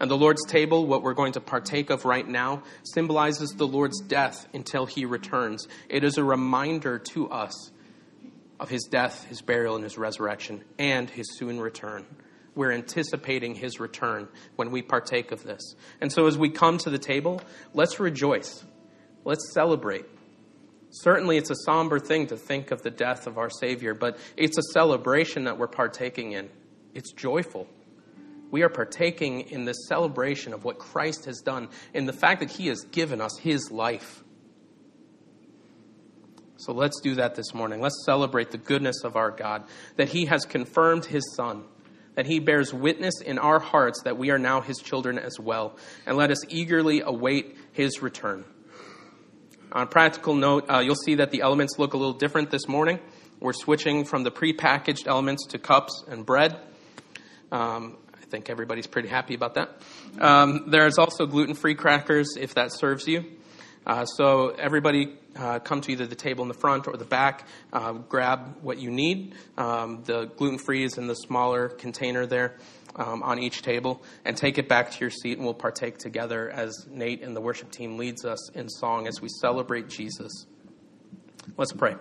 And 0.00 0.10
the 0.10 0.16
Lord's 0.16 0.44
table, 0.46 0.86
what 0.86 1.02
we're 1.02 1.14
going 1.14 1.32
to 1.32 1.40
partake 1.40 1.90
of 1.90 2.04
right 2.04 2.26
now, 2.26 2.62
symbolizes 2.82 3.50
the 3.50 3.66
Lord's 3.66 4.00
death 4.00 4.48
until 4.52 4.86
he 4.86 5.04
returns. 5.04 5.68
It 5.88 6.02
is 6.02 6.18
a 6.18 6.24
reminder 6.24 6.98
to 7.12 7.30
us 7.30 7.70
of 8.58 8.70
his 8.70 8.84
death, 8.84 9.24
his 9.24 9.40
burial, 9.42 9.74
and 9.76 9.84
his 9.84 9.98
resurrection, 9.98 10.64
and 10.78 11.08
his 11.10 11.38
soon 11.38 11.60
return. 11.60 12.06
We're 12.54 12.72
anticipating 12.72 13.54
his 13.54 13.80
return 13.80 14.28
when 14.56 14.70
we 14.70 14.82
partake 14.82 15.32
of 15.32 15.42
this. 15.42 15.74
And 16.00 16.12
so 16.12 16.26
as 16.26 16.38
we 16.38 16.50
come 16.50 16.78
to 16.78 16.90
the 16.90 16.98
table, 16.98 17.40
let's 17.72 17.98
rejoice. 17.98 18.64
Let's 19.24 19.52
celebrate. 19.52 20.04
Certainly, 20.90 21.38
it's 21.38 21.50
a 21.50 21.56
somber 21.64 21.98
thing 21.98 22.28
to 22.28 22.36
think 22.36 22.70
of 22.70 22.82
the 22.82 22.90
death 22.90 23.26
of 23.26 23.36
our 23.36 23.50
Savior, 23.50 23.94
but 23.94 24.18
it's 24.36 24.58
a 24.58 24.62
celebration 24.72 25.44
that 25.44 25.58
we're 25.58 25.66
partaking 25.66 26.32
in. 26.32 26.48
It's 26.94 27.12
joyful 27.12 27.66
we 28.54 28.62
are 28.62 28.68
partaking 28.68 29.40
in 29.50 29.64
this 29.64 29.88
celebration 29.88 30.52
of 30.52 30.62
what 30.62 30.78
Christ 30.78 31.24
has 31.24 31.40
done, 31.40 31.70
in 31.92 32.06
the 32.06 32.12
fact 32.12 32.38
that 32.38 32.52
He 32.52 32.68
has 32.68 32.82
given 32.92 33.20
us 33.20 33.36
His 33.36 33.72
life. 33.72 34.22
So 36.56 36.72
let's 36.72 37.00
do 37.00 37.16
that 37.16 37.34
this 37.34 37.52
morning. 37.52 37.80
Let's 37.80 38.04
celebrate 38.06 38.52
the 38.52 38.58
goodness 38.58 39.02
of 39.02 39.16
our 39.16 39.32
God, 39.32 39.64
that 39.96 40.10
He 40.10 40.26
has 40.26 40.44
confirmed 40.44 41.04
His 41.04 41.34
Son, 41.34 41.64
that 42.14 42.26
He 42.26 42.38
bears 42.38 42.72
witness 42.72 43.20
in 43.20 43.38
our 43.38 43.58
hearts 43.58 44.02
that 44.04 44.16
we 44.18 44.30
are 44.30 44.38
now 44.38 44.60
His 44.60 44.78
children 44.78 45.18
as 45.18 45.38
well, 45.38 45.76
and 46.06 46.16
let 46.16 46.30
us 46.30 46.44
eagerly 46.48 47.00
await 47.00 47.56
His 47.72 48.02
return. 48.02 48.44
On 49.72 49.82
a 49.82 49.86
practical 49.86 50.34
note, 50.34 50.70
uh, 50.70 50.78
you'll 50.78 50.94
see 50.94 51.16
that 51.16 51.30
the 51.30 51.40
elements 51.40 51.78
look 51.78 51.94
a 51.94 51.96
little 51.96 52.14
different 52.14 52.50
this 52.50 52.68
morning. 52.68 53.00
We're 53.40 53.52
switching 53.52 54.04
from 54.04 54.22
the 54.22 54.30
prepackaged 54.30 55.06
elements 55.06 55.46
to 55.48 55.58
cups 55.58 56.04
and 56.06 56.24
bread. 56.24 56.56
Um, 57.50 57.96
I 58.14 58.24
think 58.26 58.48
everybody's 58.48 58.86
pretty 58.86 59.08
happy 59.08 59.34
about 59.34 59.54
that. 59.54 59.70
Um, 60.20 60.66
there's 60.68 60.98
also 60.98 61.26
gluten 61.26 61.54
free 61.54 61.74
crackers 61.74 62.36
if 62.38 62.54
that 62.54 62.72
serves 62.72 63.06
you. 63.08 63.24
Uh, 63.86 64.04
so 64.04 64.50
everybody 64.50 65.16
uh, 65.36 65.58
come 65.58 65.80
to 65.82 65.92
either 65.92 66.06
the 66.06 66.14
table 66.14 66.42
in 66.42 66.48
the 66.48 66.54
front 66.54 66.86
or 66.86 66.96
the 66.96 67.04
back, 67.04 67.46
uh, 67.72 67.92
grab 67.92 68.56
what 68.62 68.78
you 68.78 68.90
need. 68.90 69.34
Um, 69.56 70.02
the 70.04 70.26
gluten 70.36 70.58
free 70.58 70.84
is 70.84 70.98
in 70.98 71.06
the 71.06 71.14
smaller 71.14 71.68
container 71.68 72.26
there 72.26 72.56
um, 72.96 73.22
on 73.22 73.38
each 73.38 73.62
table, 73.62 74.02
and 74.24 74.36
take 74.36 74.58
it 74.58 74.68
back 74.68 74.90
to 74.92 75.00
your 75.00 75.10
seat, 75.10 75.36
and 75.38 75.44
we'll 75.44 75.54
partake 75.54 75.98
together 75.98 76.50
as 76.50 76.86
Nate 76.90 77.22
and 77.22 77.34
the 77.34 77.40
worship 77.40 77.70
team 77.70 77.96
leads 77.96 78.24
us 78.24 78.50
in 78.52 78.68
song 78.68 79.06
as 79.06 79.20
we 79.20 79.28
celebrate 79.28 79.88
Jesus. 79.88 80.46
Let's 81.56 81.72
pray. 81.72 81.96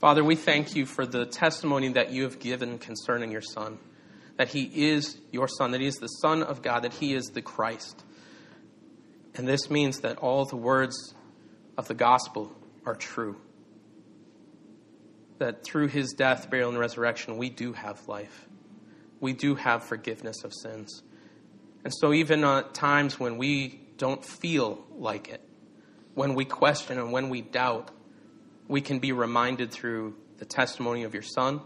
Father, 0.00 0.22
we 0.22 0.36
thank 0.36 0.76
you 0.76 0.86
for 0.86 1.06
the 1.06 1.26
testimony 1.26 1.88
that 1.94 2.12
you 2.12 2.24
have 2.24 2.38
given 2.38 2.78
concerning 2.78 3.32
your 3.32 3.42
Son 3.42 3.78
that 4.36 4.48
he 4.48 4.70
is 4.90 5.18
your 5.30 5.48
Son, 5.48 5.70
that 5.72 5.80
he 5.80 5.86
is 5.86 5.96
the 5.96 6.06
Son 6.06 6.42
of 6.42 6.62
God, 6.62 6.80
that 6.84 6.94
he 6.94 7.14
is 7.14 7.26
the 7.26 7.42
Christ. 7.42 8.04
And 9.34 9.46
this 9.46 9.70
means 9.70 10.00
that 10.00 10.18
all 10.18 10.44
the 10.44 10.56
words 10.56 11.14
of 11.76 11.88
the 11.88 11.94
gospel 11.94 12.52
are 12.84 12.94
true. 12.94 13.36
That 15.38 15.64
through 15.64 15.88
his 15.88 16.12
death, 16.12 16.50
burial, 16.50 16.70
and 16.70 16.78
resurrection, 16.78 17.36
we 17.36 17.50
do 17.50 17.72
have 17.74 18.08
life. 18.08 18.46
We 19.20 19.32
do 19.32 19.54
have 19.54 19.84
forgiveness 19.84 20.44
of 20.44 20.52
sins. 20.54 21.02
And 21.84 21.92
so, 21.94 22.12
even 22.12 22.44
at 22.44 22.74
times 22.74 23.20
when 23.20 23.36
we 23.36 23.80
don't 23.96 24.24
feel 24.24 24.84
like 24.96 25.28
it, 25.28 25.40
when 26.14 26.34
we 26.34 26.44
question 26.44 26.98
and 26.98 27.12
when 27.12 27.28
we 27.28 27.42
doubt, 27.42 27.90
we 28.68 28.80
can 28.80 28.98
be 28.98 29.12
reminded 29.12 29.70
through 29.70 30.16
the 30.38 30.44
testimony 30.44 31.04
of 31.04 31.14
your 31.14 31.22
Son 31.22 31.60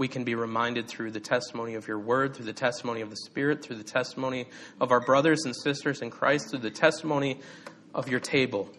we 0.00 0.08
can 0.08 0.24
be 0.24 0.34
reminded 0.34 0.88
through 0.88 1.10
the 1.10 1.20
testimony 1.20 1.74
of 1.74 1.86
your 1.86 1.98
word, 1.98 2.34
through 2.34 2.46
the 2.46 2.54
testimony 2.54 3.02
of 3.02 3.10
the 3.10 3.18
Spirit, 3.26 3.62
through 3.62 3.76
the 3.76 3.84
testimony 3.84 4.46
of 4.80 4.92
our 4.92 5.00
brothers 5.00 5.44
and 5.44 5.54
sisters 5.54 6.00
in 6.00 6.08
Christ, 6.08 6.48
through 6.48 6.60
the 6.60 6.70
testimony 6.70 7.38
of 7.94 8.08
your 8.08 8.18
table, 8.18 8.70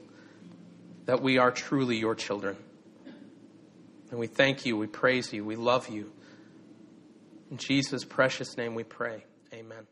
that 1.11 1.21
we 1.21 1.37
are 1.37 1.51
truly 1.51 1.97
your 1.97 2.15
children. 2.15 2.55
And 4.11 4.17
we 4.17 4.27
thank 4.27 4.65
you, 4.65 4.77
we 4.77 4.87
praise 4.87 5.33
you, 5.33 5.43
we 5.43 5.57
love 5.57 5.89
you. 5.89 6.09
In 7.49 7.57
Jesus' 7.57 8.05
precious 8.05 8.55
name 8.55 8.75
we 8.75 8.85
pray. 8.85 9.25
Amen. 9.53 9.87